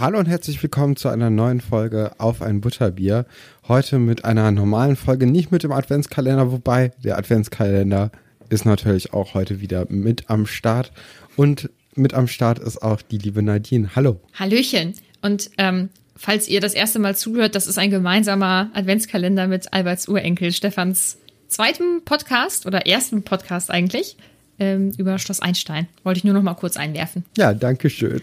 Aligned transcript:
Hallo 0.00 0.18
und 0.18 0.24
herzlich 0.24 0.62
willkommen 0.62 0.96
zu 0.96 1.10
einer 1.10 1.28
neuen 1.28 1.60
Folge 1.60 2.12
auf 2.16 2.40
ein 2.40 2.62
Butterbier. 2.62 3.26
Heute 3.68 3.98
mit 3.98 4.24
einer 4.24 4.50
normalen 4.50 4.96
Folge, 4.96 5.26
nicht 5.26 5.52
mit 5.52 5.62
dem 5.62 5.72
Adventskalender, 5.72 6.50
wobei 6.50 6.92
der 7.04 7.18
Adventskalender 7.18 8.10
ist 8.48 8.64
natürlich 8.64 9.12
auch 9.12 9.34
heute 9.34 9.60
wieder 9.60 9.84
mit 9.90 10.30
am 10.30 10.46
Start. 10.46 10.90
Und 11.36 11.68
mit 11.96 12.14
am 12.14 12.28
Start 12.28 12.58
ist 12.58 12.82
auch 12.82 13.02
die 13.02 13.18
liebe 13.18 13.42
Nadine. 13.42 13.90
Hallo. 13.94 14.18
Hallöchen. 14.32 14.94
Und 15.20 15.50
ähm, 15.58 15.90
falls 16.16 16.48
ihr 16.48 16.62
das 16.62 16.72
erste 16.72 16.98
Mal 16.98 17.14
zuhört, 17.14 17.54
das 17.54 17.66
ist 17.66 17.76
ein 17.76 17.90
gemeinsamer 17.90 18.70
Adventskalender 18.72 19.48
mit 19.48 19.70
Alberts 19.74 20.08
Urenkel, 20.08 20.50
Stefans 20.52 21.18
zweitem 21.48 22.00
Podcast 22.06 22.64
oder 22.64 22.86
ersten 22.86 23.22
Podcast 23.22 23.70
eigentlich 23.70 24.16
ähm, 24.60 24.92
über 24.98 25.18
Schloss 25.18 25.40
Einstein. 25.40 25.88
Wollte 26.04 26.18
ich 26.18 26.24
nur 26.24 26.34
noch 26.34 26.42
mal 26.42 26.54
kurz 26.54 26.76
einwerfen. 26.76 27.24
Ja, 27.36 27.54
danke 27.54 27.90
schön. 27.90 28.20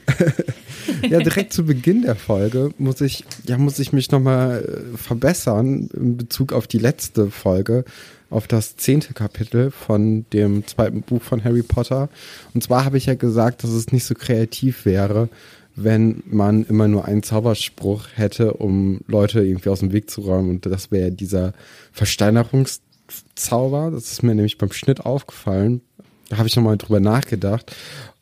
ja, 1.09 1.19
direkt 1.19 1.51
zu 1.51 1.65
Beginn 1.65 2.03
der 2.03 2.15
Folge 2.15 2.71
muss 2.77 3.01
ich, 3.01 3.25
ja, 3.45 3.57
muss 3.57 3.79
ich 3.79 3.91
mich 3.91 4.11
nochmal 4.11 4.63
äh, 4.63 4.97
verbessern 4.97 5.89
in 5.93 6.15
Bezug 6.15 6.53
auf 6.53 6.67
die 6.67 6.77
letzte 6.77 7.31
Folge, 7.31 7.83
auf 8.29 8.47
das 8.47 8.77
zehnte 8.77 9.13
Kapitel 9.13 9.71
von 9.71 10.25
dem 10.31 10.65
zweiten 10.67 11.01
Buch 11.01 11.23
von 11.23 11.43
Harry 11.43 11.63
Potter. 11.63 12.09
Und 12.53 12.63
zwar 12.63 12.85
habe 12.85 12.97
ich 12.97 13.07
ja 13.07 13.15
gesagt, 13.15 13.63
dass 13.63 13.71
es 13.71 13.91
nicht 13.91 14.05
so 14.05 14.13
kreativ 14.13 14.85
wäre, 14.85 15.29
wenn 15.75 16.23
man 16.25 16.65
immer 16.65 16.87
nur 16.87 17.05
einen 17.05 17.23
Zauberspruch 17.23 18.07
hätte, 18.15 18.53
um 18.53 19.01
Leute 19.07 19.43
irgendwie 19.43 19.69
aus 19.69 19.79
dem 19.79 19.91
Weg 19.91 20.09
zu 20.09 20.21
räumen. 20.21 20.49
Und 20.49 20.65
das 20.65 20.91
wäre 20.91 21.11
dieser 21.11 21.53
Versteinerungszauber. 21.91 23.91
Das 23.91 24.11
ist 24.11 24.23
mir 24.23 24.35
nämlich 24.35 24.57
beim 24.57 24.71
Schnitt 24.71 25.05
aufgefallen. 25.05 25.81
Da 26.29 26.37
habe 26.37 26.47
ich 26.47 26.55
nochmal 26.55 26.77
drüber 26.77 26.99
nachgedacht. 26.99 27.75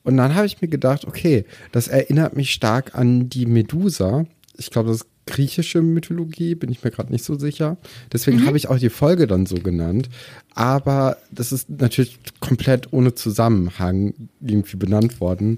Und 0.03 0.17
dann 0.17 0.35
habe 0.35 0.45
ich 0.45 0.61
mir 0.61 0.67
gedacht, 0.67 1.05
okay, 1.05 1.45
das 1.71 1.87
erinnert 1.87 2.35
mich 2.35 2.51
stark 2.51 2.93
an 2.95 3.29
die 3.29 3.45
Medusa. 3.45 4.25
Ich 4.57 4.69
glaube, 4.69 4.89
das 4.89 4.97
ist 4.97 5.07
griechische 5.25 5.81
Mythologie, 5.81 6.55
bin 6.55 6.71
ich 6.71 6.83
mir 6.83 6.91
gerade 6.91 7.11
nicht 7.11 7.25
so 7.25 7.37
sicher. 7.37 7.77
Deswegen 8.13 8.45
habe 8.45 8.57
ich 8.57 8.67
auch 8.67 8.77
die 8.77 8.89
Folge 8.89 9.25
dann 9.25 9.45
so 9.47 9.55
genannt. 9.55 10.09
Aber 10.53 11.17
das 11.31 11.51
ist 11.51 11.69
natürlich 11.69 12.19
komplett 12.39 12.93
ohne 12.93 13.15
Zusammenhang 13.15 14.13
irgendwie 14.39 14.77
benannt 14.77 15.19
worden. 15.19 15.57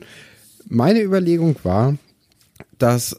Meine 0.69 1.01
Überlegung 1.01 1.55
war, 1.63 1.97
dass 2.77 3.17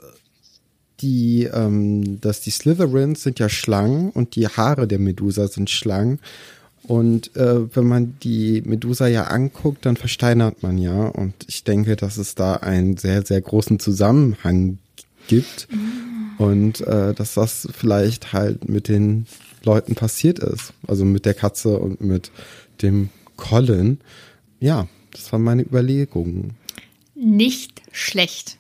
die, 1.01 1.45
ähm, 1.45 2.21
dass 2.21 2.41
die 2.41 2.51
Slytherins 2.51 3.23
sind 3.23 3.39
ja 3.39 3.49
Schlangen 3.49 4.11
und 4.11 4.35
die 4.35 4.49
Haare 4.49 4.89
der 4.89 4.99
Medusa 4.99 5.47
sind 5.49 5.71
Schlangen. 5.71 6.19
Und 6.89 7.37
äh, 7.37 7.77
wenn 7.77 7.87
man 7.87 8.17
die 8.23 8.63
Medusa 8.65 9.07
ja 9.09 9.25
anguckt, 9.25 9.85
dann 9.85 9.99
versteinert 9.99 10.63
man 10.63 10.79
ja. 10.79 11.09
Und 11.09 11.35
ich 11.47 11.63
denke, 11.63 11.97
dass 11.97 12.17
es 12.17 12.35
da 12.35 12.55
einen 12.55 12.97
sehr, 12.97 13.27
sehr 13.27 13.43
großen 13.43 13.79
Zusammenhang 13.79 14.79
gibt. 15.27 15.69
Und 16.39 16.81
äh, 16.81 17.13
dass 17.13 17.35
das 17.35 17.69
vielleicht 17.73 18.33
halt 18.33 18.71
mit 18.71 18.89
den 18.89 19.27
Leuten 19.65 19.97
passiert 19.97 20.39
ist. 20.39 20.73
Also 20.87 21.05
mit 21.05 21.27
der 21.27 21.35
Katze 21.35 21.79
und 21.79 22.01
mit 22.01 22.31
dem 22.81 23.11
Colin. 23.37 24.01
Ja, 24.59 24.89
das 25.13 25.31
war 25.31 25.39
meine 25.39 25.63
Überlegung. 25.63 26.55
Nicht 27.15 27.83
schlecht. 27.93 28.57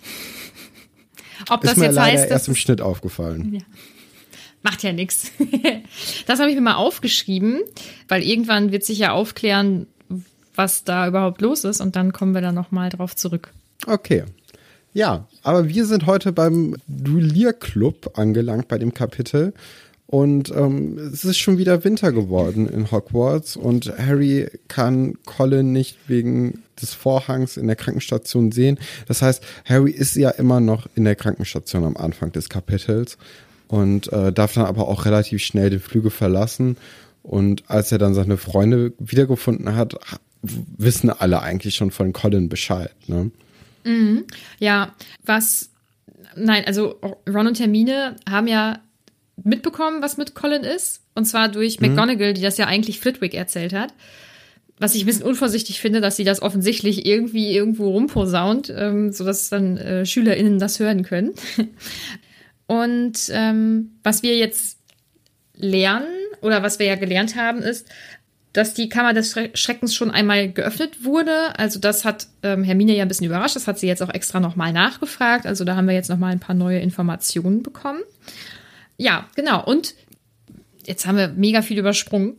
Ob 1.48 1.64
Ist 1.64 1.70
das 1.70 1.78
mir 1.78 1.86
jetzt 1.86 1.94
leider 1.94 2.20
heißt, 2.20 2.30
erst 2.30 2.48
im 2.48 2.56
Schnitt 2.56 2.82
aufgefallen. 2.82 3.54
Ja. 3.54 3.60
Macht 4.62 4.82
ja 4.82 4.92
nichts. 4.92 5.32
Das 6.26 6.40
habe 6.40 6.50
ich 6.50 6.56
mir 6.56 6.62
mal 6.62 6.74
aufgeschrieben, 6.74 7.60
weil 8.06 8.22
irgendwann 8.22 8.70
wird 8.70 8.84
sich 8.84 8.98
ja 8.98 9.12
aufklären, 9.12 9.86
was 10.54 10.84
da 10.84 11.08
überhaupt 11.08 11.40
los 11.40 11.64
ist 11.64 11.80
und 11.80 11.96
dann 11.96 12.12
kommen 12.12 12.34
wir 12.34 12.40
da 12.42 12.52
nochmal 12.52 12.90
drauf 12.90 13.16
zurück. 13.16 13.52
Okay. 13.86 14.24
Ja, 14.92 15.26
aber 15.42 15.68
wir 15.68 15.86
sind 15.86 16.06
heute 16.06 16.32
beim 16.32 16.76
Duellierclub 16.86 18.18
angelangt 18.18 18.68
bei 18.68 18.78
dem 18.78 18.94
Kapitel. 18.94 19.54
Und 20.06 20.50
ähm, 20.50 20.98
es 21.12 21.26
ist 21.26 21.36
schon 21.36 21.58
wieder 21.58 21.84
Winter 21.84 22.12
geworden 22.12 22.66
in 22.66 22.90
Hogwarts 22.90 23.56
und 23.56 23.92
Harry 23.98 24.48
kann 24.66 25.18
Colin 25.26 25.72
nicht 25.72 25.98
wegen 26.08 26.62
des 26.80 26.94
Vorhangs 26.94 27.58
in 27.58 27.66
der 27.66 27.76
Krankenstation 27.76 28.50
sehen. 28.50 28.78
Das 29.06 29.20
heißt, 29.20 29.44
Harry 29.66 29.90
ist 29.90 30.16
ja 30.16 30.30
immer 30.30 30.60
noch 30.60 30.88
in 30.94 31.04
der 31.04 31.14
Krankenstation 31.14 31.84
am 31.84 31.98
Anfang 31.98 32.32
des 32.32 32.48
Kapitels 32.48 33.18
und 33.68 34.12
äh, 34.12 34.32
darf 34.32 34.54
dann 34.54 34.66
aber 34.66 34.88
auch 34.88 35.04
relativ 35.04 35.42
schnell 35.42 35.70
den 35.70 35.80
Flügel 35.80 36.10
verlassen. 36.10 36.76
Und 37.22 37.64
als 37.68 37.92
er 37.92 37.98
dann 37.98 38.14
seine 38.14 38.36
Freunde 38.36 38.92
wiedergefunden 38.98 39.76
hat, 39.76 39.94
ha- 39.94 40.18
wissen 40.42 41.10
alle 41.10 41.42
eigentlich 41.42 41.74
schon 41.74 41.90
von 41.90 42.12
Colin 42.12 42.48
Bescheid. 42.48 42.90
Ne? 43.06 43.30
Ja, 44.58 44.94
was, 45.24 45.70
nein, 46.36 46.64
also 46.66 46.98
Ron 47.28 47.48
und 47.48 47.60
Hermine 47.60 48.16
haben 48.28 48.46
ja 48.46 48.80
mitbekommen, 49.44 50.02
was 50.02 50.16
mit 50.16 50.34
Colin 50.34 50.62
ist. 50.62 51.02
Und 51.14 51.26
zwar 51.26 51.48
durch 51.48 51.80
McGonagall, 51.80 52.32
die 52.34 52.42
das 52.42 52.58
ja 52.58 52.66
eigentlich 52.66 53.00
Flitwick 53.00 53.34
erzählt 53.34 53.72
hat. 53.72 53.92
Was 54.78 54.94
ich 54.94 55.02
ein 55.02 55.06
bisschen 55.06 55.26
unvorsichtig 55.26 55.80
finde, 55.80 56.00
dass 56.00 56.16
sie 56.16 56.24
das 56.24 56.40
offensichtlich 56.40 57.04
irgendwie 57.04 57.52
irgendwo 57.52 57.90
rumposaunt, 57.90 58.72
ähm, 58.74 59.12
sodass 59.12 59.48
dann 59.48 59.76
äh, 59.76 60.06
SchülerInnen 60.06 60.60
das 60.60 60.78
hören 60.78 61.02
können. 61.02 61.32
Und 62.68 63.18
ähm, 63.32 63.98
was 64.04 64.22
wir 64.22 64.36
jetzt 64.36 64.78
lernen, 65.54 66.06
oder 66.40 66.62
was 66.62 66.78
wir 66.78 66.86
ja 66.86 66.94
gelernt 66.94 67.34
haben, 67.34 67.58
ist, 67.62 67.88
dass 68.52 68.74
die 68.74 68.88
Kammer 68.88 69.14
des 69.14 69.32
Schre 69.32 69.50
Schreckens 69.54 69.94
schon 69.94 70.10
einmal 70.10 70.52
geöffnet 70.52 71.04
wurde. 71.04 71.58
Also 71.58 71.80
das 71.80 72.04
hat 72.04 72.28
ähm, 72.42 72.62
Hermine 72.62 72.94
ja 72.94 73.02
ein 73.02 73.08
bisschen 73.08 73.26
überrascht. 73.26 73.56
Das 73.56 73.66
hat 73.66 73.78
sie 73.78 73.86
jetzt 73.86 74.02
auch 74.02 74.12
extra 74.12 74.38
nochmal 74.38 74.72
nachgefragt. 74.72 75.46
Also 75.46 75.64
da 75.64 75.76
haben 75.76 75.86
wir 75.86 75.94
jetzt 75.94 76.10
nochmal 76.10 76.32
ein 76.32 76.40
paar 76.40 76.54
neue 76.54 76.78
Informationen 76.78 77.62
bekommen. 77.62 78.00
Ja, 78.96 79.28
genau. 79.34 79.64
Und 79.64 79.94
jetzt 80.86 81.06
haben 81.06 81.16
wir 81.16 81.28
mega 81.28 81.62
viel 81.62 81.78
übersprungen. 81.78 82.36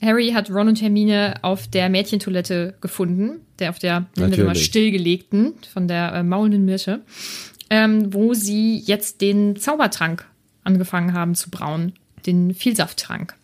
Harry 0.00 0.30
hat 0.32 0.50
Ron 0.50 0.68
und 0.68 0.82
Hermine 0.82 1.34
auf 1.42 1.68
der 1.68 1.88
Mädchentoilette 1.88 2.74
gefunden, 2.80 3.40
der 3.58 3.70
auf 3.70 3.78
der 3.78 4.06
Natürlich. 4.16 4.64
stillgelegten 4.64 5.54
von 5.72 5.88
der 5.88 6.12
äh, 6.12 6.22
maulenden 6.22 6.64
Myrte. 6.64 7.00
Ähm, 7.70 8.12
wo 8.12 8.34
sie 8.34 8.78
jetzt 8.78 9.20
den 9.20 9.56
Zaubertrank 9.56 10.26
angefangen 10.64 11.12
haben 11.12 11.34
zu 11.34 11.50
brauen, 11.50 11.92
den 12.26 12.54
Vielsafttrank. 12.54 13.34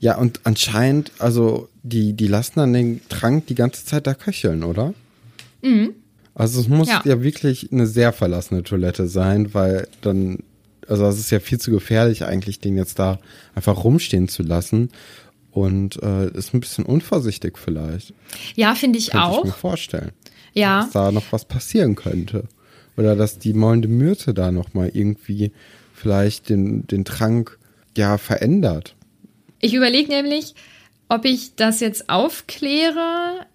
Ja, 0.00 0.16
und 0.16 0.40
anscheinend, 0.44 1.12
also 1.18 1.68
die, 1.82 2.12
die 2.14 2.26
lassen 2.26 2.54
dann 2.56 2.72
den 2.72 3.00
Trank 3.08 3.46
die 3.46 3.54
ganze 3.54 3.84
Zeit 3.84 4.06
da 4.06 4.14
köcheln, 4.14 4.64
oder? 4.64 4.94
Mhm. 5.62 5.94
Also 6.34 6.60
es 6.60 6.68
muss 6.68 6.88
ja. 6.88 7.02
ja 7.04 7.22
wirklich 7.22 7.70
eine 7.70 7.86
sehr 7.86 8.12
verlassene 8.12 8.62
Toilette 8.62 9.08
sein, 9.08 9.52
weil 9.52 9.88
dann, 10.00 10.38
also 10.88 11.06
es 11.06 11.18
ist 11.18 11.30
ja 11.30 11.40
viel 11.40 11.58
zu 11.58 11.70
gefährlich 11.70 12.24
eigentlich, 12.24 12.60
den 12.60 12.76
jetzt 12.76 12.98
da 12.98 13.18
einfach 13.54 13.84
rumstehen 13.84 14.28
zu 14.28 14.42
lassen. 14.42 14.90
Und 15.50 16.00
äh, 16.02 16.28
ist 16.30 16.54
ein 16.54 16.60
bisschen 16.60 16.84
unvorsichtig 16.84 17.58
vielleicht. 17.58 18.14
Ja, 18.54 18.76
finde 18.76 18.98
ich 18.98 19.10
Könnte 19.10 19.26
auch. 19.26 19.38
Ich 19.40 19.46
mir 19.46 19.52
vorstellen. 19.52 20.12
Ja. 20.54 20.82
Dass 20.82 20.92
da 20.92 21.10
noch 21.12 21.32
was 21.32 21.44
passieren 21.44 21.96
könnte. 21.96 22.44
Oder 22.96 23.16
dass 23.16 23.38
die 23.38 23.54
maulende 23.54 23.88
Myrte 23.88 24.34
da 24.34 24.52
noch 24.52 24.74
mal 24.74 24.90
irgendwie 24.92 25.52
vielleicht 25.94 26.48
den, 26.48 26.86
den 26.86 27.04
Trank 27.04 27.58
ja 27.96 28.18
verändert. 28.18 28.94
Ich 29.60 29.74
überlege 29.74 30.10
nämlich, 30.10 30.54
ob 31.08 31.24
ich 31.24 31.54
das 31.54 31.80
jetzt 31.80 32.08
aufkläre 32.08 33.46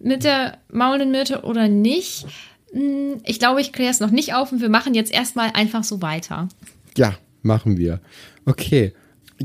mit 0.00 0.24
der 0.24 0.58
maulenden 0.70 1.10
Myrte 1.10 1.42
oder 1.42 1.68
nicht. 1.68 2.26
Hm, 2.72 3.20
ich 3.24 3.38
glaube, 3.38 3.60
ich 3.60 3.72
kläre 3.72 3.90
es 3.90 4.00
noch 4.00 4.10
nicht 4.10 4.34
auf 4.34 4.52
und 4.52 4.60
wir 4.60 4.68
machen 4.68 4.94
jetzt 4.94 5.12
erstmal 5.12 5.50
einfach 5.54 5.84
so 5.84 6.02
weiter. 6.02 6.48
Ja, 6.96 7.14
machen 7.42 7.76
wir. 7.76 8.00
Okay. 8.46 8.92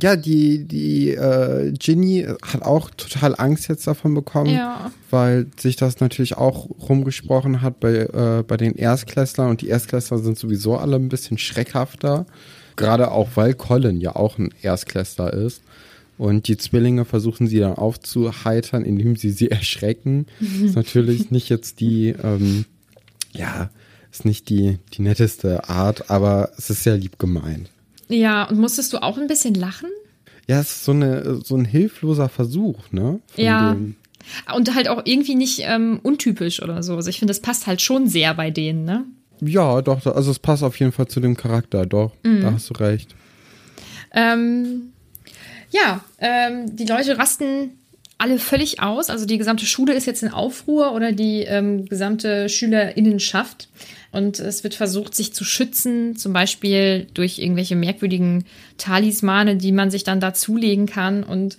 Ja, 0.02 0.16
die, 0.16 0.66
die 0.66 1.12
äh, 1.12 1.72
Ginny 1.72 2.28
hat 2.42 2.62
auch 2.62 2.90
total 2.92 3.36
Angst 3.38 3.68
jetzt 3.68 3.88
davon 3.88 4.14
bekommen, 4.14 4.52
ja. 4.52 4.92
weil 5.10 5.48
sich 5.60 5.76
das 5.76 6.00
natürlich 6.00 6.38
auch 6.38 6.70
rumgesprochen 6.88 7.62
hat 7.62 7.80
bei, 7.80 7.96
äh, 7.96 8.44
bei 8.48 8.58
den 8.58 8.76
Erstklässlern 8.76 9.50
und 9.50 9.62
die 9.62 9.68
Erstklässler 9.68 10.20
sind 10.20 10.38
sowieso 10.38 10.78
alle 10.78 10.96
ein 10.96 11.10
bisschen 11.10 11.38
schreckhafter. 11.38 12.26
Gerade 12.76 13.12
auch, 13.12 13.30
weil 13.36 13.56
Colin 13.56 14.00
ja 14.00 14.16
auch 14.16 14.38
ein 14.38 14.54
Erstklässler 14.62 15.34
ist. 15.34 15.62
Und 16.18 16.48
die 16.48 16.58
Zwillinge 16.58 17.06
versuchen 17.06 17.48
sie 17.48 17.60
dann 17.60 17.74
aufzuheitern, 17.74 18.84
indem 18.84 19.16
sie 19.16 19.32
sie 19.32 19.52
erschrecken. 19.52 20.28
ist 20.64 20.76
natürlich 20.76 21.32
nicht 21.32 21.50
jetzt 21.50 21.80
die, 21.80 22.10
ähm, 22.24 22.66
ja, 23.34 23.70
ist 24.12 24.26
nicht 24.26 24.50
die, 24.50 24.80
die 24.94 25.02
netteste 25.02 25.70
Art, 25.70 26.10
aber 26.10 26.52
es 26.58 26.70
ist 26.70 26.84
sehr 26.84 26.98
lieb 26.98 27.20
gemeint. 27.20 27.70
Ja, 28.10 28.44
und 28.46 28.60
musstest 28.60 28.92
du 28.94 29.02
auch 29.02 29.18
ein 29.18 29.28
bisschen 29.28 29.54
lachen? 29.54 29.90
Ja, 30.48 30.60
es 30.60 30.72
ist 30.72 30.86
so, 30.86 30.92
eine, 30.92 31.42
so 31.44 31.56
ein 31.56 31.66
hilfloser 31.66 32.28
Versuch, 32.28 32.92
ne? 32.92 33.20
Von 33.28 33.44
ja. 33.44 33.78
Und 34.54 34.76
halt 34.76 34.88
auch 34.88 35.02
irgendwie 35.06 35.36
nicht 35.36 35.62
ähm, 35.64 36.00
untypisch 36.04 36.62
oder 36.62 36.84
so. 36.84 36.96
Also 36.96 37.10
ich 37.10 37.20
finde, 37.20 37.32
das 37.32 37.40
passt 37.40 37.68
halt 37.68 37.82
schon 37.82 38.08
sehr 38.08 38.34
bei 38.34 38.52
denen, 38.52 38.84
ne? 38.84 39.06
Ja, 39.42 39.82
doch, 39.82 40.06
also 40.06 40.32
es 40.32 40.40
passt 40.40 40.64
auf 40.64 40.80
jeden 40.80 40.92
Fall 40.92 41.08
zu 41.08 41.20
dem 41.20 41.38
Charakter, 41.38 41.86
doch. 41.86 42.12
Mhm. 42.24 42.42
Da 42.42 42.52
hast 42.52 42.70
du 42.70 42.74
recht. 42.74 43.16
Ähm, 44.12 44.92
ja, 45.72 46.04
ähm, 46.18 46.76
die 46.76 46.86
Leute 46.86 47.18
rasten 47.18 47.72
alle 48.18 48.38
völlig 48.38 48.82
aus. 48.82 49.10
Also 49.10 49.26
die 49.26 49.38
gesamte 49.38 49.66
Schule 49.66 49.94
ist 49.94 50.06
jetzt 50.06 50.24
in 50.24 50.30
Aufruhr 50.30 50.94
oder 50.94 51.12
die 51.12 51.42
ähm, 51.42 51.86
gesamte 51.86 52.50
Schülerinnenschaft. 52.50 53.70
Und 54.12 54.40
es 54.40 54.64
wird 54.64 54.74
versucht, 54.74 55.14
sich 55.14 55.34
zu 55.34 55.44
schützen, 55.44 56.16
zum 56.16 56.34
Beispiel 56.34 57.08
durch 57.14 57.40
irgendwelche 57.40 57.76
merkwürdigen 57.76 58.46
Talismane, 58.78 59.58
die 59.58 59.72
man 59.72 59.92
sich 59.92 60.04
dann 60.04 60.20
dazulegen 60.20 60.88
kann. 60.88 61.24
Und 61.24 61.58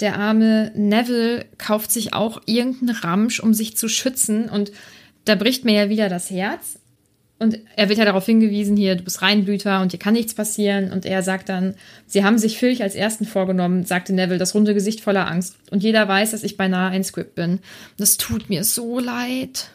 der 0.00 0.18
arme 0.18 0.72
Neville 0.74 1.46
kauft 1.56 1.92
sich 1.92 2.12
auch 2.12 2.42
irgendeinen 2.46 2.96
Ramsch, 2.96 3.38
um 3.40 3.54
sich 3.54 3.76
zu 3.76 3.88
schützen. 3.88 4.48
Und 4.48 4.72
da 5.24 5.36
bricht 5.36 5.64
mir 5.64 5.74
ja 5.74 5.88
wieder 5.88 6.08
das 6.08 6.30
Herz. 6.30 6.80
Und 7.38 7.58
er 7.76 7.88
wird 7.88 7.98
ja 7.98 8.04
darauf 8.04 8.26
hingewiesen, 8.26 8.76
hier, 8.76 8.94
du 8.96 9.02
bist 9.02 9.20
Reinblüter 9.20 9.82
und 9.82 9.92
dir 9.92 9.98
kann 9.98 10.14
nichts 10.14 10.34
passieren. 10.34 10.92
Und 10.92 11.04
er 11.04 11.22
sagt 11.22 11.48
dann, 11.48 11.74
sie 12.06 12.24
haben 12.24 12.38
sich 12.38 12.58
Filch 12.58 12.82
als 12.82 12.94
ersten 12.94 13.24
vorgenommen, 13.24 13.84
sagte 13.84 14.12
Neville, 14.12 14.38
das 14.38 14.54
runde 14.54 14.74
Gesicht 14.74 15.00
voller 15.00 15.28
Angst. 15.28 15.56
Und 15.70 15.82
jeder 15.82 16.08
weiß, 16.08 16.30
dass 16.30 16.42
ich 16.42 16.56
beinahe 16.56 16.90
ein 16.90 17.04
Script 17.04 17.34
bin. 17.34 17.60
Das 17.98 18.16
tut 18.16 18.48
mir 18.48 18.64
so 18.64 18.98
leid. 18.98 19.70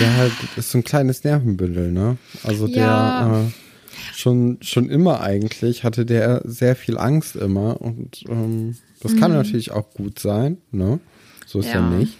Ja, 0.00 0.14
halt, 0.14 0.32
ist 0.56 0.70
so 0.70 0.78
ein 0.78 0.84
kleines 0.84 1.24
Nervenbündel, 1.24 1.92
ne? 1.92 2.18
Also 2.42 2.66
ja. 2.66 3.28
der 3.28 3.48
äh, 3.48 4.14
schon, 4.14 4.58
schon 4.60 4.90
immer 4.90 5.20
eigentlich 5.20 5.84
hatte 5.84 6.04
der 6.04 6.42
sehr 6.44 6.76
viel 6.76 6.98
Angst 6.98 7.36
immer 7.36 7.80
und 7.80 8.24
ähm, 8.28 8.76
das 9.00 9.16
kann 9.16 9.30
mhm. 9.30 9.38
natürlich 9.38 9.70
auch 9.70 9.90
gut 9.90 10.18
sein, 10.18 10.58
ne? 10.70 11.00
So 11.46 11.60
ist 11.60 11.66
ja. 11.66 11.74
ja 11.74 11.90
nicht. 11.90 12.16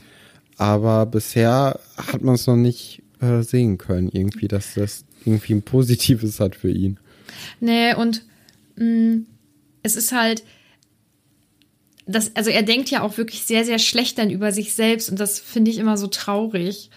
Aber 0.56 1.06
bisher 1.06 1.80
hat 1.96 2.22
man 2.22 2.34
es 2.34 2.46
noch 2.46 2.56
nicht 2.56 3.02
äh, 3.20 3.42
sehen 3.42 3.78
können, 3.78 4.08
irgendwie, 4.12 4.48
dass 4.48 4.74
das 4.74 5.04
irgendwie 5.24 5.54
ein 5.54 5.62
Positives 5.62 6.40
hat 6.40 6.56
für 6.56 6.70
ihn. 6.70 6.98
Nee, 7.60 7.94
und 7.94 8.24
mh, 8.76 8.84
mm, 8.84 9.26
es 9.82 9.96
ist 9.96 10.12
halt, 10.12 10.44
das, 12.06 12.34
also 12.34 12.50
er 12.50 12.62
denkt 12.62 12.90
ja 12.90 13.02
auch 13.02 13.16
wirklich 13.16 13.44
sehr, 13.44 13.64
sehr 13.64 13.78
schlecht 13.78 14.18
dann 14.18 14.30
über 14.30 14.52
sich 14.52 14.74
selbst 14.74 15.10
und 15.10 15.18
das 15.20 15.40
finde 15.40 15.70
ich 15.70 15.78
immer 15.78 15.96
so 15.96 16.06
traurig. 16.06 16.90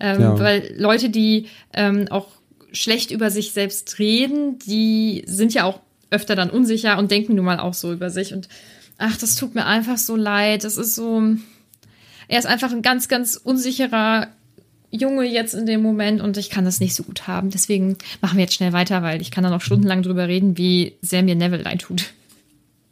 Ähm, 0.00 0.20
ja. 0.20 0.38
Weil 0.38 0.74
Leute, 0.76 1.10
die 1.10 1.46
ähm, 1.72 2.08
auch 2.10 2.28
schlecht 2.72 3.10
über 3.10 3.30
sich 3.30 3.52
selbst 3.52 3.98
reden, 3.98 4.58
die 4.58 5.22
sind 5.26 5.54
ja 5.54 5.64
auch 5.64 5.80
öfter 6.10 6.34
dann 6.34 6.50
unsicher 6.50 6.98
und 6.98 7.10
denken 7.10 7.34
nun 7.34 7.44
mal 7.44 7.60
auch 7.60 7.74
so 7.74 7.92
über 7.92 8.10
sich. 8.10 8.32
Und 8.32 8.48
ach, 8.98 9.16
das 9.16 9.36
tut 9.36 9.54
mir 9.54 9.66
einfach 9.66 9.98
so 9.98 10.16
leid. 10.16 10.64
Das 10.64 10.76
ist 10.76 10.94
so. 10.94 11.22
Er 12.28 12.38
ist 12.38 12.46
einfach 12.46 12.70
ein 12.72 12.82
ganz, 12.82 13.08
ganz 13.08 13.36
unsicherer 13.36 14.28
Junge 14.90 15.24
jetzt 15.24 15.54
in 15.54 15.66
dem 15.66 15.82
Moment 15.82 16.20
und 16.20 16.36
ich 16.36 16.50
kann 16.50 16.64
das 16.64 16.80
nicht 16.80 16.94
so 16.94 17.02
gut 17.02 17.26
haben. 17.26 17.50
Deswegen 17.50 17.96
machen 18.20 18.36
wir 18.36 18.44
jetzt 18.44 18.54
schnell 18.54 18.72
weiter, 18.72 19.02
weil 19.02 19.20
ich 19.20 19.30
kann 19.30 19.44
da 19.44 19.50
noch 19.50 19.60
stundenlang 19.60 20.02
drüber 20.02 20.26
reden, 20.28 20.56
wie 20.56 20.94
sehr 21.00 21.22
mir 21.22 21.36
Neville 21.36 21.62
leid 21.62 21.82
tut. 21.82 22.12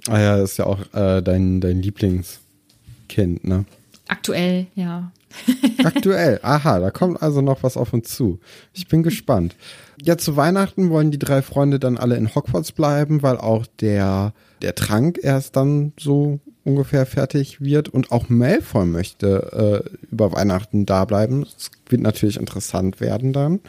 Ah 0.09 0.21
ja, 0.21 0.43
ist 0.43 0.59
ja 0.59 0.67
auch 0.67 0.81
äh, 0.95 1.23
dein, 1.23 1.61
dein 1.61 1.83
Lieblingskind, 1.83 3.45
ne? 3.45 3.65
Aktuell, 4.07 4.67
ja. 4.75 5.11
Aktuell. 5.85 6.41
Aha, 6.43 6.79
da 6.79 6.91
kommt 6.91 7.23
also 7.23 7.41
noch 7.41 7.63
was 7.63 7.77
auf 7.77 7.93
uns 7.93 8.15
zu. 8.15 8.41
Ich 8.73 8.89
bin 8.89 9.03
gespannt. 9.03 9.57
Ja, 10.03 10.17
zu 10.17 10.37
Weihnachten 10.37 10.91
wollen 10.91 11.11
die 11.11 11.19
drei 11.19 11.43
Freunde 11.43 11.79
dann 11.79 11.99
alle 11.99 12.17
in 12.17 12.35
Hogwarts 12.35 12.73
bleiben, 12.73 13.23
weil 13.23 13.37
auch 13.37 13.67
der, 13.81 14.33
der 14.63 14.75
Trank 14.75 15.19
erst 15.23 15.57
dann 15.57 15.93
so 15.99 16.41
ungefähr 16.65 17.07
fertig 17.07 17.61
wird. 17.61 17.89
Und 17.89 18.13
auch 18.13 18.29
Malfoy 18.29 18.87
möchte 18.87 19.85
äh, 19.85 20.07
über 20.11 20.33
Weihnachten 20.33 20.87
da 20.87 21.05
bleiben. 21.05 21.43
Das 21.43 21.71
wird 21.89 22.03
natürlich 22.03 22.37
interessant 22.37 23.01
werden 23.01 23.33
dann. 23.33 23.61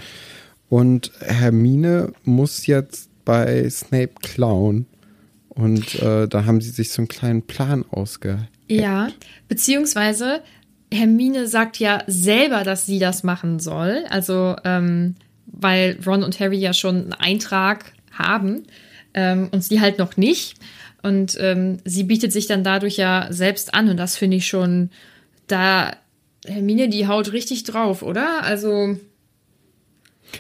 Und 0.70 1.12
Hermine 1.20 2.14
muss 2.24 2.68
jetzt 2.68 3.10
bei 3.26 3.68
Snape 3.70 4.14
klauen. 4.22 4.86
Und 5.50 5.96
äh, 6.02 6.28
da 6.28 6.46
haben 6.46 6.62
sie 6.62 6.70
sich 6.70 6.92
so 6.92 7.02
einen 7.02 7.08
kleinen 7.08 7.42
Plan 7.42 7.84
ausgeheckt. 7.90 8.50
Ja, 8.68 9.10
beziehungsweise 9.48 10.42
Hermine 10.92 11.48
sagt 11.48 11.78
ja 11.80 12.04
selber, 12.08 12.64
dass 12.64 12.86
sie 12.86 13.00
das 13.00 13.24
machen 13.24 13.60
soll. 13.60 14.06
Also, 14.10 14.56
ähm, 14.64 15.16
weil 15.46 15.98
Ron 16.06 16.24
und 16.24 16.40
Harry 16.40 16.58
ja 16.58 16.74
schon 16.74 16.96
einen 16.96 17.14
Eintrag 17.14 17.94
haben 18.12 18.64
ähm, 19.14 19.50
und 19.52 19.64
sie 19.64 19.82
halt 19.82 20.00
noch 20.00 20.18
nicht. 20.18 20.56
Und 21.02 21.38
ähm, 21.40 21.78
sie 21.86 22.04
bietet 22.04 22.34
sich 22.34 22.48
dann 22.48 22.64
dadurch 22.64 22.98
ja 22.98 23.28
selbst 23.30 23.74
an. 23.74 23.90
Und 23.90 23.98
das 23.98 24.18
finde 24.18 24.38
ich 24.38 24.48
schon, 24.48 24.90
da 25.48 25.96
Hermine, 26.46 26.90
die 26.90 27.08
haut 27.08 27.32
richtig 27.32 27.64
drauf, 27.64 28.02
oder? 28.02 28.44
Also. 28.44 28.98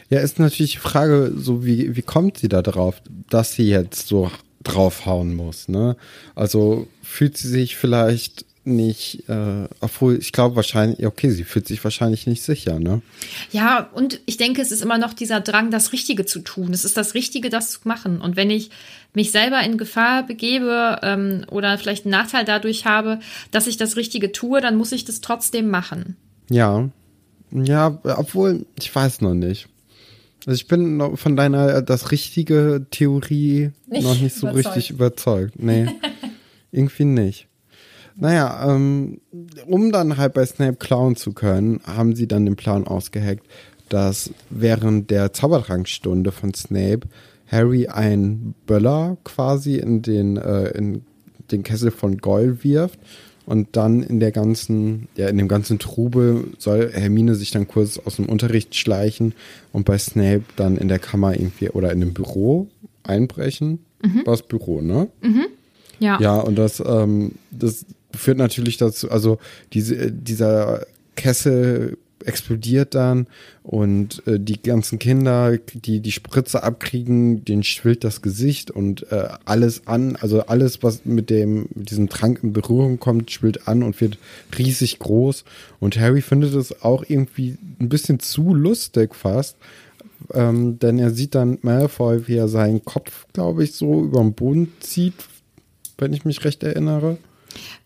Ja, 0.09 0.19
ist 0.19 0.39
natürlich 0.39 0.73
die 0.73 0.77
Frage, 0.77 1.33
so 1.35 1.65
wie, 1.65 1.95
wie 1.95 2.01
kommt 2.01 2.37
sie 2.37 2.49
da 2.49 2.61
drauf, 2.61 3.01
dass 3.29 3.53
sie 3.53 3.69
jetzt 3.69 4.07
so 4.07 4.31
draufhauen 4.63 5.35
muss, 5.35 5.67
ne? 5.67 5.95
Also 6.35 6.87
fühlt 7.01 7.37
sie 7.37 7.47
sich 7.47 7.75
vielleicht 7.75 8.45
nicht, 8.69 9.27
äh, 9.27 9.67
obwohl 9.79 10.17
ich 10.17 10.31
glaube 10.31 10.55
wahrscheinlich, 10.55 11.05
okay, 11.05 11.29
sie 11.29 11.43
fühlt 11.43 11.67
sich 11.67 11.83
wahrscheinlich 11.83 12.27
nicht 12.27 12.41
sicher, 12.41 12.79
ne? 12.79 13.01
Ja, 13.51 13.89
und 13.93 14.21
ich 14.25 14.37
denke, 14.37 14.61
es 14.61 14.71
ist 14.71 14.81
immer 14.81 14.97
noch 14.97 15.13
dieser 15.13 15.41
Drang, 15.41 15.71
das 15.71 15.91
Richtige 15.93 16.25
zu 16.25 16.39
tun. 16.39 16.73
Es 16.73 16.85
ist 16.85 16.97
das 16.97 17.13
Richtige, 17.13 17.49
das 17.49 17.71
zu 17.71 17.79
machen. 17.83 18.21
Und 18.21 18.35
wenn 18.35 18.49
ich 18.49 18.69
mich 19.13 19.31
selber 19.31 19.61
in 19.61 19.77
Gefahr 19.77 20.25
begebe 20.25 20.99
ähm, 21.01 21.45
oder 21.49 21.77
vielleicht 21.77 22.05
einen 22.05 22.11
Nachteil 22.11 22.45
dadurch 22.45 22.85
habe, 22.85 23.19
dass 23.51 23.67
ich 23.67 23.77
das 23.77 23.95
Richtige 23.95 24.31
tue, 24.31 24.61
dann 24.61 24.77
muss 24.77 24.91
ich 24.91 25.05
das 25.05 25.21
trotzdem 25.21 25.69
machen. 25.69 26.15
Ja. 26.49 26.89
Ja, 27.51 27.99
obwohl, 28.03 28.65
ich 28.77 28.93
weiß 28.93 29.21
noch 29.21 29.33
nicht. 29.33 29.67
Also 30.45 30.55
ich 30.55 30.67
bin 30.67 31.17
von 31.17 31.35
deiner 31.35 31.81
das 31.81 32.11
richtige 32.11 32.85
Theorie 32.91 33.71
nicht 33.87 34.03
noch 34.03 34.19
nicht 34.19 34.35
so 34.35 34.47
überzeugt. 34.47 34.75
richtig 34.75 34.89
überzeugt. 34.91 35.59
Nee. 35.59 35.87
irgendwie 36.71 37.05
nicht. 37.05 37.48
Naja, 38.19 38.73
ähm, 38.73 39.21
um 39.65 39.91
dann 39.91 40.17
halt 40.17 40.33
bei 40.33 40.45
Snape 40.45 40.75
klauen 40.75 41.15
zu 41.15 41.31
können, 41.31 41.79
haben 41.85 42.15
sie 42.15 42.27
dann 42.27 42.45
den 42.45 42.57
Plan 42.57 42.85
ausgeheckt, 42.85 43.45
dass 43.87 44.31
während 44.49 45.09
der 45.09 45.31
Zaubertrankstunde 45.33 46.31
von 46.31 46.53
Snape 46.53 47.07
Harry 47.47 47.87
ein 47.87 48.53
Böller 48.67 49.17
quasi 49.23 49.77
in 49.77 50.01
den, 50.01 50.37
äh, 50.37 50.69
in 50.77 51.01
den 51.51 51.63
Kessel 51.63 51.91
von 51.91 52.17
Goyle 52.17 52.63
wirft 52.63 52.99
Und 53.49 53.69
dann 53.71 54.03
in 54.03 54.19
der 54.19 54.31
ganzen, 54.31 55.07
ja, 55.15 55.27
in 55.27 55.39
dem 55.39 55.47
ganzen 55.47 55.79
Trubel 55.79 56.49
soll 56.59 56.91
Hermine 56.93 57.33
sich 57.33 57.49
dann 57.49 57.67
kurz 57.67 57.97
aus 57.97 58.17
dem 58.17 58.29
Unterricht 58.29 58.75
schleichen 58.75 59.33
und 59.73 59.85
bei 59.85 59.97
Snape 59.97 60.43
dann 60.55 60.77
in 60.77 60.87
der 60.87 60.99
Kammer 60.99 61.33
irgendwie 61.33 61.71
oder 61.71 61.91
in 61.91 61.99
dem 61.99 62.13
Büro 62.13 62.67
einbrechen. 63.01 63.79
Mhm. 64.03 64.17
War 64.17 64.33
das 64.35 64.43
Büro, 64.43 64.81
ne? 64.81 65.07
Mhm. 65.21 65.47
Ja. 65.99 66.21
Ja, 66.21 66.35
und 66.35 66.57
das, 66.57 66.79
ähm, 66.85 67.31
das 67.49 67.87
führt 68.13 68.37
natürlich 68.37 68.77
dazu, 68.77 69.11
also 69.11 69.39
diese, 69.73 70.11
dieser 70.11 70.85
Kessel 71.15 71.97
explodiert 72.25 72.95
dann 72.95 73.27
und 73.63 74.25
äh, 74.27 74.39
die 74.39 74.61
ganzen 74.61 74.99
Kinder, 74.99 75.57
die 75.57 75.99
die 75.99 76.11
Spritze 76.11 76.63
abkriegen, 76.63 77.45
denen 77.45 77.63
schwillt 77.63 78.03
das 78.03 78.21
Gesicht 78.21 78.71
und 78.71 79.11
äh, 79.11 79.29
alles 79.45 79.87
an, 79.87 80.15
also 80.17 80.41
alles, 80.41 80.83
was 80.83 81.05
mit 81.05 81.29
dem 81.29 81.69
mit 81.73 81.91
diesem 81.91 82.09
Trank 82.09 82.43
in 82.43 82.53
Berührung 82.53 82.99
kommt, 82.99 83.31
schwillt 83.31 83.67
an 83.67 83.83
und 83.83 83.99
wird 84.01 84.17
riesig 84.57 84.99
groß. 84.99 85.45
Und 85.79 85.97
Harry 85.99 86.21
findet 86.21 86.53
es 86.55 86.81
auch 86.81 87.03
irgendwie 87.07 87.57
ein 87.79 87.89
bisschen 87.89 88.19
zu 88.19 88.53
lustig 88.53 89.15
fast, 89.15 89.55
ähm, 90.33 90.79
denn 90.79 90.99
er 90.99 91.11
sieht 91.11 91.35
dann 91.35 91.59
Malfoy, 91.61 92.27
wie 92.27 92.35
er 92.35 92.47
seinen 92.47 92.83
Kopf, 92.83 93.27
glaube 93.33 93.63
ich, 93.63 93.73
so 93.73 94.03
über 94.03 94.19
den 94.19 94.33
Boden 94.33 94.73
zieht, 94.79 95.15
wenn 95.97 96.13
ich 96.13 96.25
mich 96.25 96.43
recht 96.43 96.63
erinnere. 96.63 97.17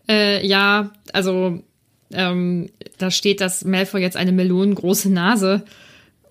Äh, 0.08 0.46
ja, 0.46 0.92
also 1.12 1.62
ähm, 2.12 2.70
da 2.98 3.10
steht, 3.10 3.40
dass 3.40 3.64
Malfoy 3.64 4.00
jetzt 4.00 4.16
eine 4.16 4.32
melonengroße 4.32 5.10
Nase 5.10 5.64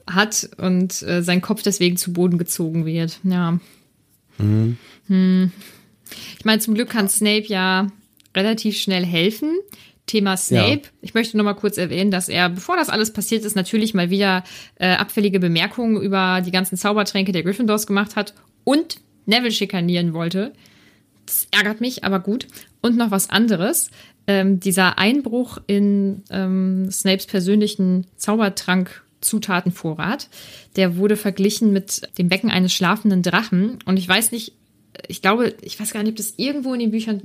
hat 0.07 0.49
und 0.57 1.01
äh, 1.03 1.21
sein 1.23 1.41
Kopf 1.41 1.63
deswegen 1.63 1.97
zu 1.97 2.13
Boden 2.13 2.37
gezogen 2.37 2.85
wird. 2.85 3.19
Ja. 3.23 3.59
Mhm. 4.37 4.77
Hm. 5.07 5.51
Ich 6.37 6.45
meine, 6.45 6.59
zum 6.59 6.75
Glück 6.75 6.89
kann 6.89 7.09
Snape 7.09 7.45
ja 7.47 7.87
relativ 8.35 8.77
schnell 8.77 9.05
helfen. 9.05 9.55
Thema 10.05 10.35
Snape. 10.35 10.81
Ja. 10.83 10.89
Ich 11.01 11.13
möchte 11.13 11.37
noch 11.37 11.45
mal 11.45 11.53
kurz 11.53 11.77
erwähnen, 11.77 12.11
dass 12.11 12.27
er, 12.27 12.49
bevor 12.49 12.75
das 12.75 12.89
alles 12.89 13.13
passiert 13.13 13.45
ist, 13.45 13.55
natürlich 13.55 13.93
mal 13.93 14.09
wieder 14.09 14.43
äh, 14.75 14.93
abfällige 14.95 15.39
Bemerkungen 15.39 16.01
über 16.01 16.41
die 16.45 16.51
ganzen 16.51 16.77
Zaubertränke 16.77 17.31
der 17.31 17.43
Gryffindors 17.43 17.87
gemacht 17.87 18.17
hat 18.17 18.33
und 18.65 18.97
Neville 19.25 19.51
schikanieren 19.51 20.13
wollte. 20.13 20.53
Das 21.25 21.47
ärgert 21.51 21.81
mich, 21.81 22.03
aber 22.03 22.19
gut. 22.19 22.47
Und 22.81 22.97
noch 22.97 23.11
was 23.11 23.29
anderes 23.29 23.91
ähm, 24.27 24.59
dieser 24.59 24.97
Einbruch 24.97 25.59
in 25.67 26.23
ähm, 26.29 26.89
Snapes 26.91 27.27
persönlichen 27.27 28.07
Zaubertrank-Zutatenvorrat, 28.17 30.27
der 30.75 30.97
wurde 30.97 31.15
verglichen 31.17 31.71
mit 31.73 32.01
dem 32.17 32.29
Becken 32.29 32.49
eines 32.49 32.73
schlafenden 32.73 33.21
Drachen. 33.21 33.77
Und 33.85 33.97
ich 33.97 34.07
weiß 34.07 34.31
nicht, 34.31 34.53
ich 35.07 35.21
glaube, 35.21 35.53
ich 35.61 35.79
weiß 35.79 35.93
gar 35.93 36.01
nicht, 36.03 36.11
ob 36.11 36.17
das 36.17 36.33
irgendwo 36.37 36.73
in 36.73 36.79
den 36.79 36.91
Büchern 36.91 37.21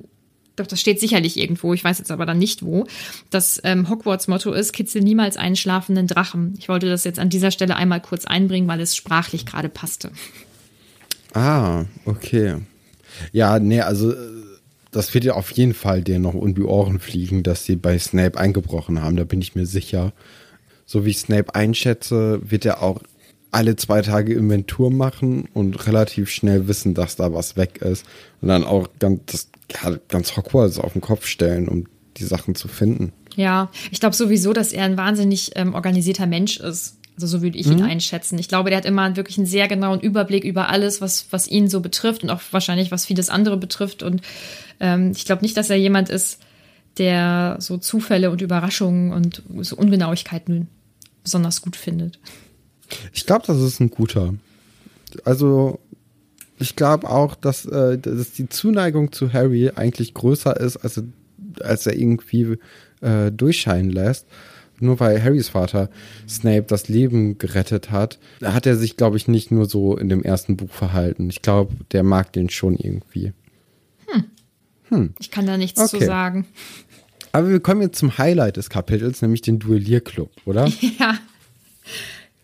doch, 0.56 0.66
das 0.66 0.80
steht 0.80 0.98
sicherlich 0.98 1.36
irgendwo, 1.36 1.72
ich 1.72 1.84
weiß 1.84 1.98
jetzt 1.98 2.10
aber 2.10 2.26
dann 2.26 2.38
nicht 2.38 2.64
wo, 2.64 2.88
das 3.30 3.60
ähm, 3.62 3.88
Hogwarts-Motto 3.88 4.52
ist, 4.52 4.72
kitzel 4.72 5.02
niemals 5.02 5.36
einen 5.36 5.54
schlafenden 5.54 6.08
Drachen. 6.08 6.56
Ich 6.58 6.68
wollte 6.68 6.88
das 6.88 7.04
jetzt 7.04 7.20
an 7.20 7.30
dieser 7.30 7.52
Stelle 7.52 7.76
einmal 7.76 8.00
kurz 8.00 8.24
einbringen, 8.24 8.66
weil 8.66 8.80
es 8.80 8.96
sprachlich 8.96 9.46
gerade 9.46 9.68
passte. 9.68 10.10
Ah, 11.32 11.84
okay. 12.06 12.56
Ja, 13.32 13.58
nee, 13.58 13.80
also 13.80 14.14
das 14.90 15.12
wird 15.14 15.24
ja 15.24 15.34
auf 15.34 15.50
jeden 15.50 15.74
Fall 15.74 16.02
dir 16.02 16.18
noch 16.18 16.34
um 16.34 16.54
die 16.54 16.62
Ohren 16.62 16.98
fliegen, 16.98 17.42
dass 17.42 17.64
sie 17.64 17.76
bei 17.76 17.98
Snape 17.98 18.38
eingebrochen 18.38 19.02
haben. 19.02 19.16
Da 19.16 19.24
bin 19.24 19.40
ich 19.40 19.54
mir 19.54 19.66
sicher. 19.66 20.12
So 20.86 21.04
wie 21.04 21.10
ich 21.10 21.18
Snape 21.18 21.54
einschätze, 21.54 22.40
wird 22.42 22.64
er 22.64 22.82
auch 22.82 23.02
alle 23.50 23.76
zwei 23.76 24.02
Tage 24.02 24.34
Inventur 24.34 24.90
machen 24.90 25.48
und 25.54 25.86
relativ 25.86 26.30
schnell 26.30 26.68
wissen, 26.68 26.94
dass 26.94 27.16
da 27.16 27.32
was 27.32 27.56
weg 27.56 27.78
ist. 27.82 28.04
Und 28.40 28.48
dann 28.48 28.64
auch 28.64 28.88
ganz, 28.98 29.20
das, 29.26 29.48
ja, 29.72 29.96
ganz 30.08 30.36
Hogwarts 30.36 30.78
auf 30.78 30.92
den 30.92 31.00
Kopf 31.00 31.26
stellen, 31.26 31.68
um 31.68 31.84
die 32.16 32.24
Sachen 32.24 32.54
zu 32.54 32.68
finden. 32.68 33.12
Ja, 33.36 33.70
ich 33.90 34.00
glaube 34.00 34.16
sowieso, 34.16 34.52
dass 34.52 34.72
er 34.72 34.84
ein 34.84 34.96
wahnsinnig 34.96 35.52
ähm, 35.54 35.74
organisierter 35.74 36.26
Mensch 36.26 36.58
ist. 36.58 36.97
Also 37.20 37.26
so 37.26 37.42
würde 37.42 37.58
ich 37.58 37.66
mhm. 37.66 37.78
ihn 37.78 37.82
einschätzen. 37.82 38.38
Ich 38.38 38.46
glaube, 38.46 38.70
der 38.70 38.76
hat 38.76 38.84
immer 38.84 39.16
wirklich 39.16 39.38
einen 39.38 39.46
sehr 39.46 39.66
genauen 39.66 39.98
Überblick 39.98 40.44
über 40.44 40.68
alles, 40.68 41.00
was, 41.00 41.26
was 41.32 41.48
ihn 41.48 41.68
so 41.68 41.80
betrifft 41.80 42.22
und 42.22 42.30
auch 42.30 42.40
wahrscheinlich, 42.52 42.92
was 42.92 43.06
vieles 43.06 43.28
andere 43.28 43.56
betrifft. 43.56 44.04
Und 44.04 44.22
ähm, 44.78 45.10
ich 45.16 45.24
glaube 45.24 45.42
nicht, 45.42 45.56
dass 45.56 45.68
er 45.68 45.76
jemand 45.76 46.10
ist, 46.10 46.38
der 46.96 47.56
so 47.58 47.76
Zufälle 47.76 48.30
und 48.30 48.40
Überraschungen 48.40 49.12
und 49.12 49.42
so 49.62 49.74
Ungenauigkeiten 49.74 50.68
besonders 51.24 51.60
gut 51.60 51.74
findet. 51.74 52.20
Ich 53.12 53.26
glaube, 53.26 53.44
das 53.48 53.58
ist 53.60 53.80
ein 53.80 53.90
guter. 53.90 54.34
Also 55.24 55.80
ich 56.60 56.76
glaube 56.76 57.10
auch, 57.10 57.34
dass, 57.34 57.66
äh, 57.66 57.98
dass 57.98 58.30
die 58.30 58.48
Zuneigung 58.48 59.10
zu 59.10 59.32
Harry 59.32 59.72
eigentlich 59.74 60.14
größer 60.14 60.56
ist, 60.56 60.76
als, 60.76 61.02
als 61.60 61.84
er 61.84 61.96
irgendwie 61.96 62.58
äh, 63.00 63.32
durchscheinen 63.32 63.90
lässt 63.90 64.28
nur 64.80 65.00
weil 65.00 65.22
Harrys 65.22 65.48
Vater 65.48 65.90
Snape 66.28 66.64
das 66.66 66.88
Leben 66.88 67.38
gerettet 67.38 67.90
hat, 67.90 68.18
hat 68.42 68.66
er 68.66 68.76
sich, 68.76 68.96
glaube 68.96 69.16
ich, 69.16 69.28
nicht 69.28 69.50
nur 69.50 69.66
so 69.66 69.96
in 69.96 70.08
dem 70.08 70.22
ersten 70.22 70.56
Buch 70.56 70.70
verhalten. 70.70 71.28
Ich 71.30 71.42
glaube, 71.42 71.74
der 71.92 72.02
mag 72.02 72.32
den 72.32 72.50
schon 72.50 72.76
irgendwie. 72.76 73.32
Hm. 74.06 74.24
hm. 74.88 75.14
Ich 75.18 75.30
kann 75.30 75.46
da 75.46 75.56
nichts 75.56 75.80
okay. 75.80 75.98
zu 75.98 76.06
sagen. 76.06 76.46
Aber 77.32 77.50
wir 77.50 77.60
kommen 77.60 77.82
jetzt 77.82 77.98
zum 77.98 78.18
Highlight 78.18 78.56
des 78.56 78.70
Kapitels, 78.70 79.22
nämlich 79.22 79.42
den 79.42 79.58
Duellierclub, 79.58 80.30
oder? 80.44 80.70
Ja. 80.98 81.18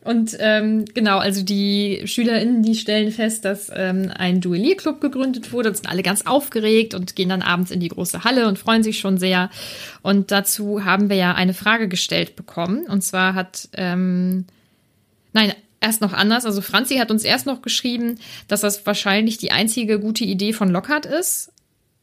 Und 0.04 0.36
ähm, 0.38 0.84
genau, 0.92 1.16
also 1.16 1.42
die 1.42 2.02
SchülerInnen, 2.04 2.62
die 2.62 2.74
stellen 2.74 3.10
fest, 3.10 3.46
dass 3.46 3.72
ähm, 3.74 4.12
ein 4.14 4.42
Duellierclub 4.42 5.00
gegründet 5.00 5.50
wurde 5.50 5.70
und 5.70 5.76
sind 5.76 5.88
alle 5.88 6.02
ganz 6.02 6.26
aufgeregt 6.26 6.92
und 6.92 7.16
gehen 7.16 7.30
dann 7.30 7.40
abends 7.40 7.70
in 7.70 7.80
die 7.80 7.88
große 7.88 8.22
Halle 8.22 8.46
und 8.46 8.58
freuen 8.58 8.82
sich 8.82 8.98
schon 8.98 9.16
sehr. 9.16 9.48
Und 10.02 10.30
dazu 10.30 10.84
haben 10.84 11.08
wir 11.08 11.16
ja 11.16 11.34
eine 11.34 11.54
Frage 11.54 11.88
gestellt 11.88 12.36
bekommen. 12.36 12.86
Und 12.86 13.02
zwar 13.02 13.34
hat, 13.34 13.70
ähm, 13.72 14.44
nein, 15.32 15.54
erst 15.80 16.02
noch 16.02 16.12
anders. 16.12 16.44
Also 16.44 16.60
Franzi 16.60 16.96
hat 16.96 17.10
uns 17.10 17.24
erst 17.24 17.46
noch 17.46 17.62
geschrieben, 17.62 18.18
dass 18.46 18.60
das 18.60 18.84
wahrscheinlich 18.84 19.38
die 19.38 19.52
einzige 19.52 19.98
gute 19.98 20.24
Idee 20.24 20.52
von 20.52 20.68
Lockhart 20.68 21.06
ist. 21.06 21.50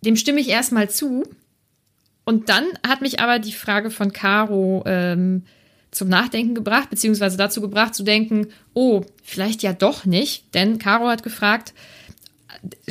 Dem 0.04 0.16
stimme 0.16 0.40
ich 0.40 0.50
erstmal 0.50 0.90
zu. 0.90 1.24
Und 2.24 2.50
dann 2.50 2.66
hat 2.88 3.02
mich 3.02 3.20
aber 3.20 3.38
die 3.38 3.52
Frage 3.52 3.92
von 3.92 4.12
Caro 4.12 4.84
ähm, 4.88 5.44
zum 5.92 6.08
Nachdenken 6.08 6.56
gebracht, 6.56 6.90
beziehungsweise 6.90 7.38
dazu 7.38 7.62
gebracht 7.62 7.94
zu 7.94 8.04
denken, 8.04 8.48
oh, 8.74 9.02
vielleicht 9.24 9.62
ja 9.62 9.74
doch 9.74 10.06
nicht, 10.06 10.54
denn 10.56 10.80
Caro 10.80 11.08
hat 11.08 11.24
gefragt, 11.24 11.74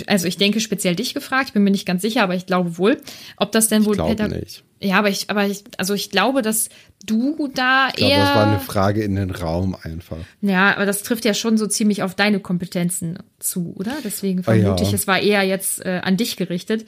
also 0.07 0.27
ich 0.27 0.37
denke 0.37 0.61
speziell 0.61 0.97
dich 0.97 1.15
gefragt, 1.15 1.49
ich 1.49 1.53
bin 1.53 1.63
mir 1.63 1.71
nicht 1.71 1.87
ganz 1.87 2.03
sicher, 2.03 2.23
aber 2.23 2.35
ich 2.35 2.47
glaube 2.47 2.79
wohl, 2.79 3.01
ob 3.37 3.53
das 3.53 3.69
denn 3.69 3.85
wohl 3.85 3.97
nicht. 3.97 4.65
Ja, 4.83 4.99
aber 4.99 5.11
ich, 5.11 5.29
aber 5.29 5.47
ich, 5.47 5.65
also 5.77 5.93
ich 5.93 6.09
glaube, 6.11 6.41
dass 6.41 6.71
du 7.05 7.51
da 7.55 7.89
ich 7.89 7.97
glaube, 7.97 8.13
eher. 8.13 8.25
Das 8.25 8.35
war 8.35 8.47
eine 8.47 8.61
Frage 8.61 9.03
in 9.03 9.15
den 9.15 9.31
Raum 9.31 9.77
einfach. 9.83 10.17
Ja, 10.41 10.75
aber 10.75 10.87
das 10.87 11.03
trifft 11.03 11.27
ja 11.27 11.35
schon 11.35 11.59
so 11.59 11.67
ziemlich 11.67 12.03
auf 12.03 12.15
deine 12.15 12.41
Kompetenzen 12.41 13.19
zu, 13.39 13.75
oder? 13.77 13.93
Deswegen 14.03 14.43
vermute 14.43 14.71
ah, 14.71 14.77
ja. 14.77 14.83
ich, 14.83 14.95
es 14.95 15.07
war 15.07 15.21
eher 15.21 15.43
jetzt 15.43 15.85
äh, 15.85 16.01
an 16.03 16.17
dich 16.17 16.37
gerichtet. 16.37 16.87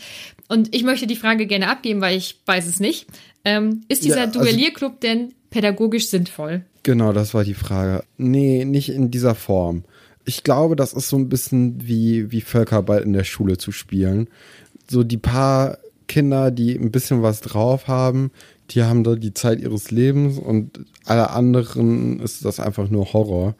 Und 0.48 0.74
ich 0.74 0.84
möchte 0.84 1.06
die 1.06 1.16
Frage 1.16 1.46
gerne 1.46 1.68
abgeben, 1.68 2.00
weil 2.00 2.16
ich 2.16 2.40
weiß 2.46 2.66
es 2.66 2.80
nicht. 2.80 3.08
Ähm, 3.44 3.82
ist 3.88 4.04
dieser 4.04 4.16
ja, 4.18 4.24
also, 4.24 4.40
Duellierclub 4.40 5.00
denn 5.00 5.34
pädagogisch 5.52 6.08
sinnvoll? 6.08 6.64
Genau, 6.82 7.12
das 7.12 7.34
war 7.34 7.44
die 7.44 7.54
Frage. 7.54 8.04
Nee, 8.16 8.64
nicht 8.64 8.88
in 8.88 9.10
dieser 9.10 9.34
Form. 9.34 9.84
Ich 10.24 10.42
glaube, 10.42 10.76
das 10.76 10.92
ist 10.92 11.08
so 11.08 11.16
ein 11.16 11.28
bisschen 11.28 11.86
wie, 11.86 12.30
wie 12.32 12.40
Völkerball 12.40 13.02
in 13.02 13.12
der 13.12 13.24
Schule 13.24 13.58
zu 13.58 13.72
spielen. 13.72 14.28
So 14.88 15.04
die 15.04 15.18
paar 15.18 15.78
Kinder, 16.08 16.50
die 16.50 16.74
ein 16.76 16.90
bisschen 16.90 17.22
was 17.22 17.40
drauf 17.40 17.88
haben, 17.88 18.30
die 18.70 18.82
haben 18.82 19.04
da 19.04 19.14
die 19.14 19.34
Zeit 19.34 19.60
ihres 19.60 19.90
Lebens 19.90 20.38
und 20.38 20.80
alle 21.04 21.30
anderen 21.30 22.20
ist 22.20 22.44
das 22.44 22.60
einfach 22.60 22.88
nur 22.88 23.12
Horror. 23.12 23.54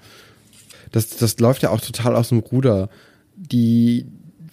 Das, 0.91 1.09
das 1.09 1.39
läuft 1.39 1.63
ja 1.63 1.71
auch 1.71 1.81
total 1.81 2.17
aus 2.17 2.31
dem 2.31 2.39
Ruder. 2.39 2.89
Die 3.37 4.07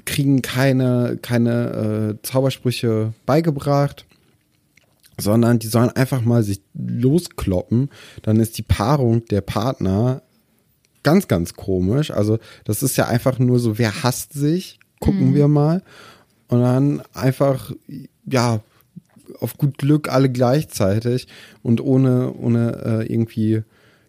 kriegen 0.05 0.41
keine, 0.41 1.19
keine 1.21 2.17
äh, 2.19 2.27
Zaubersprüche 2.27 3.13
beigebracht 3.25 4.05
sondern 5.19 5.59
die 5.59 5.67
sollen 5.67 5.89
einfach 5.89 6.21
mal 6.21 6.43
sich 6.43 6.61
loskloppen. 6.73 7.89
Dann 8.21 8.39
ist 8.39 8.57
die 8.57 8.63
Paarung 8.63 9.25
der 9.25 9.41
Partner 9.41 10.21
ganz, 11.03 11.27
ganz 11.27 11.53
komisch. 11.53 12.11
Also 12.11 12.39
das 12.63 12.83
ist 12.83 12.97
ja 12.97 13.07
einfach 13.07 13.39
nur 13.39 13.59
so, 13.59 13.77
wer 13.77 14.03
hasst 14.03 14.33
sich? 14.33 14.79
Gucken 14.99 15.31
mhm. 15.31 15.35
wir 15.35 15.47
mal. 15.47 15.83
Und 16.47 16.61
dann 16.61 17.01
einfach, 17.13 17.71
ja, 18.25 18.61
auf 19.39 19.57
gut 19.57 19.77
Glück 19.77 20.11
alle 20.11 20.29
gleichzeitig 20.29 21.27
und 21.61 21.81
ohne, 21.81 22.33
ohne 22.33 23.05
äh, 23.05 23.13
irgendwie 23.13 23.63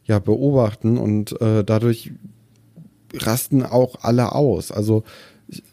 ja, 0.04 0.18
beobachten 0.18 0.98
und 0.98 1.40
äh, 1.40 1.62
dadurch 1.62 2.12
rasten 3.14 3.62
auch 3.62 3.96
alle 4.02 4.32
aus. 4.32 4.72
Also 4.72 5.04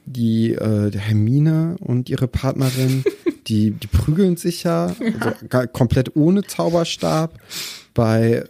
die, 0.05 0.53
äh, 0.53 0.91
die 0.91 0.99
Hermine 0.99 1.75
und 1.79 2.09
ihre 2.09 2.27
Partnerin 2.27 3.03
die, 3.47 3.71
die 3.71 3.87
prügeln 3.87 4.37
sich 4.37 4.63
ja, 4.63 4.95
also 5.19 5.67
komplett 5.71 6.15
ohne 6.15 6.43
Zauberstab. 6.43 7.39
Bei, 7.93 8.43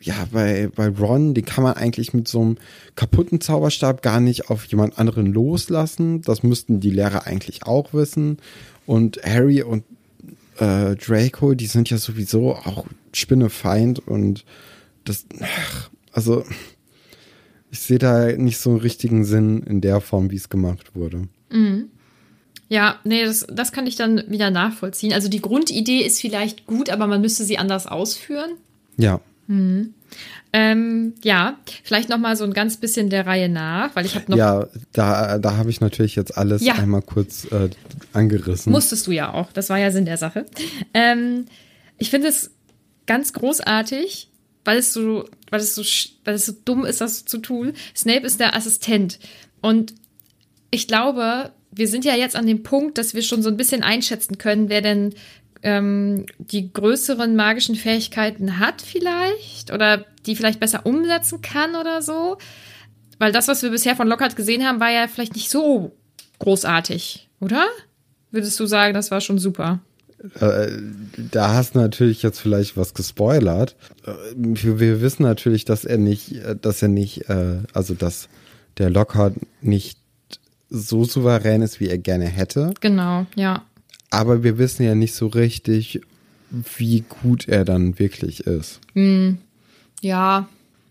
ja, 0.00 0.26
bei, 0.32 0.68
bei 0.74 0.88
Ron, 0.88 1.34
den 1.34 1.44
kann 1.44 1.64
man 1.64 1.74
eigentlich 1.74 2.14
mit 2.14 2.28
so 2.28 2.40
einem 2.40 2.56
kaputten 2.96 3.40
Zauberstab 3.40 4.02
gar 4.02 4.20
nicht 4.20 4.50
auf 4.50 4.64
jemand 4.66 4.98
anderen 4.98 5.26
loslassen. 5.26 6.22
Das 6.22 6.42
müssten 6.42 6.80
die 6.80 6.90
Lehrer 6.90 7.26
eigentlich 7.26 7.64
auch 7.64 7.92
wissen. 7.92 8.38
Und 8.86 9.20
Harry 9.24 9.62
und 9.62 9.84
äh, 10.58 10.94
Draco, 10.96 11.54
die 11.54 11.66
sind 11.66 11.90
ja 11.90 11.98
sowieso 11.98 12.54
auch 12.54 12.86
Spinnefeind 13.12 14.06
und 14.06 14.44
das, 15.04 15.26
ach, 15.40 15.90
also 16.12 16.44
ich 17.70 17.80
sehe 17.80 17.98
da 17.98 18.32
nicht 18.32 18.58
so 18.58 18.70
einen 18.70 18.80
richtigen 18.80 19.24
Sinn 19.24 19.62
in 19.62 19.80
der 19.80 20.00
Form, 20.00 20.30
wie 20.30 20.36
es 20.36 20.48
gemacht 20.48 20.94
wurde. 20.94 21.28
Ja, 22.68 22.98
nee, 23.04 23.24
das, 23.24 23.46
das 23.50 23.72
kann 23.72 23.86
ich 23.86 23.96
dann 23.96 24.24
wieder 24.28 24.50
nachvollziehen. 24.50 25.12
Also 25.12 25.28
die 25.28 25.40
Grundidee 25.40 26.00
ist 26.00 26.20
vielleicht 26.20 26.66
gut, 26.66 26.90
aber 26.90 27.06
man 27.06 27.20
müsste 27.20 27.44
sie 27.44 27.58
anders 27.58 27.86
ausführen. 27.86 28.52
Ja. 28.96 29.20
Ähm, 30.52 31.14
ja, 31.22 31.58
vielleicht 31.82 32.08
noch 32.08 32.18
mal 32.18 32.36
so 32.36 32.44
ein 32.44 32.52
ganz 32.54 32.76
bisschen 32.76 33.10
der 33.10 33.26
Reihe 33.26 33.48
nach, 33.48 33.94
weil 33.96 34.06
ich 34.06 34.14
habe 34.14 34.30
noch 34.30 34.38
Ja, 34.38 34.68
da, 34.92 35.38
da 35.38 35.56
habe 35.56 35.68
ich 35.70 35.80
natürlich 35.80 36.14
jetzt 36.16 36.38
alles 36.38 36.62
Ja. 36.62 36.74
einmal 36.74 37.02
kurz 37.02 37.44
äh, 37.46 37.70
angerissen. 38.12 38.72
Musstest 38.72 39.06
du 39.06 39.10
ja 39.12 39.32
auch. 39.34 39.52
Das 39.52 39.68
war 39.68 39.78
ja 39.78 39.90
Sinn 39.90 40.04
der 40.04 40.16
Sache. 40.16 40.46
Ähm, 40.94 41.46
ich 41.98 42.10
finde 42.10 42.28
es 42.28 42.52
ganz 43.06 43.32
großartig, 43.32 44.30
weil 44.64 44.78
es 44.78 44.92
so, 44.92 45.28
weil 45.50 45.60
es 45.60 45.74
so, 45.74 45.82
weil 46.24 46.34
es 46.34 46.46
so 46.46 46.52
dumm 46.64 46.84
ist, 46.86 47.00
das 47.00 47.24
zu 47.24 47.38
tun. 47.38 47.72
Snape 47.94 48.24
ist 48.24 48.40
der 48.40 48.56
Assistent. 48.56 49.18
Und 49.60 49.94
ich 50.70 50.88
glaube, 50.88 51.50
wir 51.76 51.88
sind 51.88 52.04
ja 52.04 52.14
jetzt 52.14 52.36
an 52.36 52.46
dem 52.46 52.62
Punkt, 52.62 52.98
dass 52.98 53.14
wir 53.14 53.22
schon 53.22 53.42
so 53.42 53.48
ein 53.48 53.56
bisschen 53.56 53.82
einschätzen 53.82 54.38
können, 54.38 54.68
wer 54.68 54.80
denn 54.80 55.14
ähm, 55.62 56.26
die 56.38 56.72
größeren 56.72 57.34
magischen 57.36 57.74
Fähigkeiten 57.74 58.58
hat 58.58 58.82
vielleicht 58.82 59.72
oder 59.72 60.04
die 60.26 60.36
vielleicht 60.36 60.60
besser 60.60 60.86
umsetzen 60.86 61.40
kann 61.42 61.74
oder 61.74 62.02
so. 62.02 62.38
Weil 63.18 63.32
das, 63.32 63.48
was 63.48 63.62
wir 63.62 63.70
bisher 63.70 63.96
von 63.96 64.08
Lockhart 64.08 64.36
gesehen 64.36 64.64
haben, 64.64 64.80
war 64.80 64.90
ja 64.90 65.08
vielleicht 65.08 65.34
nicht 65.34 65.50
so 65.50 65.92
großartig, 66.40 67.28
oder? 67.40 67.66
Würdest 68.30 68.58
du 68.58 68.66
sagen, 68.66 68.94
das 68.94 69.10
war 69.10 69.20
schon 69.20 69.38
super? 69.38 69.80
Äh, 70.40 70.68
da 71.30 71.54
hast 71.54 71.74
du 71.74 71.80
natürlich 71.80 72.22
jetzt 72.22 72.40
vielleicht 72.40 72.76
was 72.76 72.94
gespoilert. 72.94 73.76
Äh, 74.06 74.12
Wir, 74.34 75.00
wissen 75.00 75.22
natürlich, 75.22 75.64
dass 75.64 75.84
er 75.84 75.98
nicht, 75.98 76.32
äh, 76.36 76.56
dass 76.60 76.82
er 76.82 76.88
nicht, 76.88 77.28
also 77.72 77.94
dass 77.94 78.28
der 78.78 78.90
Lockhart 78.90 79.34
nicht 79.60 79.98
so 80.70 81.04
souverän 81.04 81.62
ist, 81.62 81.80
wie 81.80 81.88
er 81.88 81.98
gerne 81.98 82.26
hätte. 82.26 82.72
Genau, 82.80 83.26
ja. 83.36 83.64
Aber 84.10 84.42
wir 84.42 84.58
wissen 84.58 84.84
ja 84.84 84.94
nicht 84.94 85.14
so 85.14 85.26
richtig, 85.26 86.00
wie 86.50 87.00
gut 87.22 87.48
er 87.48 87.64
dann 87.64 87.98
wirklich 87.98 88.40
ist. 88.40 88.80
Ja, 90.00 90.48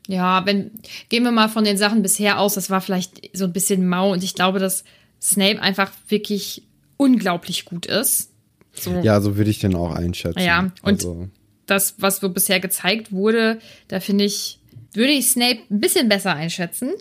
ja, 0.08 0.46
wenn, 0.46 0.72
gehen 1.10 1.24
wir 1.24 1.32
mal 1.32 1.48
von 1.50 1.64
den 1.64 1.78
Sachen 1.78 2.02
bisher 2.02 2.40
aus, 2.40 2.56
das 2.56 2.70
war 2.70 2.82
vielleicht 2.82 3.30
so 3.36 3.46
ein 3.46 3.54
bisschen 3.54 3.88
mau 3.88 4.12
und 4.12 4.24
ich 4.24 4.34
glaube, 4.36 4.60
dass 4.60 4.84
Snape 5.22 5.62
einfach 5.62 5.92
wirklich 6.10 6.64
unglaublich 6.98 7.64
gut 7.66 7.86
ist. 7.86 8.32
So. 8.74 8.92
Ja, 9.02 9.22
so 9.22 9.38
würde 9.38 9.50
ich 9.52 9.60
den 9.60 9.76
auch 9.76 9.94
einschätzen. 9.96 10.40
Ja, 10.42 10.72
und- 10.82 10.96
also, 10.96 11.30
das, 11.66 11.96
was 12.00 12.18
so 12.18 12.28
bisher 12.30 12.60
gezeigt 12.60 13.14
wurde, 13.14 13.60
da 13.88 14.02
finde 14.02 14.26
ich, 14.26 14.60
würde 14.94 15.14
ich 15.14 15.30
Snape 15.30 15.60
ein 15.72 15.80
bisschen 15.80 16.10
besser 16.10 16.34
einschätzen. 16.36 16.92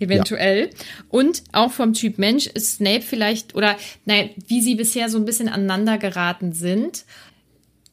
Eventuell. 0.00 0.70
Und 1.08 1.42
auch 1.52 1.72
vom 1.72 1.92
Typ 1.92 2.18
Mensch 2.18 2.46
ist 2.46 2.76
Snape 2.76 3.02
vielleicht, 3.02 3.54
oder 3.54 3.76
nein, 4.04 4.30
wie 4.46 4.60
sie 4.60 4.74
bisher 4.74 5.08
so 5.08 5.18
ein 5.18 5.24
bisschen 5.24 5.48
aneinander 5.48 5.98
geraten 5.98 6.52
sind, 6.52 7.04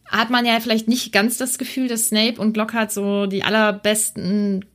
hat 0.06 0.30
man 0.30 0.46
ja 0.46 0.60
vielleicht 0.60 0.88
nicht 0.88 1.12
ganz 1.12 1.38
das 1.38 1.58
Gefühl, 1.58 1.88
dass 1.88 2.08
Snape 2.08 2.39
und 2.39 2.58
Lockhart 2.58 2.92
so 2.92 3.25
die 3.25 3.44
allerbesten 3.44 4.65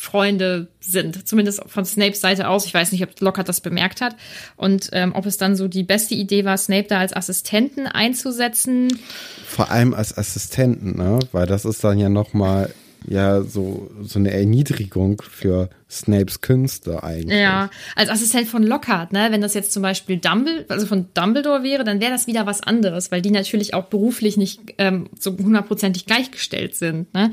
Freunde 0.00 0.68
sind. 0.80 1.26
Zumindest 1.26 1.60
von 1.66 1.84
Snapes 1.84 2.20
Seite 2.20 2.48
aus. 2.48 2.66
Ich 2.66 2.72
weiß 2.72 2.92
nicht, 2.92 3.02
ob 3.02 3.20
Lockhart 3.20 3.48
das 3.48 3.60
bemerkt 3.60 4.00
hat. 4.00 4.14
Und 4.56 4.90
ähm, 4.92 5.12
ob 5.12 5.26
es 5.26 5.38
dann 5.38 5.56
so 5.56 5.66
die 5.66 5.82
beste 5.82 6.14
Idee 6.14 6.44
war, 6.44 6.56
Snape 6.56 6.86
da 6.88 7.00
als 7.00 7.12
Assistenten 7.12 7.86
einzusetzen. 7.88 8.96
vor 9.44 9.70
allem 9.70 9.94
als 9.94 10.16
Assistenten, 10.16 10.96
ne? 10.96 11.18
Weil 11.32 11.46
das 11.46 11.64
ist 11.64 11.82
dann 11.82 11.98
ja 11.98 12.08
nochmal 12.08 12.72
ja 13.06 13.42
so, 13.42 13.90
so 14.02 14.18
eine 14.18 14.32
Erniedrigung 14.32 15.22
für 15.22 15.70
Snapes 15.90 16.40
Künste 16.40 17.02
eigentlich. 17.02 17.38
Ja, 17.38 17.70
als 17.96 18.10
Assistent 18.10 18.48
von 18.48 18.62
Lockhart, 18.62 19.12
ne? 19.12 19.28
Wenn 19.30 19.40
das 19.40 19.54
jetzt 19.54 19.72
zum 19.72 19.82
Beispiel 19.82 20.18
Dumbledore, 20.18 20.66
also 20.68 20.86
von 20.86 21.06
Dumbledore 21.14 21.62
wäre, 21.62 21.84
dann 21.84 22.00
wäre 22.00 22.10
das 22.10 22.26
wieder 22.26 22.46
was 22.46 22.62
anderes, 22.62 23.10
weil 23.10 23.22
die 23.22 23.30
natürlich 23.30 23.74
auch 23.74 23.86
beruflich 23.86 24.36
nicht 24.36 24.60
ähm, 24.78 25.08
so 25.18 25.36
hundertprozentig 25.36 26.06
gleichgestellt 26.06 26.74
sind. 26.74 27.12
Ne? 27.14 27.32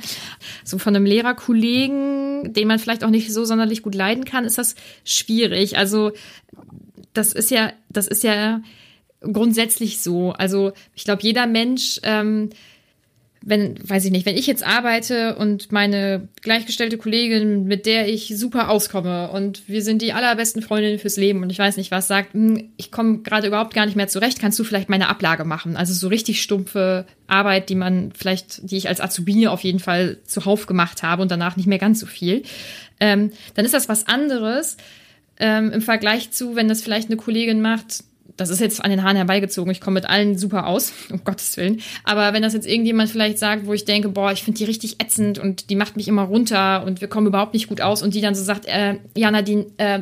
So 0.63 0.77
von 0.77 0.95
einem 0.95 1.05
Lehrerkollegen, 1.05 2.53
den 2.53 2.67
man 2.67 2.79
vielleicht 2.79 3.03
auch 3.03 3.09
nicht 3.09 3.33
so 3.33 3.43
sonderlich 3.43 3.81
gut 3.81 3.95
leiden 3.95 4.23
kann, 4.23 4.45
ist 4.45 4.57
das 4.57 4.75
schwierig. 5.03 5.77
Also 5.77 6.11
das 7.13 7.33
ist 7.33 7.51
ja, 7.51 7.73
das 7.89 8.07
ist 8.07 8.23
ja 8.23 8.61
grundsätzlich 9.21 10.01
so. 10.01 10.31
Also 10.31 10.73
ich 10.93 11.03
glaube, 11.03 11.23
jeder 11.23 11.47
Mensch 11.47 11.99
ähm, 12.03 12.49
wenn, 13.47 13.77
weiß 13.87 14.03
ich 14.05 14.11
nicht, 14.11 14.25
wenn 14.25 14.35
ich 14.35 14.47
jetzt 14.47 14.65
arbeite 14.65 15.35
und 15.35 15.71
meine 15.71 16.27
gleichgestellte 16.41 16.97
Kollegin, 16.97 17.65
mit 17.65 17.85
der 17.85 18.09
ich 18.09 18.33
super 18.35 18.69
auskomme 18.69 19.29
und 19.29 19.69
wir 19.69 19.83
sind 19.83 20.01
die 20.01 20.13
allerbesten 20.13 20.63
Freundinnen 20.63 20.97
fürs 20.97 21.15
Leben 21.15 21.43
und 21.43 21.51
ich 21.51 21.59
weiß 21.59 21.77
nicht 21.77 21.91
was, 21.91 22.07
sagt, 22.07 22.33
hm, 22.33 22.71
ich 22.75 22.91
komme 22.91 23.19
gerade 23.19 23.45
überhaupt 23.45 23.75
gar 23.75 23.85
nicht 23.85 23.95
mehr 23.95 24.07
zurecht, 24.07 24.39
kannst 24.39 24.57
du 24.57 24.63
vielleicht 24.63 24.89
meine 24.89 25.09
Ablage 25.09 25.45
machen? 25.45 25.77
Also 25.77 25.93
so 25.93 26.07
richtig 26.07 26.41
stumpfe 26.41 27.05
Arbeit, 27.27 27.69
die 27.69 27.75
man 27.75 28.11
vielleicht, 28.17 28.69
die 28.69 28.77
ich 28.77 28.89
als 28.89 28.99
Azubine 28.99 29.51
auf 29.51 29.61
jeden 29.61 29.79
Fall 29.79 30.17
zuhauf 30.25 30.65
gemacht 30.65 31.03
habe 31.03 31.21
und 31.21 31.29
danach 31.29 31.55
nicht 31.55 31.67
mehr 31.67 31.77
ganz 31.77 31.99
so 31.99 32.07
viel. 32.07 32.41
Ähm, 32.99 33.31
dann 33.53 33.63
ist 33.63 33.75
das 33.75 33.87
was 33.87 34.07
anderes 34.07 34.77
ähm, 35.37 35.71
im 35.71 35.81
Vergleich 35.83 36.31
zu, 36.31 36.55
wenn 36.55 36.67
das 36.67 36.81
vielleicht 36.81 37.09
eine 37.09 37.17
Kollegin 37.17 37.61
macht, 37.61 38.03
das 38.37 38.49
ist 38.49 38.59
jetzt 38.59 38.83
an 38.83 38.89
den 38.89 39.03
Haaren 39.03 39.15
herbeigezogen, 39.15 39.71
ich 39.71 39.81
komme 39.81 39.95
mit 39.95 40.09
allen 40.09 40.37
super 40.37 40.67
aus, 40.67 40.93
um 41.11 41.23
Gottes 41.23 41.55
Willen. 41.57 41.81
Aber 42.03 42.33
wenn 42.33 42.41
das 42.43 42.53
jetzt 42.53 42.67
irgendjemand 42.67 43.09
vielleicht 43.09 43.39
sagt, 43.39 43.65
wo 43.65 43.73
ich 43.73 43.85
denke, 43.85 44.09
boah, 44.09 44.31
ich 44.31 44.43
finde 44.43 44.57
die 44.57 44.65
richtig 44.65 45.01
ätzend 45.01 45.39
und 45.39 45.69
die 45.69 45.75
macht 45.75 45.95
mich 45.95 46.07
immer 46.07 46.23
runter 46.23 46.83
und 46.85 47.01
wir 47.01 47.07
kommen 47.07 47.27
überhaupt 47.27 47.53
nicht 47.53 47.69
gut 47.69 47.81
aus 47.81 48.01
und 48.01 48.13
die 48.13 48.21
dann 48.21 48.35
so 48.35 48.43
sagt, 48.43 48.65
äh, 48.65 48.95
ja, 49.15 49.31
Nadine, 49.31 49.67
äh, 49.77 49.99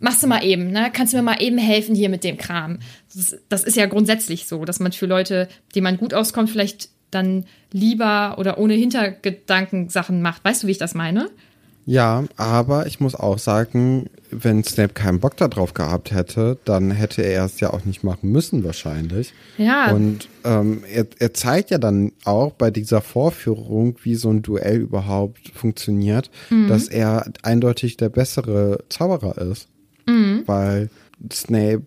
machst 0.00 0.22
du 0.22 0.26
mal 0.26 0.44
eben, 0.44 0.70
ne? 0.70 0.90
Kannst 0.92 1.12
du 1.12 1.16
mir 1.18 1.22
mal 1.22 1.42
eben 1.42 1.58
helfen 1.58 1.94
hier 1.94 2.08
mit 2.08 2.24
dem 2.24 2.38
Kram? 2.38 2.78
Das, 3.14 3.36
das 3.48 3.64
ist 3.64 3.76
ja 3.76 3.86
grundsätzlich 3.86 4.46
so, 4.46 4.64
dass 4.64 4.80
man 4.80 4.92
für 4.92 5.06
Leute, 5.06 5.48
die 5.74 5.80
man 5.80 5.96
gut 5.96 6.14
auskommt, 6.14 6.50
vielleicht 6.50 6.88
dann 7.10 7.44
lieber 7.72 8.36
oder 8.38 8.58
ohne 8.58 8.74
Hintergedanken 8.74 9.88
Sachen 9.88 10.22
macht. 10.22 10.44
Weißt 10.44 10.62
du, 10.62 10.66
wie 10.66 10.72
ich 10.72 10.78
das 10.78 10.94
meine? 10.94 11.30
Ja, 11.86 12.24
aber 12.36 12.86
ich 12.86 13.00
muss 13.00 13.14
auch 13.14 13.38
sagen, 13.38 14.08
wenn 14.42 14.64
Snape 14.64 14.92
keinen 14.92 15.20
Bock 15.20 15.36
darauf 15.36 15.74
gehabt 15.74 16.12
hätte, 16.12 16.58
dann 16.64 16.90
hätte 16.90 17.22
er 17.22 17.44
es 17.44 17.60
ja 17.60 17.72
auch 17.72 17.84
nicht 17.84 18.04
machen 18.04 18.30
müssen 18.30 18.64
wahrscheinlich. 18.64 19.32
Ja. 19.58 19.92
Und 19.92 20.28
ähm, 20.44 20.82
er, 20.92 21.06
er 21.18 21.32
zeigt 21.34 21.70
ja 21.70 21.78
dann 21.78 22.12
auch 22.24 22.52
bei 22.52 22.70
dieser 22.70 23.00
Vorführung, 23.00 23.96
wie 24.02 24.14
so 24.14 24.30
ein 24.30 24.42
Duell 24.42 24.78
überhaupt 24.78 25.50
funktioniert, 25.54 26.30
dass 26.68 26.88
er 26.88 27.30
eindeutig 27.42 27.96
der 27.96 28.08
bessere 28.08 28.84
Zauberer 28.88 29.38
ist. 29.38 29.68
Weil 30.46 30.90
Snape 31.32 31.84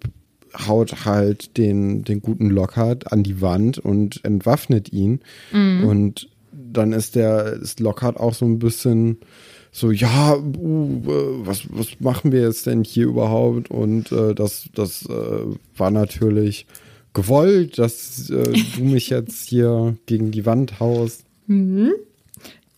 haut 0.67 1.05
halt 1.05 1.57
den, 1.57 2.03
den 2.03 2.21
guten 2.21 2.49
Lockhart 2.49 3.11
an 3.11 3.23
die 3.23 3.41
Wand 3.41 3.77
und 3.77 4.23
entwaffnet 4.23 4.91
ihn. 4.91 5.19
Und 5.85 6.29
dann 6.51 6.93
ist 6.93 7.15
der 7.15 7.53
ist 7.53 7.79
Lockhart 7.79 8.17
auch 8.17 8.33
so 8.33 8.45
ein 8.45 8.59
bisschen 8.59 9.17
so, 9.77 9.91
ja, 9.91 10.35
uh, 10.35 11.01
was, 11.45 11.65
was 11.69 11.99
machen 11.99 12.31
wir 12.31 12.41
jetzt 12.41 12.65
denn 12.65 12.83
hier 12.83 13.05
überhaupt? 13.05 13.69
Und 13.69 14.11
äh, 14.11 14.33
das, 14.33 14.69
das 14.73 15.05
äh, 15.05 15.45
war 15.75 15.91
natürlich 15.91 16.65
gewollt, 17.13 17.77
dass 17.77 18.27
äh, 18.31 18.53
du 18.75 18.83
mich 18.83 19.09
jetzt 19.11 19.47
hier 19.47 19.95
gegen 20.07 20.31
die 20.31 20.47
Wand 20.47 20.79
haust. 20.79 21.25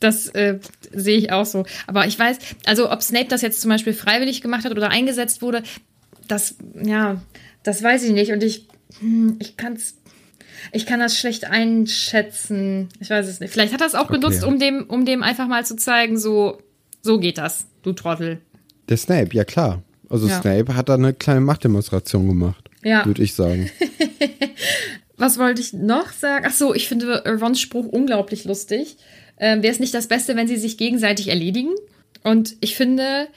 Das 0.01 0.27
äh, 0.27 0.59
sehe 0.91 1.17
ich 1.17 1.31
auch 1.31 1.45
so. 1.45 1.65
Aber 1.87 2.05
ich 2.05 2.19
weiß, 2.19 2.37
also 2.65 2.91
ob 2.91 3.01
Snape 3.01 3.29
das 3.29 3.43
jetzt 3.43 3.61
zum 3.61 3.69
Beispiel 3.69 3.93
freiwillig 3.93 4.41
gemacht 4.41 4.65
hat 4.65 4.71
oder 4.73 4.89
eingesetzt 4.89 5.41
wurde, 5.41 5.63
das, 6.27 6.55
ja, 6.83 7.21
das 7.63 7.81
weiß 7.81 8.03
ich 8.03 8.11
nicht. 8.11 8.33
Und 8.33 8.43
ich, 8.43 8.67
hm, 8.99 9.37
ich 9.39 9.55
kann's, 9.55 9.95
ich 10.73 10.85
kann 10.85 10.99
das 10.99 11.17
schlecht 11.17 11.45
einschätzen. 11.45 12.89
Ich 12.99 13.09
weiß 13.09 13.25
es 13.25 13.39
nicht. 13.39 13.53
Vielleicht 13.53 13.71
hat 13.71 13.79
er 13.79 13.87
es 13.87 13.95
auch 13.95 14.09
Okay. 14.09 14.19
genutzt, 14.19 14.43
um 14.43 14.59
dem, 14.59 14.83
um 14.89 15.05
dem 15.05 15.23
einfach 15.23 15.47
mal 15.47 15.65
zu 15.65 15.77
zeigen, 15.77 16.17
so, 16.19 16.61
so 17.01 17.19
geht 17.19 17.37
das, 17.37 17.65
du 17.83 17.93
Trottel. 17.93 18.41
Der 18.89 18.97
Snape, 18.97 19.35
ja 19.35 19.43
klar. 19.45 19.83
Also 20.09 20.27
Ja. 20.27 20.41
Snape 20.41 20.75
hat 20.75 20.89
da 20.89 20.95
eine 20.95 21.13
kleine 21.13 21.41
Machtdemonstration 21.41 22.27
gemacht, 22.27 22.69
Ja. 22.83 23.05
würde 23.05 23.21
ich 23.21 23.33
sagen. 23.33 23.69
Was 25.17 25.37
wollte 25.37 25.61
ich 25.61 25.73
noch 25.73 26.11
sagen? 26.13 26.45
Ach 26.47 26.53
so, 26.53 26.73
ich 26.73 26.87
finde 26.87 27.23
Rons 27.39 27.59
Spruch 27.59 27.85
unglaublich 27.85 28.45
lustig. 28.45 28.97
Ähm, 29.37 29.61
Wäre 29.63 29.73
es 29.73 29.79
nicht 29.79 29.93
das 29.93 30.07
Beste, 30.07 30.35
wenn 30.35 30.47
sie 30.47 30.57
sich 30.57 30.77
gegenseitig 30.77 31.27
erledigen? 31.27 31.71
Und 32.23 32.55
ich 32.61 32.75
finde, 32.75 33.27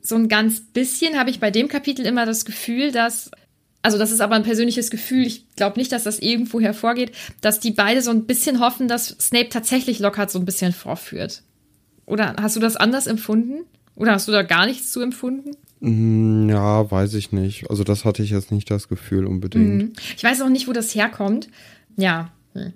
so 0.00 0.14
ein 0.14 0.28
ganz 0.28 0.60
bisschen 0.60 1.18
habe 1.18 1.30
ich 1.30 1.40
bei 1.40 1.50
dem 1.50 1.68
Kapitel 1.68 2.06
immer 2.06 2.24
das 2.26 2.44
Gefühl, 2.44 2.92
dass, 2.92 3.30
also 3.82 3.98
das 3.98 4.10
ist 4.12 4.20
aber 4.20 4.34
ein 4.36 4.42
persönliches 4.44 4.90
Gefühl, 4.90 5.26
ich 5.26 5.50
glaube 5.56 5.78
nicht, 5.78 5.92
dass 5.92 6.04
das 6.04 6.18
irgendwo 6.20 6.60
hervorgeht, 6.60 7.12
dass 7.40 7.60
die 7.60 7.70
beide 7.72 8.00
so 8.02 8.10
ein 8.10 8.26
bisschen 8.26 8.60
hoffen, 8.60 8.88
dass 8.88 9.08
Snape 9.20 9.48
tatsächlich 9.48 9.98
Lockhart 9.98 10.30
so 10.30 10.38
ein 10.38 10.44
bisschen 10.44 10.72
vorführt. 10.72 11.42
Oder 12.06 12.36
hast 12.40 12.56
du 12.56 12.60
das 12.60 12.76
anders 12.76 13.06
empfunden? 13.06 13.64
Oder 13.96 14.12
hast 14.12 14.26
du 14.28 14.32
da 14.32 14.42
gar 14.42 14.66
nichts 14.66 14.90
zu 14.92 15.00
empfunden? 15.00 15.52
Hm, 15.80 16.48
Ja, 16.48 16.90
weiß 16.90 17.14
ich 17.14 17.32
nicht. 17.32 17.70
Also 17.70 17.84
das 17.84 18.04
hatte 18.04 18.22
ich 18.22 18.30
jetzt 18.30 18.50
nicht 18.50 18.70
das 18.70 18.88
Gefühl 18.88 19.26
unbedingt. 19.26 19.98
Ich 20.16 20.24
weiß 20.24 20.42
auch 20.42 20.48
nicht, 20.48 20.66
wo 20.68 20.72
das 20.72 20.94
herkommt. 20.94 21.48
Ja. 21.96 22.32
Hm. 22.54 22.72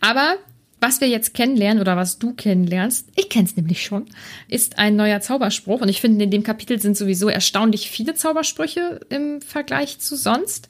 Aber 0.00 0.36
was 0.80 1.00
wir 1.00 1.08
jetzt 1.08 1.32
kennenlernen 1.34 1.80
oder 1.80 1.96
was 1.96 2.18
du 2.18 2.32
kennenlernst, 2.34 3.08
ich 3.14 3.28
kenne 3.28 3.44
es 3.46 3.54
nämlich 3.56 3.84
schon, 3.84 4.06
ist 4.48 4.78
ein 4.78 4.96
neuer 4.96 5.20
Zauberspruch. 5.20 5.80
Und 5.80 5.88
ich 5.88 6.00
finde, 6.00 6.24
in 6.24 6.30
dem 6.32 6.42
Kapitel 6.42 6.80
sind 6.80 6.96
sowieso 6.96 7.28
erstaunlich 7.28 7.88
viele 7.88 8.14
Zaubersprüche 8.14 9.00
im 9.08 9.40
Vergleich 9.40 10.00
zu 10.00 10.16
sonst. 10.16 10.68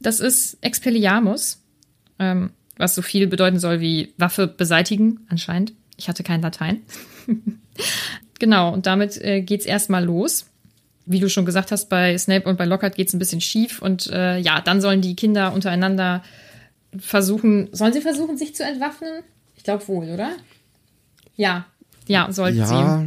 Das 0.00 0.18
ist 0.18 0.58
Expelliarmus, 0.62 1.60
ähm, 2.18 2.50
was 2.76 2.96
so 2.96 3.02
viel 3.02 3.28
bedeuten 3.28 3.60
soll 3.60 3.80
wie 3.80 4.12
Waffe 4.16 4.48
beseitigen, 4.48 5.20
anscheinend. 5.28 5.74
Ich 5.96 6.08
hatte 6.08 6.24
kein 6.24 6.42
Latein. 6.42 6.80
genau, 8.38 8.72
und 8.72 8.86
damit 8.86 9.16
äh, 9.18 9.44
es 9.44 9.66
erstmal 9.66 10.04
los. 10.04 10.46
Wie 11.04 11.18
du 11.18 11.28
schon 11.28 11.44
gesagt 11.44 11.72
hast, 11.72 11.88
bei 11.88 12.16
Snape 12.16 12.48
und 12.48 12.56
bei 12.56 12.64
Lockhart 12.64 12.94
geht 12.94 13.08
es 13.08 13.14
ein 13.14 13.18
bisschen 13.18 13.40
schief. 13.40 13.82
Und 13.82 14.08
äh, 14.12 14.38
ja, 14.38 14.60
dann 14.60 14.80
sollen 14.80 15.00
die 15.00 15.16
Kinder 15.16 15.52
untereinander 15.52 16.22
versuchen, 16.98 17.68
sollen 17.72 17.92
sie 17.92 18.00
versuchen, 18.00 18.36
sich 18.36 18.54
zu 18.54 18.64
entwaffnen? 18.64 19.22
Ich 19.56 19.64
glaube 19.64 19.86
wohl, 19.88 20.10
oder? 20.10 20.30
Ja, 21.36 21.66
ja, 22.06 22.30
sollten 22.30 22.58
ja, 22.58 22.66
sie. 22.66 22.74
Ja, 22.74 23.06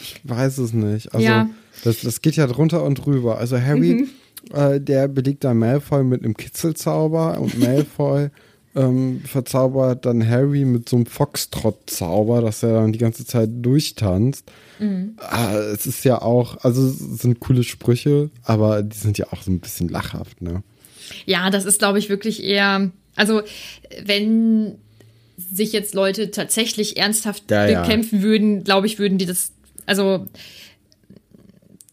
ich 0.00 0.20
weiß 0.24 0.58
es 0.58 0.72
nicht. 0.72 1.12
Also, 1.14 1.26
ja. 1.26 1.50
das, 1.82 2.00
das 2.00 2.22
geht 2.22 2.36
ja 2.36 2.46
drunter 2.46 2.82
und 2.82 2.94
drüber. 2.94 3.38
Also, 3.38 3.60
Harry, 3.60 4.08
mhm. 4.50 4.56
äh, 4.56 4.80
der 4.80 5.08
belegt 5.08 5.44
da 5.44 5.54
Malfoy 5.54 6.04
mit 6.04 6.22
einem 6.22 6.36
Kitzelzauber 6.36 7.40
und 7.40 7.58
Malfoy 7.58 8.30
ähm, 8.76 9.22
verzaubert 9.24 10.04
dann 10.04 10.28
Harry 10.28 10.64
mit 10.64 10.88
so 10.88 10.96
einem 10.96 11.06
Foxtrot-Zauber, 11.06 12.40
dass 12.40 12.62
er 12.62 12.74
dann 12.74 12.92
die 12.92 12.98
ganze 12.98 13.24
Zeit 13.24 13.50
durchtanzt. 13.52 14.50
Mhm. 14.78 15.16
Ah, 15.18 15.54
es 15.54 15.86
ist 15.86 16.04
ja 16.04 16.20
auch, 16.20 16.58
also 16.64 16.86
es 16.88 16.98
sind 16.98 17.40
coole 17.40 17.62
Sprüche, 17.62 18.30
aber 18.42 18.82
die 18.82 18.96
sind 18.96 19.18
ja 19.18 19.26
auch 19.30 19.42
so 19.42 19.50
ein 19.50 19.60
bisschen 19.60 19.88
lachhaft, 19.88 20.42
ne? 20.42 20.62
Ja, 21.26 21.50
das 21.50 21.64
ist, 21.64 21.78
glaube 21.78 21.98
ich, 21.98 22.08
wirklich 22.08 22.42
eher, 22.42 22.90
also 23.14 23.42
wenn 24.04 24.78
sich 25.36 25.72
jetzt 25.72 25.94
Leute 25.94 26.30
tatsächlich 26.30 26.96
ernsthaft 26.96 27.50
ja, 27.50 27.66
bekämpfen 27.66 28.18
ja. 28.18 28.22
würden, 28.22 28.64
glaube 28.64 28.86
ich, 28.86 28.98
würden 28.98 29.18
die 29.18 29.26
das, 29.26 29.52
also 29.86 30.26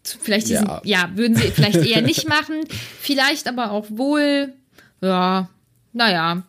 vielleicht 0.04 0.50
diesen, 0.50 0.66
ja. 0.66 0.82
ja, 0.84 1.12
würden 1.16 1.36
sie 1.36 1.52
vielleicht 1.52 1.86
eher 1.86 2.02
nicht 2.02 2.28
machen, 2.28 2.62
vielleicht 3.00 3.48
aber 3.48 3.72
auch 3.72 3.86
wohl, 3.90 4.54
ja, 5.02 5.50
naja. 5.94 6.44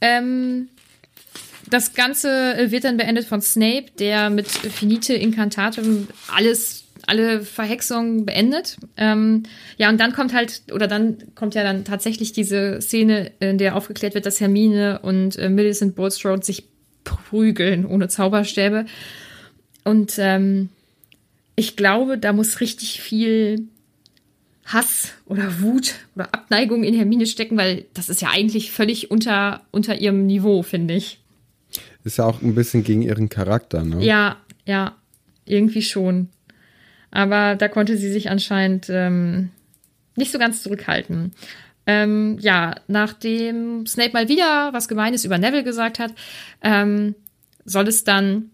Ähm, 0.00 0.68
das 1.68 1.94
Ganze 1.94 2.70
wird 2.70 2.84
dann 2.84 2.96
beendet 2.96 3.26
von 3.26 3.42
Snape, 3.42 3.86
der 3.98 4.30
mit 4.30 4.48
Finite 4.48 5.14
Incantatum 5.14 6.08
alles 6.28 6.86
alle 7.06 7.42
Verhexungen 7.42 8.26
beendet. 8.26 8.78
Ähm, 8.96 9.44
ja, 9.76 9.88
und 9.88 10.00
dann 10.00 10.12
kommt 10.12 10.34
halt, 10.34 10.62
oder 10.72 10.88
dann 10.88 11.18
kommt 11.34 11.54
ja 11.54 11.62
dann 11.62 11.84
tatsächlich 11.84 12.32
diese 12.32 12.80
Szene, 12.80 13.30
in 13.38 13.58
der 13.58 13.76
aufgeklärt 13.76 14.14
wird, 14.14 14.26
dass 14.26 14.40
Hermine 14.40 14.98
und 15.02 15.36
äh, 15.36 15.48
Millicent 15.48 15.94
Bulstrode 15.94 16.44
sich 16.44 16.64
prügeln 17.04 17.86
ohne 17.86 18.08
Zauberstäbe. 18.08 18.86
Und 19.84 20.14
ähm, 20.18 20.68
ich 21.54 21.76
glaube, 21.76 22.18
da 22.18 22.32
muss 22.32 22.60
richtig 22.60 23.00
viel 23.00 23.68
Hass 24.66 25.12
oder 25.26 25.60
Wut 25.60 25.94
oder 26.14 26.34
Abneigung 26.34 26.82
in 26.82 26.94
Hermine 26.94 27.26
stecken, 27.26 27.56
weil 27.56 27.86
das 27.94 28.08
ist 28.08 28.20
ja 28.20 28.30
eigentlich 28.30 28.72
völlig 28.72 29.10
unter, 29.10 29.62
unter 29.70 29.96
ihrem 29.96 30.26
Niveau, 30.26 30.62
finde 30.62 30.94
ich. 30.94 31.20
Ist 32.04 32.18
ja 32.18 32.24
auch 32.24 32.42
ein 32.42 32.54
bisschen 32.54 32.84
gegen 32.84 33.02
ihren 33.02 33.28
Charakter, 33.28 33.84
ne? 33.84 34.04
Ja, 34.04 34.36
ja, 34.64 34.96
irgendwie 35.44 35.82
schon. 35.82 36.28
Aber 37.10 37.54
da 37.54 37.68
konnte 37.68 37.96
sie 37.96 38.10
sich 38.10 38.28
anscheinend 38.30 38.88
ähm, 38.90 39.50
nicht 40.16 40.32
so 40.32 40.38
ganz 40.38 40.62
zurückhalten. 40.62 41.32
Ähm, 41.86 42.36
ja, 42.40 42.74
nachdem 42.88 43.86
Snape 43.86 44.12
mal 44.12 44.28
wieder 44.28 44.72
was 44.72 44.88
Gemeines 44.88 45.24
über 45.24 45.38
Neville 45.38 45.62
gesagt 45.62 46.00
hat, 46.00 46.12
ähm, 46.62 47.14
soll 47.64 47.86
es 47.86 48.02
dann 48.02 48.50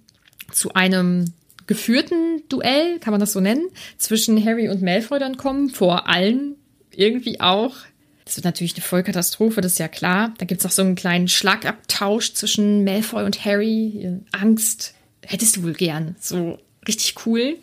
zu 0.51 0.75
einem 0.75 1.33
geführten 1.67 2.43
Duell, 2.49 2.99
kann 2.99 3.13
man 3.13 3.21
das 3.21 3.33
so 3.33 3.41
nennen, 3.41 3.69
zwischen 3.99 4.43
Harry 4.45 4.69
und 4.69 4.83
Malfoy 4.83 5.19
dann 5.19 5.37
kommen, 5.37 5.71
vor 5.71 6.09
allen 6.09 6.57
irgendwie 6.95 7.41
auch. 7.41 7.75
Das 8.25 8.37
wird 8.37 8.45
natürlich 8.45 8.75
eine 8.75 8.83
Vollkatastrophe, 8.83 9.61
das 9.61 9.73
ist 9.73 9.79
ja 9.79 9.89
klar. 9.89 10.33
Da 10.39 10.47
gibt 10.47 10.61
es 10.61 10.67
auch 10.67 10.71
so 10.71 10.83
einen 10.83 10.95
kleinen 10.95 11.29
Schlagabtausch 11.29 12.35
zwischen 12.35 12.85
Malfoy 12.85 13.25
und 13.25 13.45
Harry. 13.45 14.21
Angst 14.33 14.95
hättest 15.23 15.57
du 15.57 15.63
wohl 15.65 15.73
gern. 15.73 16.17
So 16.21 16.59
richtig 16.87 17.15
cool. 17.27 17.57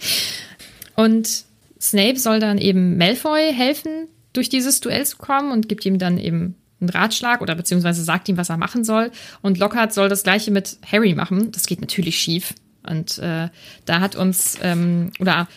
und 0.96 1.44
Snape 1.80 2.18
soll 2.18 2.40
dann 2.40 2.58
eben 2.58 2.96
Malfoy 2.96 3.52
helfen, 3.52 4.08
durch 4.32 4.48
dieses 4.48 4.80
Duell 4.80 5.04
zu 5.06 5.16
kommen 5.16 5.50
und 5.50 5.68
gibt 5.68 5.84
ihm 5.84 5.98
dann 5.98 6.18
eben 6.18 6.54
einen 6.80 6.90
Ratschlag 6.90 7.42
oder 7.42 7.54
beziehungsweise 7.54 8.02
sagt 8.02 8.28
ihm, 8.28 8.36
was 8.36 8.48
er 8.48 8.56
machen 8.56 8.84
soll. 8.84 9.10
Und 9.42 9.58
Lockhart 9.58 9.92
soll 9.92 10.08
das 10.08 10.22
gleiche 10.22 10.50
mit 10.50 10.78
Harry 10.90 11.14
machen. 11.14 11.52
Das 11.52 11.66
geht 11.66 11.80
natürlich 11.80 12.18
schief. 12.18 12.54
Und 12.88 13.18
äh, 13.18 13.48
da 13.84 14.00
hat 14.00 14.16
uns, 14.16 14.58
ähm, 14.62 15.12
oder 15.18 15.48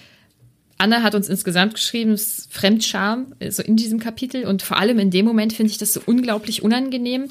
Anne 0.77 1.03
hat 1.03 1.15
uns 1.15 1.29
insgesamt 1.29 1.75
geschrieben, 1.75 2.17
Fremdscham, 2.49 3.35
so 3.49 3.63
in 3.63 3.75
diesem 3.75 3.99
Kapitel. 3.99 4.45
Und 4.45 4.61
vor 4.61 4.77
allem 4.77 4.99
in 4.99 5.11
dem 5.11 5.25
Moment 5.25 5.53
finde 5.53 5.71
ich 5.71 5.77
das 5.77 5.93
so 5.93 6.01
unglaublich 6.05 6.63
unangenehm, 6.63 7.29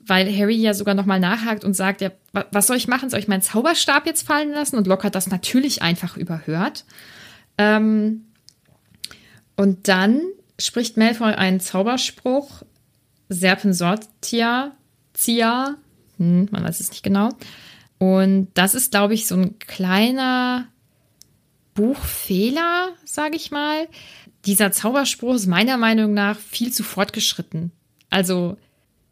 weil 0.00 0.36
Harry 0.36 0.56
ja 0.56 0.74
sogar 0.74 0.94
nochmal 0.94 1.20
nachhakt 1.20 1.64
und 1.64 1.74
sagt, 1.74 2.00
ja, 2.00 2.10
was 2.50 2.66
soll 2.66 2.76
ich 2.76 2.88
machen? 2.88 3.08
Soll 3.08 3.20
ich 3.20 3.28
meinen 3.28 3.42
Zauberstab 3.42 4.06
jetzt 4.06 4.26
fallen 4.26 4.50
lassen? 4.50 4.76
Und 4.76 4.86
Lockhart 4.86 5.14
das 5.14 5.28
natürlich 5.28 5.82
einfach 5.82 6.16
überhört. 6.16 6.84
Ähm, 7.56 8.24
und 9.56 9.86
dann 9.86 10.20
spricht 10.58 10.96
Malfoy 10.96 11.34
einen 11.34 11.60
Zauberspruch, 11.60 12.62
Serpensortia, 13.28 14.72
Zia, 15.14 15.76
hm, 16.18 16.48
man 16.50 16.64
weiß 16.64 16.80
es 16.80 16.90
nicht 16.90 17.02
genau. 17.02 17.30
Und 18.02 18.48
das 18.54 18.74
ist, 18.74 18.90
glaube 18.90 19.14
ich, 19.14 19.28
so 19.28 19.36
ein 19.36 19.60
kleiner 19.60 20.66
Buchfehler, 21.74 22.88
sage 23.04 23.36
ich 23.36 23.52
mal. 23.52 23.86
Dieser 24.44 24.72
Zauberspruch 24.72 25.36
ist 25.36 25.46
meiner 25.46 25.76
Meinung 25.76 26.12
nach 26.12 26.36
viel 26.36 26.72
zu 26.72 26.82
fortgeschritten. 26.82 27.70
Also 28.10 28.56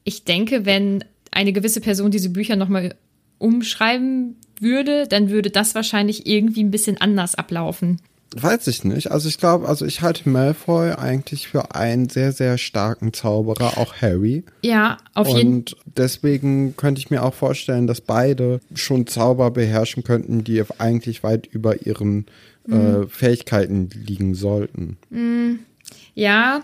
ich 0.02 0.24
denke, 0.24 0.66
wenn 0.66 1.04
eine 1.30 1.52
gewisse 1.52 1.80
Person 1.80 2.10
diese 2.10 2.30
Bücher 2.30 2.56
nochmal 2.56 2.96
umschreiben 3.38 4.34
würde, 4.58 5.06
dann 5.06 5.30
würde 5.30 5.50
das 5.50 5.76
wahrscheinlich 5.76 6.26
irgendwie 6.26 6.64
ein 6.64 6.72
bisschen 6.72 7.00
anders 7.00 7.36
ablaufen. 7.36 8.00
Weiß 8.36 8.68
ich 8.68 8.84
nicht. 8.84 9.10
Also 9.10 9.28
ich 9.28 9.38
glaube, 9.38 9.68
also 9.68 9.84
ich 9.84 10.02
halte 10.02 10.28
Malfoy 10.28 10.92
eigentlich 10.92 11.48
für 11.48 11.74
einen 11.74 12.08
sehr, 12.08 12.30
sehr 12.32 12.58
starken 12.58 13.12
Zauberer, 13.12 13.76
auch 13.76 13.94
Harry. 14.00 14.44
Ja, 14.62 14.98
auf 15.14 15.26
jeden 15.26 15.38
Fall. 15.38 15.46
Und 15.46 15.76
deswegen 15.84 16.76
könnte 16.76 17.00
ich 17.00 17.10
mir 17.10 17.24
auch 17.24 17.34
vorstellen, 17.34 17.88
dass 17.88 18.00
beide 18.00 18.60
schon 18.74 19.08
Zauber 19.08 19.50
beherrschen 19.50 20.04
könnten, 20.04 20.44
die 20.44 20.62
eigentlich 20.78 21.24
weit 21.24 21.46
über 21.46 21.84
ihren 21.86 22.26
äh, 22.68 22.74
mhm. 22.74 23.02
äh, 23.02 23.06
Fähigkeiten 23.08 23.90
liegen 23.92 24.34
sollten. 24.34 24.96
Mhm. 25.10 25.60
Ja, 26.14 26.62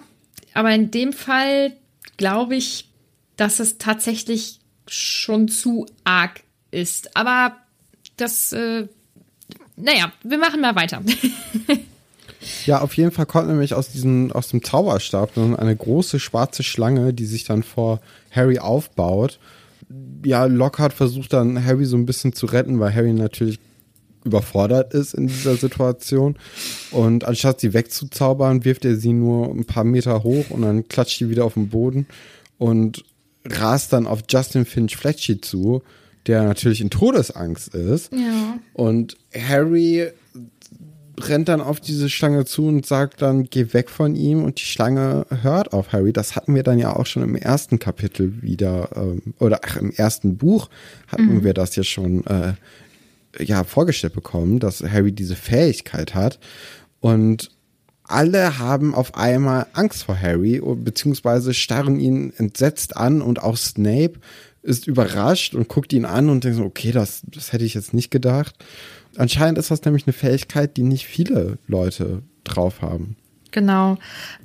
aber 0.54 0.72
in 0.72 0.92
dem 0.92 1.12
Fall 1.12 1.72
glaube 2.16 2.54
ich, 2.54 2.90
dass 3.36 3.58
es 3.58 3.78
tatsächlich 3.78 4.60
schon 4.86 5.48
zu 5.48 5.86
arg 6.04 6.42
ist. 6.70 7.16
Aber 7.16 7.56
das 8.16 8.52
äh, 8.52 8.86
naja, 9.76 10.12
wir 10.22 10.38
machen 10.38 10.60
mal 10.60 10.74
weiter. 10.74 11.02
Ja, 12.64 12.80
auf 12.80 12.96
jeden 12.96 13.10
Fall 13.10 13.26
kommt 13.26 13.48
nämlich 13.48 13.74
aus 13.74 13.90
diesem, 13.90 14.32
aus 14.32 14.48
dem 14.48 14.62
Zauberstab 14.62 15.34
dann 15.34 15.56
eine 15.56 15.74
große 15.74 16.20
schwarze 16.20 16.62
Schlange, 16.62 17.12
die 17.12 17.26
sich 17.26 17.44
dann 17.44 17.62
vor 17.62 18.00
Harry 18.30 18.58
aufbaut. 18.58 19.38
Ja, 20.24 20.44
Lockhart 20.44 20.92
versucht 20.92 21.32
dann 21.32 21.64
Harry 21.64 21.84
so 21.84 21.96
ein 21.96 22.06
bisschen 22.06 22.32
zu 22.32 22.46
retten, 22.46 22.78
weil 22.80 22.94
Harry 22.94 23.12
natürlich 23.12 23.58
überfordert 24.24 24.92
ist 24.92 25.14
in 25.14 25.28
dieser 25.28 25.56
Situation. 25.56 26.36
Und 26.90 27.24
anstatt 27.24 27.60
sie 27.60 27.72
wegzuzaubern, 27.72 28.64
wirft 28.64 28.84
er 28.84 28.96
sie 28.96 29.12
nur 29.12 29.48
ein 29.48 29.64
paar 29.64 29.84
Meter 29.84 30.22
hoch 30.22 30.50
und 30.50 30.62
dann 30.62 30.88
klatscht 30.88 31.18
sie 31.18 31.30
wieder 31.30 31.44
auf 31.44 31.54
den 31.54 31.68
Boden 31.68 32.06
und 32.58 33.04
rast 33.44 33.92
dann 33.92 34.06
auf 34.06 34.22
Justin 34.28 34.66
Finch 34.66 34.96
Fletchy 34.96 35.40
zu, 35.40 35.82
der 36.26 36.42
natürlich 36.42 36.80
in 36.80 36.90
Todesangst 36.90 37.74
ist. 37.74 38.12
Ja. 38.12 38.58
Und 38.72 39.16
Harry 39.34 40.08
rennt 41.18 41.48
dann 41.48 41.60
auf 41.60 41.80
diese 41.80 42.10
Schlange 42.10 42.44
zu 42.44 42.66
und 42.66 42.84
sagt 42.84 43.22
dann, 43.22 43.44
geh 43.44 43.72
weg 43.72 43.88
von 43.90 44.14
ihm 44.14 44.44
und 44.44 44.60
die 44.60 44.64
Schlange 44.64 45.26
hört 45.42 45.72
auf 45.72 45.92
Harry. 45.92 46.12
Das 46.12 46.36
hatten 46.36 46.54
wir 46.54 46.62
dann 46.62 46.78
ja 46.78 46.94
auch 46.94 47.06
schon 47.06 47.22
im 47.22 47.36
ersten 47.36 47.78
Kapitel 47.78 48.42
wieder, 48.42 48.90
ähm, 48.94 49.34
oder 49.38 49.60
ach, 49.64 49.76
im 49.76 49.90
ersten 49.90 50.36
Buch 50.36 50.68
hatten 51.08 51.36
mhm. 51.36 51.44
wir 51.44 51.54
das 51.54 51.74
ja 51.76 51.84
schon 51.84 52.24
äh, 52.26 52.54
ja, 53.38 53.64
vorgestellt 53.64 54.14
bekommen, 54.14 54.58
dass 54.58 54.82
Harry 54.82 55.12
diese 55.12 55.36
Fähigkeit 55.36 56.14
hat. 56.14 56.38
Und 57.00 57.50
alle 58.04 58.58
haben 58.58 58.94
auf 58.94 59.16
einmal 59.16 59.66
Angst 59.72 60.04
vor 60.04 60.20
Harry, 60.20 60.60
beziehungsweise 60.60 61.54
starren 61.54 61.98
ihn 61.98 62.32
entsetzt 62.36 62.96
an 62.96 63.20
und 63.20 63.42
auch 63.42 63.56
Snape 63.56 64.20
ist 64.66 64.86
überrascht 64.86 65.54
und 65.54 65.68
guckt 65.68 65.92
ihn 65.92 66.04
an 66.04 66.28
und 66.28 66.44
denkt 66.44 66.58
so, 66.58 66.64
okay, 66.64 66.92
das, 66.92 67.22
das 67.26 67.52
hätte 67.52 67.64
ich 67.64 67.74
jetzt 67.74 67.94
nicht 67.94 68.10
gedacht. 68.10 68.54
Anscheinend 69.16 69.58
ist 69.58 69.70
das 69.70 69.84
nämlich 69.84 70.06
eine 70.06 70.12
Fähigkeit, 70.12 70.76
die 70.76 70.82
nicht 70.82 71.06
viele 71.06 71.58
Leute 71.68 72.22
drauf 72.44 72.82
haben. 72.82 73.16
Genau. 73.52 73.96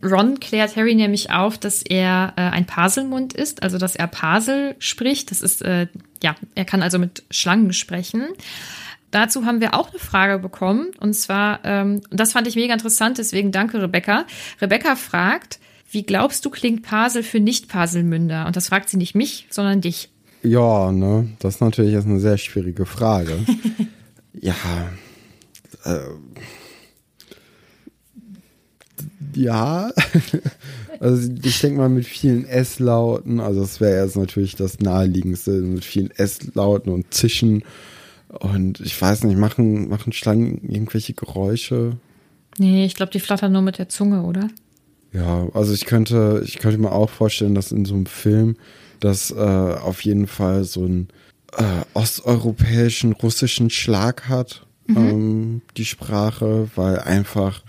Ron 0.04 0.40
klärt 0.40 0.76
Harry 0.78 0.96
nämlich 0.96 1.32
auf, 1.32 1.58
dass 1.58 1.82
er 1.82 2.34
äh, 2.38 2.42
ein 2.42 2.66
Paselmund 2.66 3.34
ist, 3.34 3.64
also 3.64 3.78
dass 3.78 3.96
er 3.96 4.08
Pasel 4.08 4.76
spricht. 4.80 5.32
Das 5.32 5.42
ist, 5.42 5.62
äh, 5.64 5.88
ja, 6.24 6.36
er 6.56 6.66
kann 6.66 6.82
also 6.82 6.98
mit 6.98 7.24
Schlangen 7.30 7.74
sprechen. 7.74 8.28
Dazu 9.10 9.46
haben 9.46 9.60
wir 9.60 9.74
auch 9.74 9.90
eine 9.90 10.00
Frage 10.00 10.40
bekommen. 10.40 10.92
Und 11.00 11.14
zwar, 11.14 11.60
ähm, 11.66 12.02
das 12.10 12.32
fand 12.32 12.48
ich 12.48 12.56
mega 12.56 12.74
interessant, 12.74 13.18
deswegen 13.18 13.52
danke, 13.52 13.82
Rebecca. 13.82 14.26
Rebecca 14.62 14.96
fragt, 14.96 15.60
wie 15.92 16.04
glaubst 16.04 16.46
du, 16.46 16.50
klingt 16.50 16.84
Pasel 16.84 17.22
für 17.22 17.42
Nicht-Paselmünder? 17.42 18.46
Und 18.46 18.56
das 18.56 18.70
fragt 18.70 18.88
sie 18.88 18.98
nicht 18.98 19.14
mich, 19.14 19.48
sondern 19.50 19.82
dich. 19.82 20.10
Ja, 20.43 20.91
ne, 20.91 21.30
das 21.39 21.56
ist 21.56 21.62
natürlich 21.62 21.93
jetzt 21.93 22.08
eine 22.08 22.19
sehr 22.19 22.38
schwierige 22.38 22.86
Frage. 22.86 23.38
ja, 24.34 24.56
äh, 25.86 25.99
ja, 29.36 29.91
also 30.99 31.32
ich 31.43 31.62
denke 31.62 31.77
mal 31.77 31.89
mit 31.89 32.06
vielen 32.06 32.45
S-Lauten, 32.45 33.39
also 33.39 33.62
das 33.62 33.80
wäre 33.80 34.04
jetzt 34.04 34.17
natürlich 34.17 34.56
das 34.56 34.80
naheliegendste, 34.80 35.51
mit 35.51 35.86
vielen 35.86 36.12
S-Lauten 36.12 36.91
und 36.91 37.13
Zischen 37.13 37.63
und 38.39 38.80
ich 38.80 38.99
weiß 38.99 39.23
nicht, 39.25 39.38
machen, 39.38 39.89
machen 39.89 40.13
Schlangen 40.13 40.62
irgendwelche 40.67 41.13
Geräusche? 41.13 41.97
Nee, 42.58 42.86
ich 42.86 42.95
glaube, 42.95 43.12
die 43.12 43.19
flattern 43.19 43.51
nur 43.51 43.62
mit 43.62 43.77
der 43.77 43.89
Zunge, 43.89 44.23
oder? 44.23 44.47
Ja, 45.13 45.47
also 45.54 45.73
ich 45.73 45.86
könnte, 45.86 46.41
ich 46.45 46.60
könnte 46.60 46.77
mir 46.77 46.91
auch 46.91 47.10
vorstellen, 47.10 47.56
dass 47.56 47.71
in 47.71 47.86
so 47.86 47.93
einem 47.93 48.06
Film 48.06 48.56
das 49.02 49.32
äh, 49.32 49.36
auf 49.36 50.04
jeden 50.06 50.28
Fall 50.28 50.64
so 50.64 50.86
einen 50.86 51.10
äh, 51.58 51.82
osteuropäischen, 51.94 53.12
russischen 53.12 53.70
Schlag 53.70 54.30
hat, 54.30 54.66
mhm. 54.88 54.98
ähm, 54.98 55.62
die 55.76 55.86
Sprache, 55.86 56.70
weil 56.76 57.00
einfach, 57.00 57.62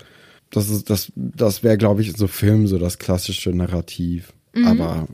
das 0.51 0.69
ist, 0.69 0.89
das, 0.89 1.11
das 1.15 1.63
wäre, 1.63 1.77
glaube 1.77 2.01
ich, 2.01 2.09
in 2.09 2.15
so 2.15 2.27
Filmen 2.27 2.67
so 2.67 2.77
das 2.77 2.99
klassische 2.99 3.49
Narrativ. 3.49 4.31
Mhm. 4.53 4.67
Aber 4.67 5.07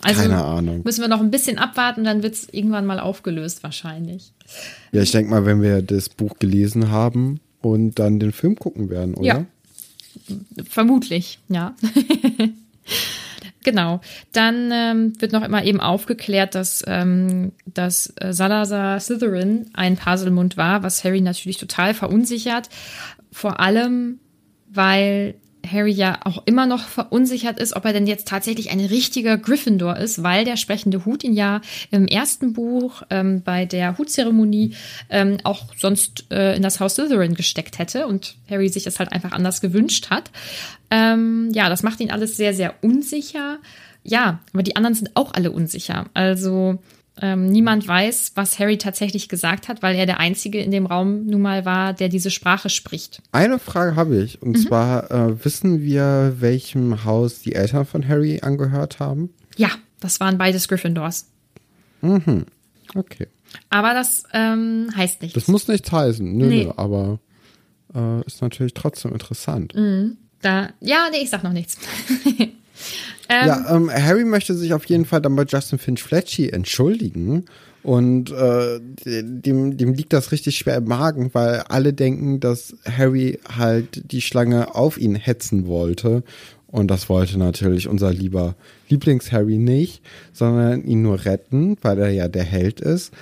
also 0.00 0.20
keine 0.20 0.42
Ahnung. 0.42 0.82
Müssen 0.84 1.02
wir 1.02 1.08
noch 1.08 1.20
ein 1.20 1.30
bisschen 1.30 1.58
abwarten, 1.58 2.04
dann 2.04 2.22
wird 2.22 2.34
es 2.34 2.48
irgendwann 2.50 2.86
mal 2.86 3.00
aufgelöst, 3.00 3.62
wahrscheinlich. 3.62 4.32
Ja, 4.92 5.02
ich 5.02 5.12
denke 5.12 5.30
mal, 5.30 5.46
wenn 5.46 5.62
wir 5.62 5.82
das 5.82 6.08
Buch 6.08 6.38
gelesen 6.38 6.90
haben 6.90 7.40
und 7.60 7.98
dann 7.98 8.18
den 8.18 8.32
Film 8.32 8.56
gucken 8.56 8.90
werden, 8.90 9.14
oder? 9.14 9.26
Ja. 9.26 9.46
Vermutlich, 10.68 11.38
ja. 11.48 11.74
Genau. 13.64 14.00
Dann 14.32 14.70
ähm, 14.72 15.20
wird 15.20 15.32
noch 15.32 15.42
immer 15.42 15.64
eben 15.64 15.80
aufgeklärt, 15.80 16.54
dass, 16.54 16.84
ähm, 16.86 17.52
dass 17.66 18.12
äh, 18.20 18.32
Salazar 18.32 19.00
Slytherin 19.00 19.70
ein 19.72 19.96
Paselmund 19.96 20.56
war, 20.56 20.82
was 20.82 21.02
Harry 21.02 21.22
natürlich 21.22 21.56
total 21.56 21.94
verunsichert. 21.94 22.68
Vor 23.32 23.58
allem, 23.58 24.20
weil 24.68 25.34
Harry 25.70 25.92
ja 25.92 26.20
auch 26.24 26.42
immer 26.46 26.66
noch 26.66 26.86
verunsichert 26.86 27.58
ist, 27.58 27.74
ob 27.74 27.84
er 27.84 27.92
denn 27.92 28.06
jetzt 28.06 28.28
tatsächlich 28.28 28.70
ein 28.70 28.80
richtiger 28.80 29.36
Gryffindor 29.36 29.96
ist, 29.96 30.22
weil 30.22 30.44
der 30.44 30.56
sprechende 30.56 31.04
Hut 31.04 31.24
ihn 31.24 31.34
ja 31.34 31.60
im 31.90 32.06
ersten 32.06 32.52
Buch 32.52 33.02
ähm, 33.10 33.42
bei 33.42 33.64
der 33.64 33.98
Hutzeremonie 33.98 34.74
ähm, 35.10 35.38
auch 35.44 35.74
sonst 35.76 36.26
äh, 36.30 36.56
in 36.56 36.62
das 36.62 36.80
Haus 36.80 36.94
Slytherin 36.94 37.34
gesteckt 37.34 37.78
hätte 37.78 38.06
und 38.06 38.36
Harry 38.48 38.68
sich 38.68 38.84
das 38.84 38.98
halt 38.98 39.12
einfach 39.12 39.32
anders 39.32 39.60
gewünscht 39.60 40.10
hat. 40.10 40.30
Ähm, 40.90 41.50
ja, 41.52 41.68
das 41.68 41.82
macht 41.82 42.00
ihn 42.00 42.10
alles 42.10 42.36
sehr, 42.36 42.54
sehr 42.54 42.74
unsicher. 42.82 43.58
Ja, 44.04 44.40
aber 44.52 44.62
die 44.62 44.76
anderen 44.76 44.94
sind 44.94 45.10
auch 45.14 45.32
alle 45.32 45.50
unsicher. 45.50 46.06
Also 46.14 46.78
ähm, 47.20 47.46
niemand 47.46 47.86
weiß, 47.86 48.32
was 48.34 48.58
Harry 48.58 48.76
tatsächlich 48.76 49.28
gesagt 49.28 49.68
hat, 49.68 49.82
weil 49.82 49.94
er 49.96 50.06
der 50.06 50.18
Einzige 50.18 50.60
in 50.60 50.72
dem 50.72 50.86
Raum 50.86 51.26
nun 51.26 51.42
mal 51.42 51.64
war, 51.64 51.92
der 51.92 52.08
diese 52.08 52.30
Sprache 52.30 52.68
spricht. 52.70 53.22
Eine 53.30 53.58
Frage 53.58 53.94
habe 53.94 54.20
ich. 54.20 54.42
Und 54.42 54.56
mhm. 54.56 54.66
zwar, 54.66 55.10
äh, 55.10 55.44
wissen 55.44 55.82
wir, 55.82 56.36
welchem 56.38 57.04
Haus 57.04 57.40
die 57.40 57.54
Eltern 57.54 57.86
von 57.86 58.06
Harry 58.08 58.40
angehört 58.42 58.98
haben? 58.98 59.30
Ja, 59.56 59.70
das 60.00 60.18
waren 60.18 60.38
beides 60.38 60.66
Gryffindors. 60.66 61.26
Mhm. 62.00 62.46
Okay. 62.94 63.28
Aber 63.70 63.94
das 63.94 64.24
ähm, 64.32 64.88
heißt 64.96 65.22
nichts. 65.22 65.34
Das 65.34 65.48
muss 65.48 65.68
nichts 65.68 65.92
heißen. 65.92 66.36
Nö, 66.36 66.46
nee. 66.46 66.64
nö 66.64 66.72
aber 66.76 67.20
äh, 67.94 68.26
ist 68.26 68.42
natürlich 68.42 68.74
trotzdem 68.74 69.12
interessant. 69.12 69.74
Mhm. 69.74 70.16
Da, 70.42 70.70
ja, 70.80 71.08
nee, 71.10 71.22
ich 71.22 71.30
sag 71.30 71.44
noch 71.44 71.52
nichts. 71.52 71.78
Ähm, 73.28 73.46
ja, 73.46 73.76
ähm, 73.76 73.90
Harry 73.90 74.24
möchte 74.24 74.54
sich 74.54 74.74
auf 74.74 74.84
jeden 74.86 75.04
Fall 75.04 75.20
dann 75.20 75.36
bei 75.36 75.44
Justin 75.44 75.78
Finch 75.78 76.02
Fletchy 76.02 76.50
entschuldigen. 76.50 77.46
Und 77.82 78.30
äh, 78.32 78.80
dem, 79.04 79.76
dem 79.76 79.92
liegt 79.92 80.14
das 80.14 80.32
richtig 80.32 80.56
schwer 80.56 80.76
im 80.76 80.86
Magen, 80.86 81.30
weil 81.34 81.64
alle 81.68 81.92
denken, 81.92 82.40
dass 82.40 82.74
Harry 82.90 83.38
halt 83.46 84.10
die 84.10 84.22
Schlange 84.22 84.74
auf 84.74 84.96
ihn 84.96 85.14
hetzen 85.14 85.66
wollte. 85.66 86.22
Und 86.66 86.90
das 86.90 87.10
wollte 87.10 87.38
natürlich 87.38 87.86
unser 87.86 88.10
lieber 88.10 88.56
Lieblings-Harry 88.88 89.58
nicht, 89.58 90.02
sondern 90.32 90.82
ihn 90.84 91.02
nur 91.02 91.26
retten, 91.26 91.76
weil 91.82 91.98
er 91.98 92.10
ja 92.10 92.26
der 92.26 92.42
Held 92.42 92.80
ist. 92.80 93.12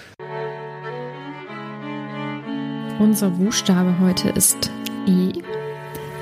Unser 3.01 3.31
Buchstabe 3.31 3.99
heute 3.99 4.29
ist 4.29 4.71
E, 5.09 5.33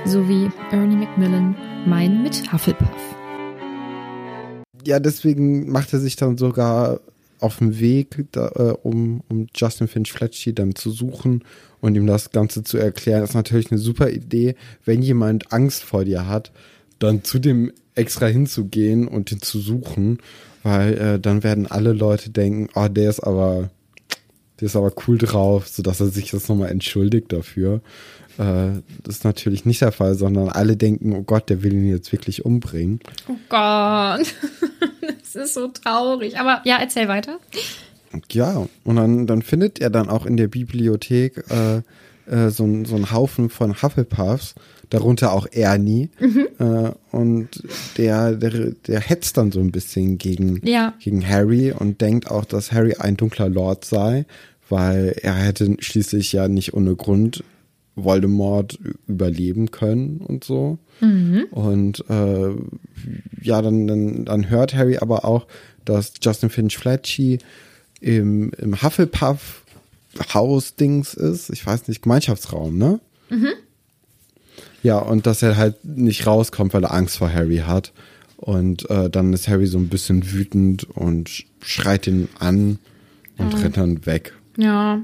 sowie 0.06 0.50
Ernie 0.72 0.96
Macmillan, 0.96 1.54
mein 1.86 2.22
mit 2.22 2.50
Hufflepuff 2.50 3.19
ja, 4.84 5.00
deswegen 5.00 5.70
macht 5.70 5.92
er 5.92 6.00
sich 6.00 6.16
dann 6.16 6.38
sogar 6.38 7.00
auf 7.40 7.58
den 7.58 7.78
Weg, 7.80 8.26
da, 8.32 8.48
äh, 8.48 8.74
um, 8.82 9.22
um 9.28 9.46
Justin 9.54 9.88
Finch 9.88 10.12
Fletchy 10.12 10.54
dann 10.54 10.74
zu 10.74 10.90
suchen 10.90 11.42
und 11.80 11.94
ihm 11.94 12.06
das 12.06 12.30
Ganze 12.32 12.62
zu 12.62 12.78
erklären. 12.78 13.22
Das 13.22 13.30
ist 13.30 13.34
natürlich 13.34 13.70
eine 13.70 13.80
super 13.80 14.10
Idee, 14.10 14.54
wenn 14.84 15.02
jemand 15.02 15.52
Angst 15.52 15.82
vor 15.82 16.04
dir 16.04 16.26
hat, 16.26 16.52
dann 16.98 17.24
zu 17.24 17.38
dem 17.38 17.72
extra 17.94 18.26
hinzugehen 18.26 19.08
und 19.08 19.32
ihn 19.32 19.40
zu 19.40 19.58
suchen, 19.58 20.18
weil 20.62 20.94
äh, 20.98 21.20
dann 21.20 21.42
werden 21.42 21.66
alle 21.66 21.92
Leute 21.92 22.30
denken, 22.30 22.68
oh, 22.74 22.88
der 22.88 23.10
ist 23.10 23.20
aber, 23.20 23.70
der 24.60 24.66
ist 24.66 24.76
aber 24.76 24.92
cool 25.06 25.18
drauf, 25.18 25.68
sodass 25.68 26.00
er 26.00 26.08
sich 26.08 26.32
jetzt 26.32 26.48
nochmal 26.48 26.70
entschuldigt 26.70 27.32
dafür. 27.32 27.80
Äh, 28.38 28.80
das 29.02 29.16
ist 29.16 29.24
natürlich 29.24 29.64
nicht 29.64 29.80
der 29.82 29.92
Fall, 29.92 30.14
sondern 30.14 30.48
alle 30.48 30.76
denken, 30.76 31.14
oh 31.14 31.22
Gott, 31.22 31.48
der 31.48 31.62
will 31.62 31.72
ihn 31.72 31.88
jetzt 31.88 32.12
wirklich 32.12 32.44
umbringen. 32.44 33.00
Oh 33.28 33.36
Gott, 33.48 34.20
das 35.20 35.34
ist 35.34 35.54
so 35.54 35.68
traurig. 35.68 36.38
Aber 36.38 36.60
ja, 36.64 36.78
erzähl 36.80 37.08
weiter. 37.08 37.38
Ja, 38.30 38.66
und 38.84 38.96
dann, 38.96 39.26
dann 39.26 39.42
findet 39.42 39.80
er 39.80 39.90
dann 39.90 40.08
auch 40.08 40.26
in 40.26 40.36
der 40.36 40.48
Bibliothek 40.48 41.44
äh, 41.50 41.82
äh, 42.30 42.50
so, 42.50 42.66
so 42.84 42.96
einen 42.96 43.10
Haufen 43.10 43.50
von 43.50 43.82
Hufflepuffs, 43.82 44.54
darunter 44.88 45.32
auch 45.32 45.46
Ernie. 45.50 46.10
Mhm. 46.18 46.48
Äh, 46.58 46.92
und 47.10 47.48
der, 47.96 48.32
der, 48.32 48.72
der 48.86 49.00
hetzt 49.00 49.36
dann 49.36 49.52
so 49.52 49.60
ein 49.60 49.72
bisschen 49.72 50.18
gegen, 50.18 50.60
ja. 50.66 50.94
gegen 51.00 51.26
Harry 51.26 51.72
und 51.72 52.00
denkt 52.00 52.30
auch, 52.30 52.44
dass 52.44 52.72
Harry 52.72 52.94
ein 52.98 53.16
dunkler 53.16 53.48
Lord 53.48 53.84
sei, 53.84 54.26
weil 54.70 55.16
er 55.22 55.34
hätte 55.34 55.76
schließlich 55.80 56.32
ja 56.32 56.48
nicht 56.48 56.74
ohne 56.74 56.96
Grund 56.96 57.44
Voldemort 57.96 58.78
überleben 59.06 59.70
können 59.70 60.18
und 60.18 60.44
so. 60.44 60.78
Mhm. 61.00 61.46
Und 61.50 62.04
äh, 62.08 62.54
ja, 63.42 63.62
dann, 63.62 63.86
dann, 63.86 64.24
dann 64.24 64.48
hört 64.48 64.74
Harry 64.74 64.98
aber 64.98 65.24
auch, 65.24 65.46
dass 65.84 66.12
Justin 66.22 66.50
Finch 66.50 66.76
Fletchy 66.76 67.38
im, 68.00 68.52
im 68.58 68.80
Hufflepuff 68.82 69.64
Haus-Dings 70.32 71.14
ist. 71.14 71.50
Ich 71.50 71.66
weiß 71.66 71.88
nicht, 71.88 72.02
Gemeinschaftsraum, 72.02 72.76
ne? 72.76 73.00
Mhm. 73.28 73.52
Ja, 74.82 74.98
und 74.98 75.26
dass 75.26 75.42
er 75.42 75.56
halt 75.56 75.84
nicht 75.84 76.26
rauskommt, 76.26 76.72
weil 76.74 76.84
er 76.84 76.94
Angst 76.94 77.18
vor 77.18 77.32
Harry 77.32 77.58
hat. 77.58 77.92
Und 78.36 78.88
äh, 78.88 79.10
dann 79.10 79.32
ist 79.34 79.48
Harry 79.48 79.66
so 79.66 79.78
ein 79.78 79.88
bisschen 79.88 80.32
wütend 80.32 80.84
und 80.96 81.44
schreit 81.60 82.06
ihn 82.06 82.28
an 82.38 82.78
und 83.36 83.54
mhm. 83.54 83.60
rennt 83.60 83.76
dann 83.76 84.06
weg. 84.06 84.32
Ja. 84.56 85.02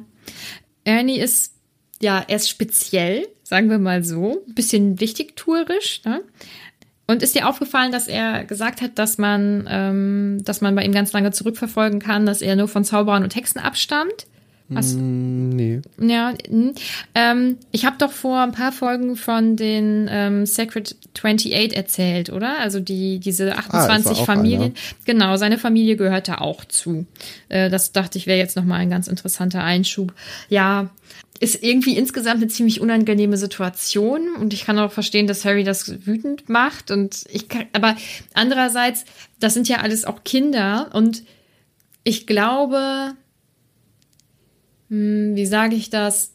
Ernie 0.85 1.19
ist 1.19 1.57
ja, 2.01 2.25
er 2.27 2.37
ist 2.37 2.49
speziell, 2.49 3.27
sagen 3.43 3.71
wir 3.71 3.79
mal 3.79 4.05
so, 4.05 4.45
ein 4.47 4.55
bisschen 4.55 5.01
wichtigtuerisch. 5.01 6.03
Ne? 6.05 6.23
Und 7.07 7.23
ist 7.23 7.35
dir 7.35 7.49
aufgefallen, 7.49 7.93
dass 7.93 8.09
er 8.09 8.45
gesagt 8.45 8.83
hat, 8.83 8.99
dass 8.99 9.17
man, 9.17 9.67
ähm, 9.71 10.41
dass 10.45 10.61
man 10.61 10.75
bei 10.75 10.85
ihm 10.85 10.93
ganz 10.93 11.13
lange 11.13 11.31
zurückverfolgen 11.31 12.01
kann, 12.01 12.27
dass 12.27 12.43
er 12.43 12.57
nur 12.57 12.69
von 12.69 12.85
Zauberern 12.85 13.23
und 13.23 13.35
Hexen 13.35 13.61
abstammt? 13.61 14.27
Mm, 14.69 15.51
nee. 15.51 15.81
Ja, 16.01 16.35
ähm, 17.15 17.57
ich 17.71 17.85
habe 17.85 17.97
doch 17.99 18.11
vor 18.11 18.41
ein 18.41 18.53
paar 18.53 18.73
Folgen 18.73 19.17
von 19.17 19.57
den 19.57 20.09
ähm, 20.11 20.45
Sacred 20.47 20.97
28 21.15 21.77
erzählt, 21.77 22.31
oder? 22.31 22.59
Also 22.59 22.81
die 22.81 23.21
diese 23.21 23.57
28 23.57 24.21
ah, 24.21 24.25
Familien. 24.25 24.63
Einer. 24.63 24.73
Genau, 25.05 25.37
seine 25.37 25.59
Familie 25.59 25.97
gehört 25.97 26.29
da 26.29 26.39
auch 26.39 26.65
zu. 26.65 27.07
Äh, 27.49 27.71
das 27.71 27.93
dachte 27.93 28.19
ich 28.19 28.27
wäre 28.27 28.39
jetzt 28.39 28.57
noch 28.57 28.65
mal 28.65 28.77
ein 28.77 28.91
ganz 28.91 29.09
interessanter 29.09 29.63
Einschub. 29.63 30.13
Ja, 30.49 30.91
ist 31.39 31.63
irgendwie 31.63 31.97
insgesamt 31.97 32.37
eine 32.37 32.49
ziemlich 32.49 32.81
unangenehme 32.81 33.37
Situation 33.37 34.35
und 34.41 34.55
ich 34.55 34.65
kann 34.65 34.79
auch 34.79 34.93
verstehen, 34.93 35.27
dass 35.27 35.45
Harry 35.45 35.65
das 35.65 36.07
wütend 36.07 36.49
macht 36.49 36.91
und 36.91 37.25
ich 37.31 37.49
kann, 37.49 37.67
aber 37.73 37.95
andererseits, 38.33 39.05
das 39.39 39.55
sind 39.55 39.69
ja 39.69 39.79
alles 39.79 40.05
auch 40.07 40.25
Kinder 40.25 40.91
und 40.93 41.23
ich 42.05 42.27
glaube, 42.27 43.15
hm, 44.89 45.35
wie 45.35 45.47
sage 45.47 45.77
ich 45.77 45.91
das? 45.91 46.33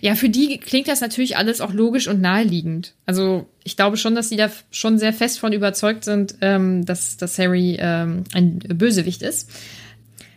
Ja, 0.00 0.16
für 0.16 0.28
die 0.28 0.58
klingt 0.58 0.88
das 0.88 1.00
natürlich 1.00 1.36
alles 1.36 1.60
auch 1.60 1.72
logisch 1.72 2.08
und 2.08 2.20
naheliegend. 2.20 2.94
Also 3.06 3.46
ich 3.62 3.76
glaube 3.76 3.96
schon, 3.96 4.16
dass 4.16 4.28
sie 4.28 4.36
da 4.36 4.50
schon 4.70 4.98
sehr 4.98 5.12
fest 5.12 5.38
von 5.38 5.52
überzeugt 5.52 6.04
sind, 6.04 6.36
ähm, 6.40 6.84
dass, 6.84 7.16
dass 7.16 7.38
Harry 7.38 7.76
ähm, 7.78 8.24
ein 8.34 8.58
Bösewicht 8.58 9.22
ist. 9.22 9.48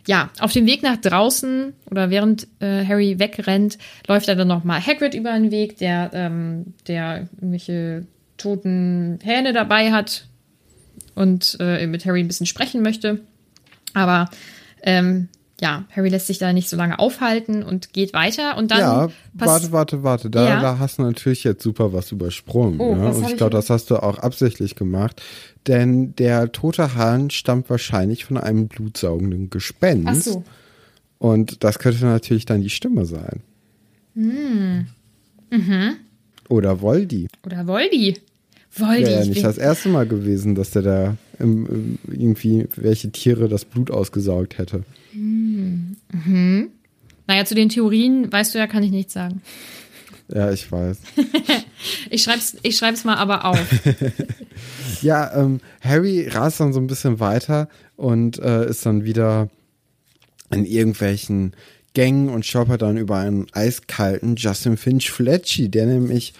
Ja, 0.06 0.30
auf 0.38 0.52
dem 0.52 0.66
Weg 0.66 0.82
nach 0.82 0.96
draußen 0.96 1.72
oder 1.90 2.10
während 2.10 2.46
äh, 2.60 2.84
Harry 2.86 3.18
wegrennt, 3.18 3.76
läuft 4.06 4.28
er 4.28 4.36
dann 4.36 4.48
noch 4.48 4.64
mal 4.64 4.84
Hagrid 4.84 5.14
über 5.14 5.32
den 5.32 5.50
Weg, 5.50 5.78
der, 5.78 6.10
ähm, 6.14 6.74
der 6.86 7.28
irgendwelche 7.36 8.06
toten 8.36 9.18
Hähne 9.22 9.52
dabei 9.52 9.92
hat 9.92 10.26
und 11.14 11.56
äh, 11.60 11.86
mit 11.86 12.06
Harry 12.06 12.20
ein 12.20 12.28
bisschen 12.28 12.46
sprechen 12.46 12.82
möchte. 12.82 13.20
Aber 13.92 14.30
ähm, 14.82 15.28
ja, 15.60 15.84
Harry 15.94 16.08
lässt 16.08 16.26
sich 16.26 16.38
da 16.38 16.52
nicht 16.52 16.68
so 16.68 16.76
lange 16.76 16.98
aufhalten 16.98 17.62
und 17.62 17.92
geht 17.92 18.12
weiter 18.14 18.56
und 18.56 18.70
dann. 18.70 18.78
Ja, 18.78 19.08
warte, 19.34 19.72
warte, 19.72 20.02
warte. 20.02 20.30
Da, 20.30 20.48
ja. 20.48 20.60
da 20.60 20.78
hast 20.78 20.98
du 20.98 21.02
natürlich 21.02 21.44
jetzt 21.44 21.62
super 21.62 21.92
was 21.92 22.12
übersprungen. 22.12 22.80
Oh, 22.80 22.94
ne? 22.94 23.04
was 23.04 23.18
und 23.18 23.30
ich 23.30 23.36
glaube, 23.36 23.52
das 23.52 23.70
hast 23.70 23.90
du 23.90 23.96
auch 23.96 24.18
absichtlich 24.18 24.74
gemacht. 24.74 25.22
Denn 25.66 26.14
der 26.16 26.52
tote 26.52 26.94
Hahn 26.94 27.30
stammt 27.30 27.68
wahrscheinlich 27.68 28.24
von 28.24 28.38
einem 28.38 28.68
blutsaugenden 28.68 29.50
Gespenst. 29.50 30.28
Ach 30.28 30.32
so. 30.32 30.44
Und 31.18 31.64
das 31.64 31.78
könnte 31.78 32.06
natürlich 32.06 32.46
dann 32.46 32.62
die 32.62 32.70
Stimme 32.70 33.04
sein. 33.04 33.42
Hm. 34.14 34.86
Mhm. 35.50 35.96
Oder 36.48 36.80
Voldi. 36.80 37.28
Oder 37.44 37.66
Voldi. 37.66 38.16
Voldi. 38.70 39.02
Wäre 39.02 39.20
ja 39.20 39.26
nicht 39.26 39.44
das 39.44 39.58
erste 39.58 39.88
Mal 39.88 40.06
gewesen, 40.06 40.54
dass 40.54 40.70
der 40.70 40.82
da 40.82 41.16
im, 41.38 41.98
irgendwie 42.08 42.68
welche 42.76 43.10
Tiere 43.10 43.48
das 43.48 43.64
Blut 43.64 43.90
ausgesaugt 43.90 44.58
hätte. 44.58 44.84
Mhm. 45.12 45.96
mhm. 46.12 46.68
Naja, 47.26 47.44
zu 47.44 47.54
den 47.54 47.68
Theorien, 47.68 48.32
weißt 48.32 48.54
du 48.54 48.58
ja, 48.58 48.66
kann 48.66 48.82
ich 48.82 48.90
nichts 48.90 49.12
sagen. 49.12 49.40
Ja, 50.34 50.50
ich 50.50 50.70
weiß. 50.70 50.98
ich 52.10 52.22
schreib's, 52.22 52.56
ich 52.62 52.76
schreib's 52.76 53.04
mal 53.04 53.16
aber 53.16 53.44
auf. 53.44 53.66
ja, 55.02 55.32
ähm, 55.36 55.60
Harry 55.80 56.28
rast 56.28 56.60
dann 56.60 56.72
so 56.72 56.80
ein 56.80 56.86
bisschen 56.86 57.20
weiter 57.20 57.68
und 57.96 58.38
äh, 58.38 58.68
ist 58.68 58.86
dann 58.86 59.04
wieder 59.04 59.48
in 60.50 60.64
irgendwelchen 60.64 61.54
Gängen 61.94 62.28
und 62.28 62.46
shoppert 62.46 62.82
dann 62.82 62.96
über 62.96 63.16
einen 63.16 63.46
eiskalten 63.52 64.36
Justin 64.36 64.76
Finch 64.76 65.10
Fletchy, 65.10 65.68
der 65.68 65.86
nämlich 65.86 66.34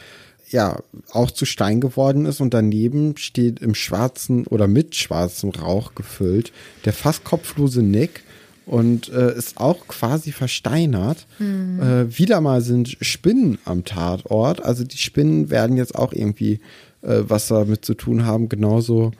ja 0.50 0.80
auch 1.12 1.30
zu 1.30 1.44
Stein 1.44 1.80
geworden 1.80 2.26
ist 2.26 2.40
und 2.40 2.54
daneben 2.54 3.16
steht 3.16 3.60
im 3.60 3.74
schwarzen 3.74 4.46
oder 4.46 4.66
mit 4.66 4.96
schwarzem 4.96 5.50
Rauch 5.50 5.94
gefüllt 5.94 6.52
der 6.84 6.92
fast 6.92 7.24
kopflose 7.24 7.82
Nick 7.82 8.22
und 8.66 9.08
äh, 9.08 9.36
ist 9.36 9.58
auch 9.58 9.88
quasi 9.88 10.30
versteinert. 10.30 11.26
Mhm. 11.38 11.80
Äh, 11.82 12.18
wieder 12.18 12.40
mal 12.40 12.60
sind 12.60 12.96
Spinnen 13.00 13.58
am 13.64 13.84
Tatort. 13.84 14.62
Also 14.62 14.84
die 14.84 14.98
Spinnen 14.98 15.50
werden 15.50 15.76
jetzt 15.76 15.96
auch 15.96 16.12
irgendwie 16.12 16.60
äh, 17.02 17.22
was 17.22 17.48
damit 17.48 17.84
zu 17.84 17.94
tun 17.94 18.24
haben, 18.24 18.48
genauso 18.48 19.10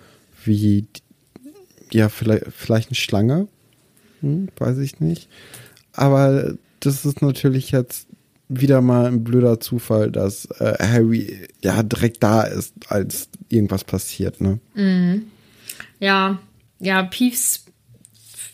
wie 0.44 0.86
ja 1.90 2.08
vielleicht, 2.08 2.44
vielleicht 2.56 2.90
eine 2.90 2.94
Schlange. 2.94 3.48
Hm, 4.20 4.48
weiß 4.58 4.78
ich 4.78 5.00
nicht. 5.00 5.28
Aber 5.92 6.54
das 6.80 7.04
ist 7.04 7.22
natürlich 7.22 7.72
jetzt 7.72 8.06
wieder 8.50 8.80
mal 8.80 9.06
ein 9.06 9.24
blöder 9.24 9.60
Zufall, 9.60 10.10
dass 10.10 10.46
äh, 10.58 10.74
Harry 10.80 11.48
ja 11.62 11.82
direkt 11.82 12.22
da 12.22 12.42
ist, 12.42 12.74
als 12.88 13.28
irgendwas 13.48 13.84
passiert, 13.84 14.40
ne? 14.40 14.58
Mhm. 14.74 15.26
Ja, 16.00 16.40
ja, 16.80 17.02
Peeves 17.04 17.64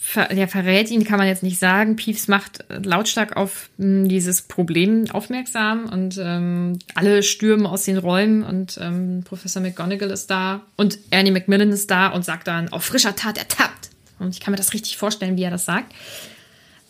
ver 0.07 0.33
ja, 0.35 0.47
verrät 0.47 0.91
ihn, 0.91 1.05
kann 1.05 1.19
man 1.19 1.27
jetzt 1.27 1.43
nicht 1.43 1.59
sagen. 1.59 1.97
Peeves 1.97 2.29
macht 2.29 2.65
lautstark 2.69 3.37
auf 3.37 3.71
mh, 3.79 3.85
hm, 3.85 4.09
dieses 4.09 4.43
Problem 4.43 5.11
aufmerksam 5.11 5.87
und 5.87 6.21
ähm, 6.23 6.79
alle 6.95 7.23
stürmen 7.23 7.67
aus 7.67 7.85
den 7.85 7.97
Räumen 7.97 8.43
und 8.43 8.79
ähm, 8.81 9.23
Professor 9.25 9.63
McGonagall 9.63 10.11
ist 10.11 10.31
da 10.31 10.63
und 10.77 10.99
Ernie 11.11 11.31
Macmillan 11.31 11.71
ist 11.71 11.91
da 11.91 12.09
und 12.09 12.25
sagt 12.25 12.47
dann, 12.47 12.69
auf 12.69 12.85
frischer 12.85 13.17
Tat 13.17 13.39
ertappt. 13.39 13.91
Und 14.19 14.35
ich 14.35 14.41
kann 14.41 14.53
mir 14.53 14.59
das 14.59 14.75
richtig 14.75 14.97
vorstellen, 14.97 15.37
wie 15.37 15.43
er 15.43 15.51
das 15.51 15.65
sagt. 15.65 15.93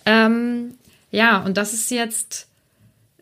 Ähm, 0.04 0.74
ja, 1.10 1.38
und 1.38 1.56
das 1.56 1.72
ist 1.72 1.90
jetzt 1.90 2.48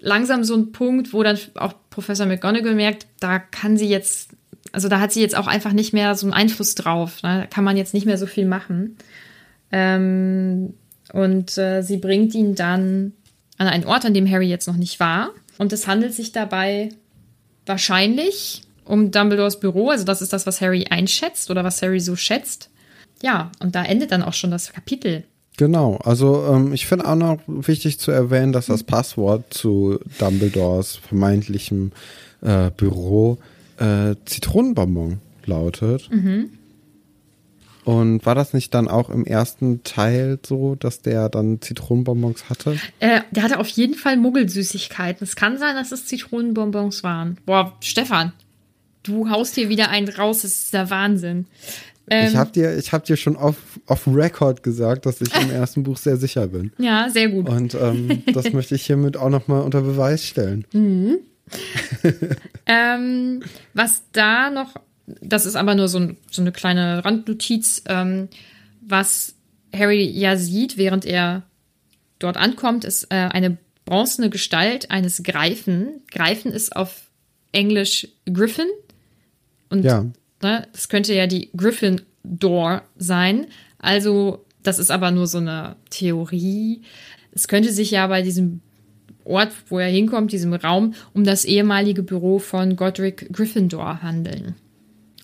langsam 0.05 0.45
so 0.45 0.55
ein 0.55 0.73
Punkt, 0.73 1.13
wo 1.13 1.23
dann 1.23 1.39
auch 1.55 1.75
Professor 1.91 2.27
McGonagall 2.27 2.75
merkt, 2.75 3.07
da 3.21 3.39
kann 3.39 3.77
sie 3.77 3.89
jetzt, 3.89 4.31
also 4.73 4.89
da 4.89 5.01
hat 5.01 5.13
sie 5.13 5.21
jetzt 5.21 5.37
auch 5.37 5.47
einfach 5.47 5.73
nicht 5.73 5.93
mehr 5.93 6.15
so 6.15 6.27
einen 6.27 6.35
Einfluss 6.35 6.75
drauf. 6.75 7.23
Ne? 7.23 7.41
Da 7.41 7.47
kann 7.47 7.65
man 7.65 7.77
jetzt 7.77 7.95
nicht 7.95 8.07
mehr 8.07 8.19
so 8.19 8.27
viel 8.27 8.47
machen. 8.47 8.97
Ähm, 9.73 10.75
und 11.13 11.57
äh, 11.59 11.83
sie 11.83 11.97
bringt 11.97 12.35
ihn 12.35 12.55
dann 12.55 13.13
an 13.57 13.69
einen 13.69 13.85
Ort, 13.85 14.05
an 14.05 14.15
dem 14.15 14.31
Harry 14.31 14.47
jetzt 14.47 14.69
noch 14.69 14.77
nicht 14.77 15.01
war. 15.01 15.31
Und 15.59 15.73
es 15.73 15.87
handelt 15.87 16.13
sich 16.13 16.33
dabei 16.33 16.91
wahrscheinlich 17.67 18.63
um 18.85 19.11
Dumbledores 19.11 19.61
Büro. 19.61 19.91
Also 19.91 20.05
das 20.05 20.23
ist 20.23 20.33
das, 20.33 20.47
was 20.47 20.61
Harry 20.61 20.87
einschätzt 20.91 21.51
oder 21.51 21.65
was 21.65 21.81
Harry 21.81 22.01
so 22.01 22.17
schätzt. 22.17 22.71
Ja, 23.23 23.51
und 23.61 23.75
da 23.75 23.85
endet 23.85 24.13
dann 24.13 24.23
auch 24.23 24.35
schon 24.35 24.51
das 24.51 24.73
Kapitel. 24.73 25.25
Genau, 25.57 25.99
also 26.03 26.47
ähm, 26.51 26.73
ich 26.73 26.87
finde 26.87 27.07
auch 27.07 27.15
noch 27.15 27.39
wichtig 27.47 28.01
zu 28.01 28.11
erwähnen, 28.11 28.53
dass 28.53 28.67
das 28.67 28.83
Passwort 28.83 29.55
zu 29.55 30.01
Dumbledores 30.19 30.97
vermeintlichem 30.97 31.93
äh, 32.43 32.71
Büro 32.77 33.39
äh, 33.79 34.17
Zitronenbonbon 34.25 35.21
lautet. 35.47 36.11
Mhm. 36.11 36.51
Und 37.85 38.25
war 38.25 38.35
das 38.35 38.55
nicht 38.55 38.73
dann 38.73 38.89
auch 38.89 39.11
im 39.11 39.27
ersten 39.27 39.85
Teil 39.85 40.39
so, 40.45 40.75
dass 40.75 41.03
der 41.03 41.29
dann 41.29 41.61
Zitronenbonbons 41.61 42.49
hatte? 42.49 42.79
Äh, 42.99 43.21
der 43.31 43.43
hatte 43.43 43.59
auf 43.61 43.69
jeden 43.69 43.95
Fall 43.95 44.17
Muggelsüßigkeiten. 44.17 45.23
Es 45.23 45.37
kann 45.37 45.59
sein, 45.59 45.77
dass 45.77 45.93
es 45.93 46.07
Zitronenbonbons 46.07 47.05
waren. 47.05 47.37
Boah, 47.45 47.77
Stefan, 47.81 48.33
du 49.03 49.29
haust 49.31 49.55
hier 49.55 49.69
wieder 49.69 49.91
einen 49.91 50.09
raus, 50.09 50.43
das 50.43 50.53
ist 50.53 50.75
der 50.75 50.89
Wahnsinn. 50.89 51.47
Ähm, 52.09 52.29
ich 52.29 52.37
habe 52.37 52.51
dir, 52.51 52.77
ich 52.77 52.93
hab 52.93 53.05
dir 53.05 53.17
schon 53.17 53.37
auf, 53.37 53.57
auf 53.87 54.07
Record 54.07 54.63
gesagt, 54.63 55.07
dass 55.07 55.21
ich 55.21 55.35
im 55.41 55.51
ersten 55.53 55.83
Buch 55.83 55.97
sehr 55.97 56.17
sicher 56.17 56.49
bin. 56.49 56.73
Ja, 56.79 57.09
sehr 57.09 57.29
gut. 57.29 57.49
Und 57.49 57.75
ähm, 57.75 58.23
das 58.33 58.53
möchte 58.53 58.75
ich 58.75 58.85
hiermit 58.87 59.17
auch 59.17 59.31
nochmal 59.31 59.63
unter 59.63 59.83
Beweis 59.83 60.25
stellen. 60.25 60.67
Mhm. 60.73 61.19
ähm, 62.67 63.43
was 63.75 64.03
da 64.13 64.51
noch 64.51 64.75
das 65.07 65.47
ist 65.47 65.57
aber 65.57 65.75
nur 65.75 65.89
so, 65.89 65.99
ein, 65.99 66.17
so 66.31 66.43
eine 66.43 66.53
kleine 66.53 67.05
Randnotiz, 67.05 67.83
ähm, 67.89 68.29
was 68.81 69.35
Harry 69.75 70.05
ja 70.05 70.37
sieht, 70.37 70.77
während 70.77 71.05
er 71.05 71.43
dort 72.19 72.37
ankommt, 72.37 72.85
ist 72.85 73.05
äh, 73.11 73.29
eine 73.31 73.59
bronzene 73.85 74.31
Gestalt 74.31 74.91
eines 74.91 75.23
Greifen. 75.23 76.03
Greifen 76.11 76.53
ist 76.53 76.75
auf 76.75 77.11
Englisch 77.53 78.09
Griffin. 78.33 78.67
Und 79.69 79.85
ja. 79.85 80.07
Ne, 80.45 80.69
das 80.73 80.89
könnte 80.89 81.15
ja 81.15 81.27
die 81.27 81.51
Griffin 81.57 82.03
Door 82.23 82.83
sein. 82.97 83.47
Also, 83.79 84.45
das 84.63 84.79
ist 84.79 84.91
aber 84.91 85.11
nur 85.11 85.27
so 85.27 85.39
eine 85.39 85.77
Theorie. 85.91 86.83
Es 87.33 87.49
könnte 87.49 87.73
sich 87.73 87.91
ja 87.91 88.07
bei 88.07 88.23
diesem 88.23 88.61
Ort, 89.25 89.53
wo 89.69 89.79
er 89.79 89.89
hinkommt, 89.89 90.33
diesem 90.33 90.55
Raum, 90.55 90.95
um 91.13 91.25
das 91.25 91.45
ehemalige 91.45 92.03
Büro 92.03 92.39
von 92.39 92.77
Godric 92.77 93.33
Gryffindor 93.33 94.03
handeln. 94.03 94.55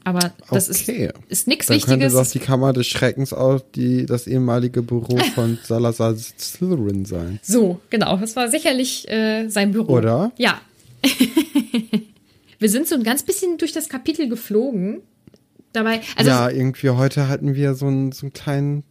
Aber 0.03 0.33
das 0.51 0.71
okay. 0.71 1.07
ist, 1.07 1.15
ist 1.29 1.49
nichts 1.49 1.69
Wichtiges. 1.69 1.87
Dann 1.91 2.01
könnte 2.01 2.15
doch 2.15 2.31
die 2.31 2.39
Kammer 2.39 2.73
des 2.73 2.87
Schreckens 2.87 3.33
auch 3.33 3.61
die, 3.75 4.07
das 4.07 4.27
ehemalige 4.27 4.83
Büro 4.83 5.19
von 5.35 5.59
Salazar 5.63 6.17
Slytherin 6.17 7.05
sein. 7.05 7.39
So, 7.43 7.81
genau. 7.91 8.17
Das 8.17 8.35
war 8.37 8.49
sicherlich 8.49 9.09
äh, 9.11 9.49
sein 9.49 9.73
Büro. 9.73 9.93
Oder? 9.93 10.33
Ja. 10.39 10.61
wir 12.59 12.69
sind 12.69 12.89
so 12.89 12.95
ein 12.95 13.03
ganz 13.03 13.23
bisschen 13.23 13.59
durch 13.59 13.73
das 13.73 13.89
Kapitel 13.89 14.29
geflogen. 14.29 15.03
Dabei, 15.73 16.01
also 16.17 16.31
ja, 16.31 16.51
irgendwie 16.51 16.91
heute 16.91 17.29
hatten 17.29 17.55
wir 17.55 17.75
so 17.75 17.87
einen, 17.87 18.13
so 18.13 18.27
einen 18.27 18.33
kleinen 18.33 18.85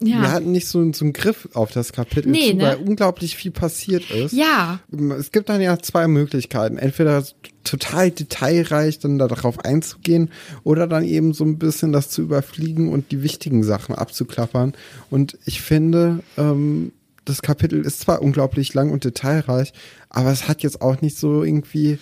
ja. 0.00 0.22
Wir 0.22 0.30
hatten 0.30 0.52
nicht 0.52 0.68
so, 0.68 0.92
so 0.92 1.04
einen 1.04 1.12
Griff 1.12 1.48
auf 1.54 1.72
das 1.72 1.92
Kapitel, 1.92 2.30
nee, 2.30 2.50
zu, 2.50 2.56
ne? 2.56 2.62
weil 2.62 2.76
unglaublich 2.76 3.36
viel 3.36 3.50
passiert 3.50 4.08
ist. 4.10 4.32
Ja. 4.32 4.78
Es 5.18 5.32
gibt 5.32 5.48
dann 5.48 5.60
ja 5.60 5.76
zwei 5.80 6.06
Möglichkeiten. 6.06 6.78
Entweder 6.78 7.24
total 7.64 8.12
detailreich 8.12 9.00
dann 9.00 9.18
darauf 9.18 9.58
einzugehen 9.64 10.30
oder 10.62 10.86
dann 10.86 11.04
eben 11.04 11.32
so 11.32 11.44
ein 11.44 11.58
bisschen 11.58 11.92
das 11.92 12.10
zu 12.10 12.22
überfliegen 12.22 12.92
und 12.92 13.10
die 13.10 13.24
wichtigen 13.24 13.64
Sachen 13.64 13.94
abzuklappern. 13.94 14.74
Und 15.10 15.36
ich 15.46 15.60
finde, 15.62 16.20
ähm, 16.36 16.92
das 17.24 17.42
Kapitel 17.42 17.84
ist 17.84 18.00
zwar 18.00 18.22
unglaublich 18.22 18.74
lang 18.74 18.92
und 18.92 19.04
detailreich, 19.04 19.72
aber 20.10 20.30
es 20.30 20.46
hat 20.46 20.62
jetzt 20.62 20.80
auch 20.80 21.00
nicht 21.00 21.18
so 21.18 21.42
irgendwie 21.42 21.98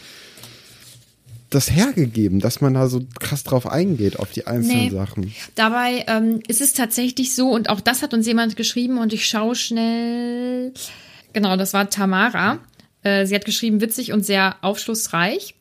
das 1.51 1.71
hergegeben, 1.71 2.41
dass 2.41 2.61
man 2.61 2.75
da 2.75 2.89
so 2.89 3.03
krass 3.21 3.45
drauf 3.45 3.67
eingeht, 3.67 4.19
auf 4.19 4.31
die 4.33 4.47
einzelnen 4.47 4.85
nee. 4.85 4.91
Sachen. 4.91 5.33
Dabei 5.55 6.05
ähm, 6.09 6.41
ist 6.49 6.61
es 6.61 6.73
tatsächlich 6.73 7.35
so, 7.35 7.51
und 7.51 7.71
auch 7.71 7.81
das 7.81 8.03
hat 8.03 8.15
uns 8.15 8.27
jemand 8.27 8.57
geschrieben, 8.57 8.99
und 8.99 9.13
ich 9.13 9.27
schaue 9.27 9.55
schnell. 9.55 10.73
Genau, 11.33 11.57
das 11.57 11.73
war 11.73 11.89
Tamara. 11.89 12.59
Äh, 13.03 13.27
sie 13.27 13.35
hat 13.35 13.45
geschrieben, 13.45 13.81
witzig 13.81 14.13
und 14.13 14.25
sehr 14.25 14.57
aufschlussreich. 14.63 15.55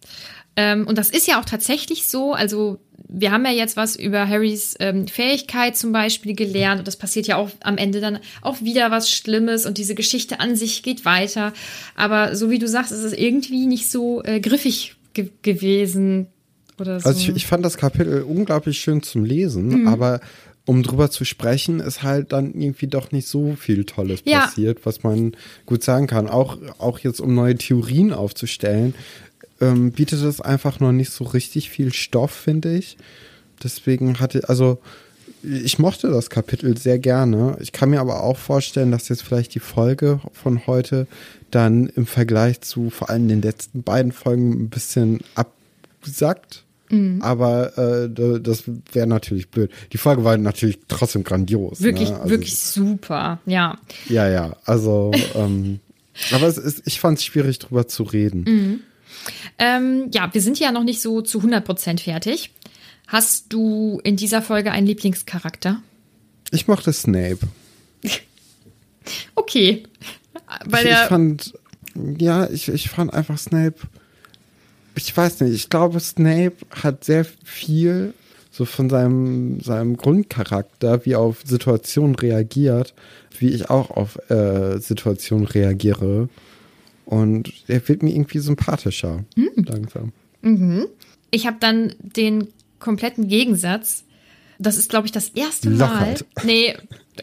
Ähm, 0.55 0.87
und 0.87 0.97
das 0.97 1.09
ist 1.09 1.27
ja 1.27 1.39
auch 1.39 1.45
tatsächlich 1.45 2.07
so. 2.07 2.33
Also 2.33 2.79
wir 3.07 3.31
haben 3.31 3.45
ja 3.45 3.51
jetzt 3.51 3.77
was 3.77 3.95
über 3.95 4.27
Harrys 4.27 4.75
ähm, 4.79 5.07
Fähigkeit 5.07 5.77
zum 5.77 5.91
Beispiel 5.91 6.33
gelernt 6.33 6.79
und 6.79 6.87
das 6.87 6.95
passiert 6.95 7.27
ja 7.27 7.37
auch 7.37 7.49
am 7.61 7.77
Ende 7.77 8.01
dann 8.01 8.19
auch 8.41 8.61
wieder 8.61 8.89
was 8.89 9.11
Schlimmes 9.11 9.65
und 9.65 9.77
diese 9.77 9.95
Geschichte 9.95 10.39
an 10.39 10.55
sich 10.55 10.81
geht 10.81 11.05
weiter. 11.05 11.53
Aber 11.95 12.35
so 12.35 12.49
wie 12.49 12.59
du 12.59 12.67
sagst, 12.67 12.91
ist 12.91 13.03
es 13.03 13.13
irgendwie 13.13 13.67
nicht 13.67 13.91
so 13.91 14.23
äh, 14.23 14.39
griffig 14.39 14.95
ge 15.15 15.29
gewesen 15.41 16.27
oder 16.79 16.99
so. 16.99 17.07
Also 17.09 17.19
ich, 17.31 17.35
ich 17.35 17.47
fand 17.47 17.65
das 17.65 17.77
Kapitel 17.77 18.21
unglaublich 18.21 18.77
schön 18.79 19.01
zum 19.01 19.25
Lesen, 19.25 19.81
Mhm. 19.81 19.87
aber 19.87 20.19
um 20.67 20.81
drüber 20.83 21.09
zu 21.11 21.25
sprechen, 21.25 21.79
ist 21.79 22.01
halt 22.03 22.31
dann 22.31 22.53
irgendwie 22.53 22.87
doch 22.87 23.11
nicht 23.11 23.27
so 23.27 23.55
viel 23.55 23.85
Tolles 23.85 24.21
Ja. 24.25 24.41
passiert, 24.41 24.85
was 24.85 25.03
man 25.03 25.35
gut 25.65 25.83
sagen 25.83 26.07
kann. 26.07 26.27
Auch, 26.27 26.57
auch 26.79 26.99
jetzt, 26.99 27.19
um 27.21 27.33
neue 27.35 27.55
Theorien 27.55 28.11
aufzustellen, 28.13 28.93
ähm, 29.61 29.91
bietet 29.91 30.21
es 30.23 30.41
einfach 30.41 30.79
noch 30.79 30.91
nicht 30.91 31.11
so 31.11 31.23
richtig 31.23 31.69
viel 31.69 31.93
Stoff, 31.93 32.31
finde 32.31 32.75
ich. 32.75 32.97
Deswegen 33.63 34.19
hatte, 34.19 34.49
also 34.49 34.79
ich 35.63 35.79
mochte 35.79 36.09
das 36.09 36.29
Kapitel 36.29 36.77
sehr 36.77 36.99
gerne. 36.99 37.57
Ich 37.61 37.71
kann 37.71 37.89
mir 37.89 37.99
aber 38.01 38.23
auch 38.23 38.37
vorstellen, 38.37 38.91
dass 38.91 39.09
jetzt 39.09 39.23
vielleicht 39.23 39.53
die 39.55 39.59
Folge 39.59 40.19
von 40.33 40.65
heute 40.67 41.07
dann 41.51 41.87
im 41.87 42.05
Vergleich 42.05 42.61
zu 42.61 42.89
vor 42.89 43.09
allem 43.09 43.27
den 43.27 43.41
letzten 43.41 43.83
beiden 43.83 44.11
Folgen 44.11 44.51
ein 44.51 44.69
bisschen 44.69 45.19
absackt. 45.35 46.63
Mhm. 46.89 47.21
Aber 47.21 47.77
äh, 47.77 48.09
da- 48.09 48.39
das 48.39 48.63
wäre 48.91 49.07
natürlich 49.07 49.49
blöd. 49.49 49.71
Die 49.91 49.97
Folge 49.97 50.23
war 50.23 50.37
natürlich 50.37 50.79
trotzdem 50.87 51.23
grandios. 51.23 51.81
wirklich, 51.81 52.09
ne? 52.09 52.17
also, 52.19 52.29
wirklich 52.29 52.55
super. 52.57 53.39
Ja. 53.45 53.77
Ja, 54.07 54.29
ja. 54.29 54.55
Also, 54.65 55.11
ähm, 55.35 55.79
aber 56.31 56.47
es 56.47 56.57
ist, 56.57 56.83
ich 56.85 56.99
fand 56.99 57.17
es 57.17 57.25
schwierig, 57.25 57.59
drüber 57.59 57.87
zu 57.87 58.03
reden. 58.03 58.43
Mhm. 58.43 58.79
Ähm, 59.57 60.09
ja, 60.13 60.29
wir 60.33 60.41
sind 60.41 60.59
ja 60.59 60.71
noch 60.71 60.83
nicht 60.83 61.01
so 61.01 61.21
zu 61.21 61.39
100% 61.39 62.01
fertig. 62.01 62.51
Hast 63.07 63.53
du 63.53 63.99
in 64.03 64.15
dieser 64.15 64.41
Folge 64.41 64.71
einen 64.71 64.87
Lieblingscharakter? 64.87 65.81
Ich 66.51 66.67
mochte 66.67 66.93
Snape. 66.93 67.39
Okay. 69.35 69.83
Weil 70.65 70.87
ich, 70.87 70.91
ich 70.91 70.97
fand, 70.97 71.53
ja, 72.17 72.49
ich, 72.49 72.69
ich 72.69 72.89
fand 72.89 73.13
einfach 73.13 73.37
Snape, 73.37 73.75
ich 74.95 75.15
weiß 75.15 75.41
nicht, 75.41 75.53
ich 75.53 75.69
glaube, 75.69 75.99
Snape 75.99 76.55
hat 76.71 77.03
sehr 77.03 77.23
viel 77.43 78.15
so 78.51 78.65
von 78.65 78.89
seinem, 78.89 79.59
seinem 79.59 79.97
Grundcharakter, 79.97 81.05
wie 81.05 81.11
er 81.11 81.19
auf 81.19 81.43
Situationen 81.45 82.15
reagiert, 82.15 82.93
wie 83.37 83.49
ich 83.49 83.69
auch 83.69 83.91
auf 83.91 84.17
äh, 84.29 84.79
Situationen 84.79 85.45
reagiere. 85.45 86.29
Und 87.05 87.51
er 87.67 87.87
wird 87.87 88.01
mir 88.01 88.11
irgendwie 88.11 88.39
sympathischer. 88.39 89.25
Hm. 89.35 89.65
Langsam. 89.67 90.13
Ich 91.31 91.45
habe 91.45 91.57
dann 91.59 91.93
den 91.99 92.47
kompletten 92.79 93.27
Gegensatz. 93.27 94.03
Das 94.57 94.77
ist, 94.77 94.89
glaube 94.89 95.05
ich, 95.05 95.11
das 95.11 95.29
erste 95.29 95.69
Mal. 95.69 95.77
Lockhart. 95.79 96.25
Nee, 96.43 96.75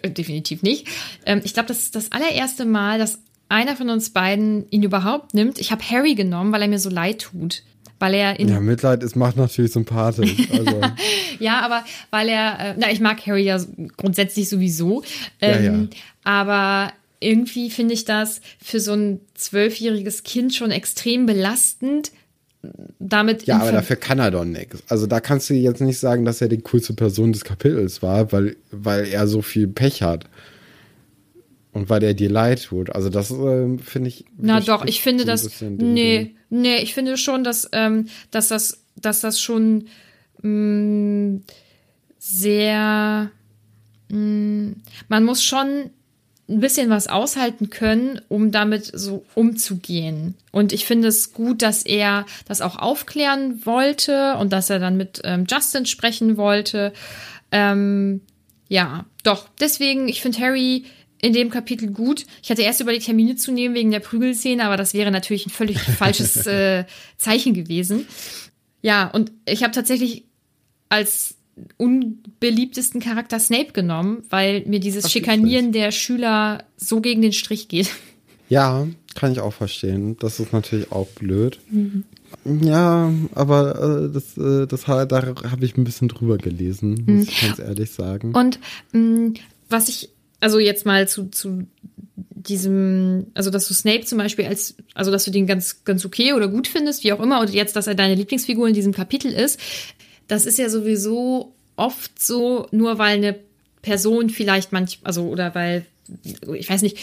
äh, 0.02 0.10
definitiv 0.10 0.62
nicht. 0.62 0.86
Ähm, 1.24 1.40
ich 1.44 1.54
glaube, 1.54 1.68
das 1.68 1.78
ist 1.78 1.94
das 1.94 2.12
allererste 2.12 2.64
Mal, 2.64 2.98
dass 2.98 3.20
einer 3.48 3.76
von 3.76 3.90
uns 3.90 4.10
beiden 4.10 4.66
ihn 4.70 4.82
überhaupt 4.82 5.34
nimmt. 5.34 5.58
Ich 5.58 5.72
habe 5.72 5.82
Harry 5.88 6.14
genommen, 6.14 6.52
weil 6.52 6.62
er 6.62 6.68
mir 6.68 6.78
so 6.78 6.90
leid 6.90 7.20
tut. 7.20 7.62
Weil 7.98 8.14
er. 8.14 8.40
Ja, 8.40 8.46
Ja, 8.48 8.60
Mitleid 8.60 9.02
ist 9.02 9.14
macht 9.14 9.36
natürlich 9.36 9.72
sympathisch. 9.72 10.34
Also, 10.50 10.80
aber 11.60 11.84
weil 12.10 12.28
er. 12.28 12.58
Äh, 12.58 12.74
na, 12.78 12.90
ich 12.90 13.00
mag 13.00 13.24
Harry 13.26 13.44
ja 13.44 13.60
grundsätzlich 13.96 14.48
sowieso. 14.48 15.02
Ja, 15.40 15.48
Ähm, 15.48 15.88
ja. 15.92 15.98
Aber 16.24 16.92
irgendwie 17.20 17.70
finde 17.70 17.94
ich 17.94 18.04
das 18.04 18.40
für 18.62 18.80
so 18.80 18.92
ein 18.92 19.20
zwölfjähriges 19.34 20.24
Kind 20.24 20.54
schon 20.54 20.70
extrem 20.70 21.26
belastend. 21.26 22.10
Damit 23.00 23.44
ja, 23.46 23.56
aber 23.56 23.66
Ver- 23.66 23.72
dafür 23.72 23.96
kann 23.96 24.18
er 24.20 24.30
doch 24.30 24.44
nichts. 24.44 24.82
Also 24.88 25.06
da 25.06 25.20
kannst 25.20 25.50
du 25.50 25.54
jetzt 25.54 25.80
nicht 25.80 25.98
sagen, 25.98 26.24
dass 26.24 26.40
er 26.40 26.48
die 26.48 26.60
coolste 26.60 26.94
Person 26.94 27.32
des 27.32 27.44
Kapitels 27.44 28.02
war, 28.02 28.30
weil, 28.30 28.56
weil 28.70 29.06
er 29.08 29.26
so 29.26 29.42
viel 29.42 29.66
Pech 29.66 30.02
hat. 30.02 30.26
Und 31.72 31.88
weil 31.88 32.02
er 32.04 32.14
dir 32.14 32.28
leid 32.30 32.64
tut. 32.64 32.90
Also 32.90 33.08
das 33.08 33.30
ähm, 33.30 33.78
finde 33.78 34.08
ich. 34.08 34.26
Na 34.36 34.60
doch, 34.60 34.84
ich 34.84 35.00
finde 35.02 35.24
so 35.24 35.30
das. 35.30 35.62
Nee, 35.62 36.34
nee, 36.50 36.76
ich 36.76 36.92
finde 36.94 37.16
schon, 37.16 37.44
dass, 37.44 37.68
ähm, 37.72 38.06
dass 38.30 38.48
das, 38.48 38.84
dass 38.94 39.20
das 39.20 39.40
schon 39.40 39.86
mh, 40.42 41.40
sehr. 42.18 43.30
Mh, 44.10 44.74
man 45.08 45.24
muss 45.24 45.42
schon 45.42 45.90
ein 46.52 46.60
bisschen 46.60 46.90
was 46.90 47.06
aushalten 47.06 47.70
können, 47.70 48.20
um 48.28 48.50
damit 48.52 48.90
so 48.92 49.24
umzugehen. 49.34 50.34
Und 50.50 50.72
ich 50.72 50.84
finde 50.84 51.08
es 51.08 51.32
gut, 51.32 51.62
dass 51.62 51.84
er 51.84 52.26
das 52.46 52.60
auch 52.60 52.76
aufklären 52.76 53.64
wollte 53.64 54.36
und 54.36 54.52
dass 54.52 54.70
er 54.70 54.78
dann 54.78 54.96
mit 54.96 55.20
ähm, 55.24 55.46
Justin 55.50 55.86
sprechen 55.86 56.36
wollte. 56.36 56.92
Ähm, 57.50 58.20
ja, 58.68 59.06
doch. 59.22 59.48
Deswegen, 59.60 60.08
ich 60.08 60.22
finde 60.22 60.38
Harry 60.40 60.84
in 61.20 61.32
dem 61.32 61.50
Kapitel 61.50 61.90
gut. 61.90 62.26
Ich 62.42 62.50
hatte 62.50 62.62
erst 62.62 62.80
überlegt, 62.80 63.06
Termine 63.06 63.36
zu 63.36 63.52
nehmen 63.52 63.74
wegen 63.74 63.90
der 63.90 64.00
Prügelszene, 64.00 64.64
aber 64.64 64.76
das 64.76 64.92
wäre 64.92 65.10
natürlich 65.10 65.46
ein 65.46 65.50
völlig 65.50 65.78
falsches 65.98 66.46
äh, 66.46 66.84
Zeichen 67.16 67.54
gewesen. 67.54 68.06
Ja, 68.82 69.08
und 69.08 69.32
ich 69.46 69.62
habe 69.62 69.72
tatsächlich 69.72 70.24
als 70.88 71.36
unbeliebtesten 71.76 73.00
Charakter 73.00 73.38
Snape 73.38 73.72
genommen, 73.72 74.22
weil 74.30 74.64
mir 74.66 74.80
dieses 74.80 75.06
Ach, 75.06 75.10
Schikanieren 75.10 75.72
der 75.72 75.90
Schüler 75.90 76.64
so 76.76 77.00
gegen 77.00 77.22
den 77.22 77.32
Strich 77.32 77.68
geht. 77.68 77.90
Ja, 78.48 78.86
kann 79.14 79.32
ich 79.32 79.40
auch 79.40 79.52
verstehen. 79.52 80.16
Das 80.18 80.40
ist 80.40 80.52
natürlich 80.52 80.92
auch 80.92 81.08
blöd. 81.08 81.58
Mhm. 81.70 82.04
Ja, 82.62 83.12
aber 83.34 84.08
äh, 84.08 84.12
das, 84.12 84.36
äh, 84.38 84.66
das 84.66 84.84
da 84.84 85.22
habe 85.50 85.64
ich 85.64 85.76
ein 85.76 85.84
bisschen 85.84 86.08
drüber 86.08 86.38
gelesen, 86.38 87.04
muss 87.06 87.28
ich 87.28 87.42
ganz 87.42 87.58
ehrlich 87.58 87.90
sagen. 87.90 88.30
Mhm. 88.30 88.34
Und 88.34 88.60
mh, 88.92 89.34
was 89.68 89.88
ich, 89.88 90.10
also 90.40 90.58
jetzt 90.58 90.86
mal 90.86 91.06
zu, 91.08 91.26
zu 91.26 91.66
diesem, 92.16 93.26
also 93.34 93.50
dass 93.50 93.68
du 93.68 93.74
Snape 93.74 94.04
zum 94.04 94.18
Beispiel 94.18 94.46
als, 94.46 94.76
also 94.94 95.10
dass 95.10 95.24
du 95.24 95.30
den 95.30 95.46
ganz, 95.46 95.84
ganz 95.84 96.04
okay 96.04 96.32
oder 96.32 96.48
gut 96.48 96.66
findest, 96.66 97.04
wie 97.04 97.12
auch 97.12 97.20
immer, 97.20 97.40
und 97.40 97.50
jetzt, 97.50 97.76
dass 97.76 97.86
er 97.86 97.94
deine 97.94 98.14
Lieblingsfigur 98.14 98.66
in 98.66 98.74
diesem 98.74 98.92
Kapitel 98.92 99.32
ist, 99.32 99.60
das 100.28 100.46
ist 100.46 100.58
ja 100.58 100.68
sowieso 100.68 101.52
oft 101.76 102.22
so, 102.22 102.66
nur 102.70 102.98
weil 102.98 103.16
eine 103.16 103.36
Person 103.82 104.30
vielleicht 104.30 104.72
manch, 104.72 104.98
also 105.04 105.24
oder 105.28 105.54
weil 105.54 105.86
ich 106.54 106.68
weiß 106.68 106.82
nicht, 106.82 106.98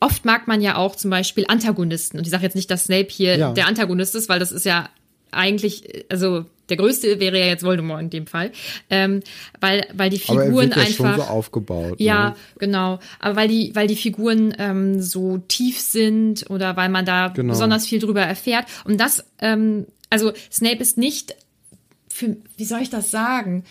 oft 0.00 0.24
mag 0.24 0.46
man 0.48 0.60
ja 0.60 0.76
auch 0.76 0.96
zum 0.96 1.10
Beispiel 1.10 1.44
Antagonisten. 1.48 2.18
Und 2.18 2.24
ich 2.26 2.30
sage 2.30 2.42
jetzt 2.42 2.56
nicht, 2.56 2.70
dass 2.70 2.84
Snape 2.84 3.08
hier 3.10 3.36
Ja. 3.38 3.52
der 3.52 3.66
Antagonist 3.66 4.14
ist, 4.14 4.28
weil 4.28 4.40
das 4.40 4.52
ist 4.52 4.66
ja 4.66 4.90
eigentlich, 5.30 6.04
also 6.10 6.44
der 6.68 6.76
größte 6.76 7.18
wäre 7.20 7.38
ja 7.38 7.46
jetzt 7.46 7.64
Voldemort 7.64 8.02
in 8.02 8.10
dem 8.10 8.26
Fall. 8.26 8.50
Ähm, 8.90 9.20
weil, 9.60 9.86
weil 9.94 10.10
die 10.10 10.20
aber 10.26 10.40
er 10.42 10.46
Figuren 10.46 10.66
wird 10.68 10.76
ja 10.76 10.82
einfach. 10.82 10.94
schon 11.14 11.16
so 11.16 11.22
aufgebaut. 11.22 11.94
Ja, 12.00 12.30
Ne? 12.30 12.36
genau. 12.58 12.98
Aber 13.20 13.36
weil 13.36 13.48
die, 13.48 13.74
weil 13.74 13.86
die 13.86 13.96
Figuren 13.96 14.54
ähm, 14.58 15.00
so 15.00 15.38
tief 15.48 15.80
sind 15.80 16.50
oder 16.50 16.76
weil 16.76 16.88
man 16.88 17.06
da 17.06 17.28
Genau. 17.28 17.52
besonders 17.52 17.86
viel 17.86 18.00
drüber 18.00 18.22
erfährt. 18.22 18.66
Und 18.84 19.00
das, 19.00 19.24
ähm, 19.40 19.86
also 20.10 20.32
Snape 20.50 20.78
ist 20.82 20.98
nicht 20.98 21.34
für, 22.12 22.36
wie 22.56 22.64
soll 22.64 22.82
ich 22.82 22.90
das 22.90 23.10
sagen? 23.10 23.64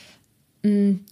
Hm, 0.63 1.05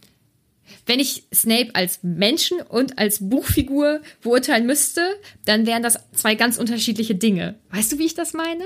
Wenn 0.86 1.00
ich 1.00 1.24
Snape 1.34 1.70
als 1.74 2.00
Menschen 2.02 2.62
und 2.62 2.98
als 2.98 3.30
Buchfigur 3.30 4.02
beurteilen 4.22 4.66
müsste, 4.66 5.02
dann 5.46 5.66
wären 5.66 5.84
das 5.84 6.00
zwei 6.14 6.36
ganz 6.36 6.58
unterschiedliche 6.58 7.16
Dinge. 7.16 7.56
Weißt 7.72 7.92
du, 7.92 8.00
wie 8.00 8.06
ich 8.06 8.16
das 8.16 8.34
meine? 8.34 8.64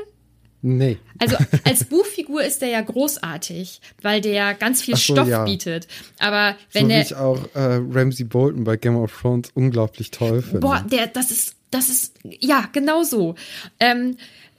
Nee. 0.61 0.97
Also 1.20 1.36
als 1.66 1.84
Buchfigur 1.84 2.43
ist 2.43 2.61
der 2.61 2.70
ja 2.70 2.82
großartig, 2.82 3.82
weil 4.01 4.22
der 4.22 4.53
ganz 4.53 4.82
viel 4.82 4.95
so, 4.95 5.14
Stoff 5.14 5.28
ja. 5.28 5.43
bietet. 5.43 5.88
Aber 6.20 6.55
wenn 6.72 6.84
so 6.84 6.88
der 6.88 7.01
ich 7.01 7.16
auch 7.16 7.39
äh, 7.53 7.82
Ramsey 7.91 8.26
Bolton 8.26 8.64
bei 8.64 8.78
Game 8.78 8.95
of 8.95 9.14
Thrones 9.22 9.49
unglaublich 9.53 10.11
toll 10.11 10.41
finde. 10.41 10.59
Boah, 10.59 10.86
der, 10.89 11.07
das 11.07 11.32
ist, 11.32 11.55
das 11.70 11.89
ist, 11.89 12.16
ja, 12.24 12.70
genau 12.72 13.03
so. 13.03 13.36
Ähm, 13.80 14.16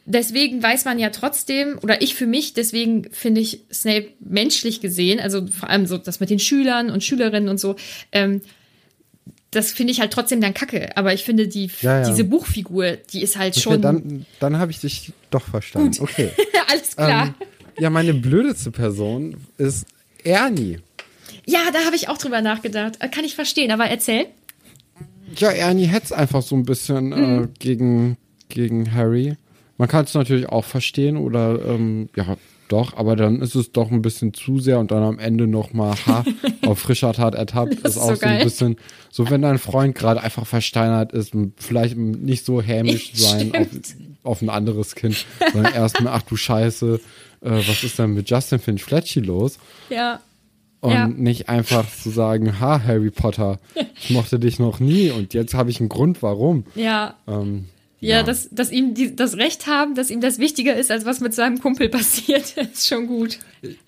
deswegen 0.07 0.63
weiß 0.63 0.85
man 0.85 0.99
ja 0.99 1.11
trotzdem, 1.11 1.79
oder 1.83 2.03
ich 2.03 2.15
für 2.15 2.27
mich, 2.27 2.55
deswegen 2.55 3.09
finde 3.13 3.41
ich 3.41 3.61
Snape 3.73 4.09
menschlich 4.21 4.81
gesehen, 4.81 5.21
also 5.21 5.47
vor 5.47 5.69
allem 5.71 5.87
so 5.87 5.99
das 5.99 6.21
mit 6.21 6.31
den 6.31 6.39
Schülern 6.39 6.91
und 6.91 7.03
Schülerinnen 7.05 7.49
und 7.49 7.59
so, 7.59 7.77
ähm, 8.13 8.41
das 9.51 9.71
finde 9.71 9.93
ich 9.93 10.01
halt 10.01 10.13
trotzdem 10.13 10.41
dann 10.41 10.53
kacke. 10.53 10.97
Aber 10.97 11.15
ich 11.15 11.23
finde, 11.23 11.47
die, 11.47 11.71
Ja, 11.81 12.01
ja. 12.01 12.09
diese 12.09 12.25
Buchfigur, 12.25 12.97
die 13.13 13.23
ist 13.23 13.37
halt 13.39 13.55
Okay, 13.55 13.61
schon. 13.63 13.83
dann 13.83 14.27
dann 14.41 14.59
habe 14.59 14.73
ich 14.73 14.81
dich 14.81 15.13
doch 15.31 15.45
verstanden. 15.49 15.93
Gut. 15.93 16.01
Okay. 16.01 16.31
alles 16.71 16.97
klar. 16.97 17.27
Ähm, 17.27 17.35
ja, 17.79 17.89
meine 17.91 18.15
blödeste 18.15 18.73
Person 18.73 19.37
ist 19.59 19.87
Ernie. 20.25 20.79
ja, 21.47 21.61
da 21.73 21.85
habe 21.87 21.95
ich 21.95 22.09
auch 22.09 22.19
drüber 22.19 22.41
nachgedacht. 22.41 22.95
Äh, 22.99 23.09
Kann 23.09 23.25
ich 23.25 23.37
verstehen, 23.37 23.71
aber 23.71 23.85
erzähl. 23.87 24.27
Ja, 25.37 25.51
Ernie 25.51 25.87
hetzt 25.87 26.13
einfach 26.13 26.43
so 26.43 26.57
ein 26.57 26.65
bisschen 26.65 27.07
Mhm. 27.11 27.45
äh, 27.45 27.49
gegen, 27.61 28.17
gegen 28.49 28.93
Harry. 28.93 29.37
Man 29.77 29.89
kann 29.89 30.05
es 30.05 30.15
natürlich 30.15 30.49
auch 30.49 30.65
verstehen 30.65 31.17
oder 31.17 31.59
ähm, 31.67 32.09
ja, 32.17 32.37
Doch, 32.69 32.97
aber 32.97 33.17
dann 33.17 33.43
ist 33.43 33.55
es 33.57 33.73
doch 33.73 33.91
ein 33.91 34.03
bisschen 34.03 34.33
zu 34.33 34.59
sehr 34.61 34.79
und 34.79 34.91
dann 34.91 35.03
am 35.03 35.19
Ende 35.19 35.47
nochmal 35.47 35.95
ha, 36.07 36.25
auf 36.63 36.79
frischer 36.79 37.13
Tat 37.13 37.35
ertappt. 37.35 37.85
Das 37.85 37.93
ist 37.93 37.97
ist 37.97 37.99
auch 38.03 38.09
so 38.11 38.15
so 38.17 38.27
ein 38.27 38.43
bisschen, 38.45 38.77
so 39.11 39.29
wenn 39.31 39.43
dein 39.43 39.59
Freund 39.59 39.95
gerade 39.95 40.23
einfach 40.23 40.47
versteinert 40.47 41.13
ist 41.13 41.33
vielleicht 41.57 41.97
nicht 41.97 42.45
so 42.45 42.63
hämisch 42.63 43.13
sein 43.15 43.53
auf, 43.55 43.67
auf 44.23 44.43
ein 44.43 44.49
anderes 44.49 44.95
Kind, 44.95 45.27
sondern 45.53 45.75
erstmal, 45.75 46.13
ach 46.15 46.23
du 46.23 46.37
Scheiße, 46.37 47.01
äh, 47.43 47.51
was 47.51 47.85
ist 47.85 47.99
denn 47.99 48.15
mit 48.15 48.31
Justin 48.31 48.59
Finch 48.61 48.83
Fletchy 48.83 49.21
los? 49.21 49.59
Ja. 49.91 50.21
Und 50.81 50.93
Ja. 50.93 51.07
nicht 51.09 51.49
einfach 51.49 51.91
zu 51.91 52.11
sagen, 52.11 52.61
ha, 52.61 52.83
Harry 52.83 53.11
Potter, 53.11 53.59
ich 54.01 54.11
mochte 54.11 54.39
dich 54.39 54.59
noch 54.59 54.81
nie 54.81 55.11
und 55.11 55.33
jetzt 55.35 55.55
habe 55.55 55.71
ich 55.71 55.81
einen 55.81 55.89
Grund, 55.89 56.23
warum. 56.23 56.65
Ja. 56.75 57.15
Ähm, 57.27 57.67
Ja, 58.07 58.23
Dass, 58.23 58.49
dass 58.51 58.71
ihm 58.71 58.95
die, 58.95 59.15
das 59.17 59.37
Recht 59.37 59.67
haben, 59.67 59.95
dass 59.95 60.11
ihm 60.11 60.21
das 60.21 60.39
wichtiger 60.39 60.75
ist, 60.77 60.91
als 60.91 61.05
was 61.05 61.21
mit 61.21 61.35
seinem 61.35 61.59
Kumpel 61.61 61.89
passiert, 61.91 62.57
ist 62.57 62.87
schon 62.87 63.07
gut. 63.07 63.39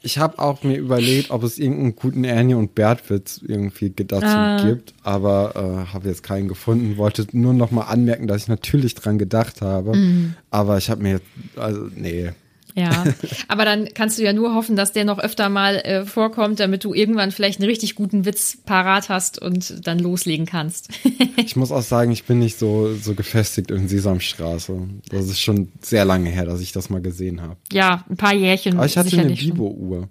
Ich 0.02 0.18
habe 0.18 0.38
auch 0.38 0.62
mir 0.62 0.78
überlegt, 0.78 1.30
ob 1.30 1.42
es 1.42 1.58
irgendeinen 1.58 1.96
guten 1.96 2.24
Ernie 2.24 2.54
und 2.54 2.74
Bert-Witz 2.74 3.40
irgendwie 3.46 3.90
dazu 3.90 4.24
Ah. 4.26 4.64
gibt, 4.64 4.94
aber 5.02 5.52
äh, 5.88 5.92
habe 5.92 6.08
jetzt 6.08 6.22
keinen 6.22 6.48
gefunden. 6.48 6.96
Wollte 6.96 7.26
nur 7.32 7.52
noch 7.52 7.70
mal 7.70 7.82
anmerken, 7.84 8.26
dass 8.26 8.42
ich 8.42 8.48
natürlich 8.48 8.94
dran 8.94 9.18
gedacht 9.18 9.60
habe, 9.62 9.94
Mhm. 9.96 10.34
aber 10.50 10.78
ich 10.78 10.88
habe 10.90 11.02
mir, 11.02 11.20
also 11.56 11.88
nee. 11.94 12.30
Ja, 12.76 13.04
aber 13.48 13.64
dann 13.64 13.88
kannst 13.94 14.18
du 14.18 14.22
ja 14.22 14.34
nur 14.34 14.54
hoffen, 14.54 14.76
dass 14.76 14.92
der 14.92 15.06
noch 15.06 15.18
öfter 15.18 15.48
mal 15.48 15.76
äh, 15.76 16.04
vorkommt, 16.04 16.60
damit 16.60 16.84
du 16.84 16.92
irgendwann 16.92 17.32
vielleicht 17.32 17.58
einen 17.58 17.70
richtig 17.70 17.94
guten 17.94 18.26
Witz 18.26 18.58
parat 18.66 19.08
hast 19.08 19.40
und 19.40 19.86
dann 19.86 19.98
loslegen 19.98 20.46
kannst. 20.46 20.90
Ich 21.38 21.54
muss 21.54 21.70
auch 21.70 21.82
sagen, 21.82 22.10
ich 22.12 22.24
bin 22.24 22.38
nicht 22.38 22.58
so, 22.58 22.94
so 22.94 23.14
gefestigt 23.14 23.70
in 23.70 23.88
Sesamstraße. 23.88 24.88
Das 25.10 25.26
ist 25.26 25.40
schon 25.40 25.70
sehr 25.80 26.04
lange 26.04 26.30
her, 26.30 26.44
dass 26.44 26.60
ich 26.60 26.72
das 26.72 26.90
mal 26.90 27.00
gesehen 27.00 27.40
habe. 27.42 27.56
ja, 27.72 28.04
ein 28.08 28.16
paar 28.16 28.34
Jährchen. 28.34 28.76
Aber 28.76 28.86
ich 28.86 28.96
hatte 28.96 29.16
eine. 29.18 29.34
Bibo-Uhr. 29.34 30.08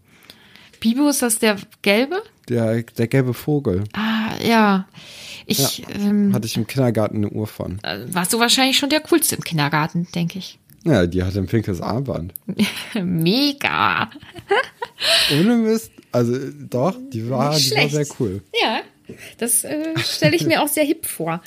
Bibo, 0.79 1.09
ist 1.09 1.21
das 1.21 1.39
der 1.39 1.57
gelbe? 1.81 2.21
Der, 2.47 2.83
der 2.83 3.07
gelbe 3.07 3.33
Vogel. 3.33 3.83
Ah, 3.93 4.33
ja. 4.47 4.87
Ich, 5.45 5.83
ähm, 5.93 6.33
Hatte 6.33 6.45
ich 6.45 6.57
im 6.57 6.67
Kindergarten 6.67 7.17
eine 7.17 7.29
Uhr 7.29 7.47
von. 7.47 7.79
warst 8.07 8.33
du 8.33 8.39
wahrscheinlich 8.39 8.77
schon 8.77 8.89
der 8.89 9.01
coolste 9.01 9.35
im 9.35 9.43
Kindergarten, 9.43 10.07
denke 10.15 10.39
ich. 10.39 10.59
Ja, 10.85 11.07
die 11.07 11.23
hatte 11.23 11.39
ein 11.39 11.47
pinkes 11.47 11.81
Armband. 11.81 12.33
Mega. 12.93 14.11
Ohne 15.33 15.57
Mist. 15.57 15.91
Also 16.11 16.35
doch, 16.69 16.95
die 17.11 17.27
war, 17.29 17.57
die 17.57 17.71
war 17.71 17.89
sehr 17.89 18.05
cool. 18.19 18.41
Ja, 18.61 18.81
das 19.37 19.63
äh, 19.63 19.97
stelle 19.97 20.35
ich 20.35 20.45
mir 20.45 20.61
auch 20.61 20.67
sehr 20.67 20.85
hip 20.85 21.05
vor. 21.05 21.41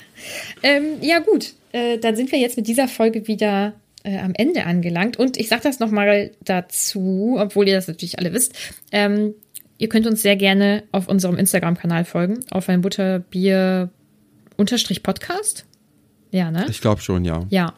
Ähm, 0.61 0.97
ja, 1.01 1.19
gut, 1.19 1.53
äh, 1.71 1.97
dann 1.97 2.15
sind 2.15 2.31
wir 2.31 2.39
jetzt 2.39 2.57
mit 2.57 2.67
dieser 2.67 2.87
Folge 2.87 3.27
wieder 3.27 3.73
äh, 4.03 4.19
am 4.19 4.33
Ende 4.35 4.65
angelangt. 4.65 5.17
Und 5.17 5.37
ich 5.37 5.47
sage 5.47 5.63
das 5.63 5.79
nochmal 5.79 6.31
dazu, 6.43 7.37
obwohl 7.39 7.67
ihr 7.67 7.75
das 7.75 7.87
natürlich 7.87 8.19
alle 8.19 8.33
wisst. 8.33 8.53
Ähm, 8.91 9.33
ihr 9.77 9.89
könnt 9.89 10.05
uns 10.05 10.21
sehr 10.21 10.35
gerne 10.35 10.83
auf 10.91 11.07
unserem 11.07 11.37
Instagram-Kanal 11.37 12.05
folgen, 12.05 12.41
auf 12.51 12.69
ein 12.69 12.81
Butterbier-Podcast. 12.81 15.65
Ja, 16.31 16.51
ne? 16.51 16.67
Ich 16.69 16.81
glaube 16.81 17.01
schon, 17.01 17.25
ja. 17.25 17.45
Ja. 17.49 17.73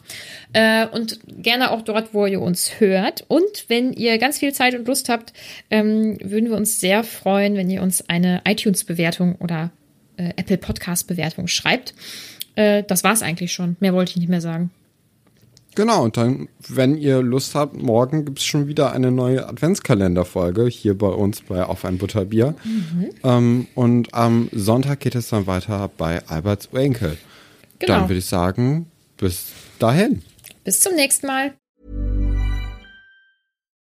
Äh, 0.52 0.86
und 0.88 1.20
gerne 1.26 1.72
auch 1.72 1.84
dort, 1.84 2.14
wo 2.14 2.26
ihr 2.26 2.41
uns 2.41 2.80
hört. 2.80 3.24
Und 3.28 3.66
wenn 3.70 3.93
ihr 3.93 4.18
ganz 4.18 4.39
viel 4.39 4.54
Zeit 4.54 4.76
und 4.76 4.88
Lust 4.88 5.08
habt, 5.08 5.32
ähm, 5.70 6.18
würden 6.22 6.49
wir 6.49 6.58
uns 6.58 6.80
sehr 6.80 7.04
freuen, 7.04 7.56
wenn 7.56 7.70
ihr 7.70 7.82
uns 7.82 8.10
eine 8.10 8.41
iTunes-Bewertung 8.45 9.36
oder 9.36 9.72
äh, 10.18 10.34
Apple 10.36 10.58
Podcast-Bewertung 10.58 11.47
schreibt. 11.47 11.93
Äh, 12.56 12.84
das 12.84 13.04
war's 13.06 13.22
eigentlich 13.22 13.54
schon. 13.54 13.78
Mehr 13.80 13.93
wollte 13.93 14.12
ich 14.12 14.18
nicht 14.18 14.30
mehr 14.30 14.41
sagen. 14.41 14.70
Genau, 15.74 16.04
und 16.04 16.18
dann, 16.18 16.49
wenn 16.68 16.97
ihr 16.97 17.22
Lust 17.22 17.56
habt, 17.56 17.82
morgen 17.82 18.26
gibt's 18.26 18.43
schon 18.43 18.68
wieder 18.68 18.91
eine 18.91 19.10
neue 19.10 19.47
Adventskalenderfolge 19.47 20.68
hier 20.68 20.97
bei 20.97 21.08
uns 21.08 21.41
bei 21.41 21.64
Auf 21.64 21.86
ein 21.86 21.97
Butterbier. 21.97 22.56
Ähm, 23.24 23.68
und 23.74 24.14
am 24.14 24.49
Sonntag 24.52 24.99
geht 24.99 25.16
es 25.16 25.30
dann 25.30 25.47
weiter 25.47 25.89
bei 25.97 26.28
Alberts 26.28 26.68
Enkel. 26.74 27.18
Genau. 27.82 28.01
Dann 28.01 28.09
würde 28.09 28.19
ich 28.19 28.25
sagen, 28.27 28.91
bis 29.17 29.51
dahin. 29.79 30.21
Bis 30.63 30.79
zum 30.79 30.95
nächsten 30.95 31.25
Mal. 31.25 31.55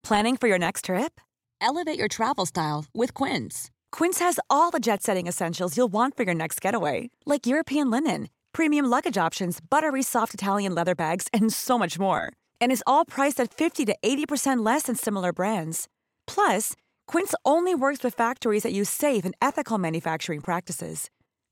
Planning 0.03 0.37
for 0.37 0.49
your 0.49 0.59
next 0.59 0.87
trip? 0.87 1.21
Elevate 1.61 1.99
your 1.99 2.09
travel 2.09 2.47
style 2.47 2.85
with 2.93 3.15
Quince. 3.15 3.71
Quince 3.93 4.19
has 4.19 4.39
all 4.51 4.71
the 4.73 4.81
jet 4.81 5.03
setting 5.03 5.29
essentials 5.29 5.77
you'll 5.77 5.93
want 5.93 6.17
for 6.17 6.25
your 6.25 6.35
next 6.35 6.61
getaway, 6.61 7.11
like 7.25 7.47
European 7.47 7.89
linen, 7.89 8.29
premium 8.53 8.87
luggage 8.87 9.17
options, 9.17 9.61
buttery 9.61 10.03
soft 10.03 10.35
Italian 10.35 10.75
leather 10.75 10.95
bags, 10.97 11.29
and 11.33 11.53
so 11.53 11.79
much 11.79 11.99
more. 11.99 12.33
And 12.61 12.73
is 12.73 12.83
all 12.87 13.05
priced 13.05 13.41
at 13.41 13.55
50 13.55 13.85
to 13.87 13.97
80% 14.03 14.65
less 14.65 14.83
than 14.85 14.97
similar 14.97 15.33
brands. 15.33 15.87
Plus, 16.27 16.75
Quince 17.07 17.35
only 17.45 17.75
works 17.75 18.03
with 18.03 18.15
factories 18.15 18.65
that 18.65 18.73
use 18.73 18.91
safe 18.91 19.25
and 19.25 19.35
ethical 19.41 19.79
manufacturing 19.79 20.41
practices. 20.41 21.09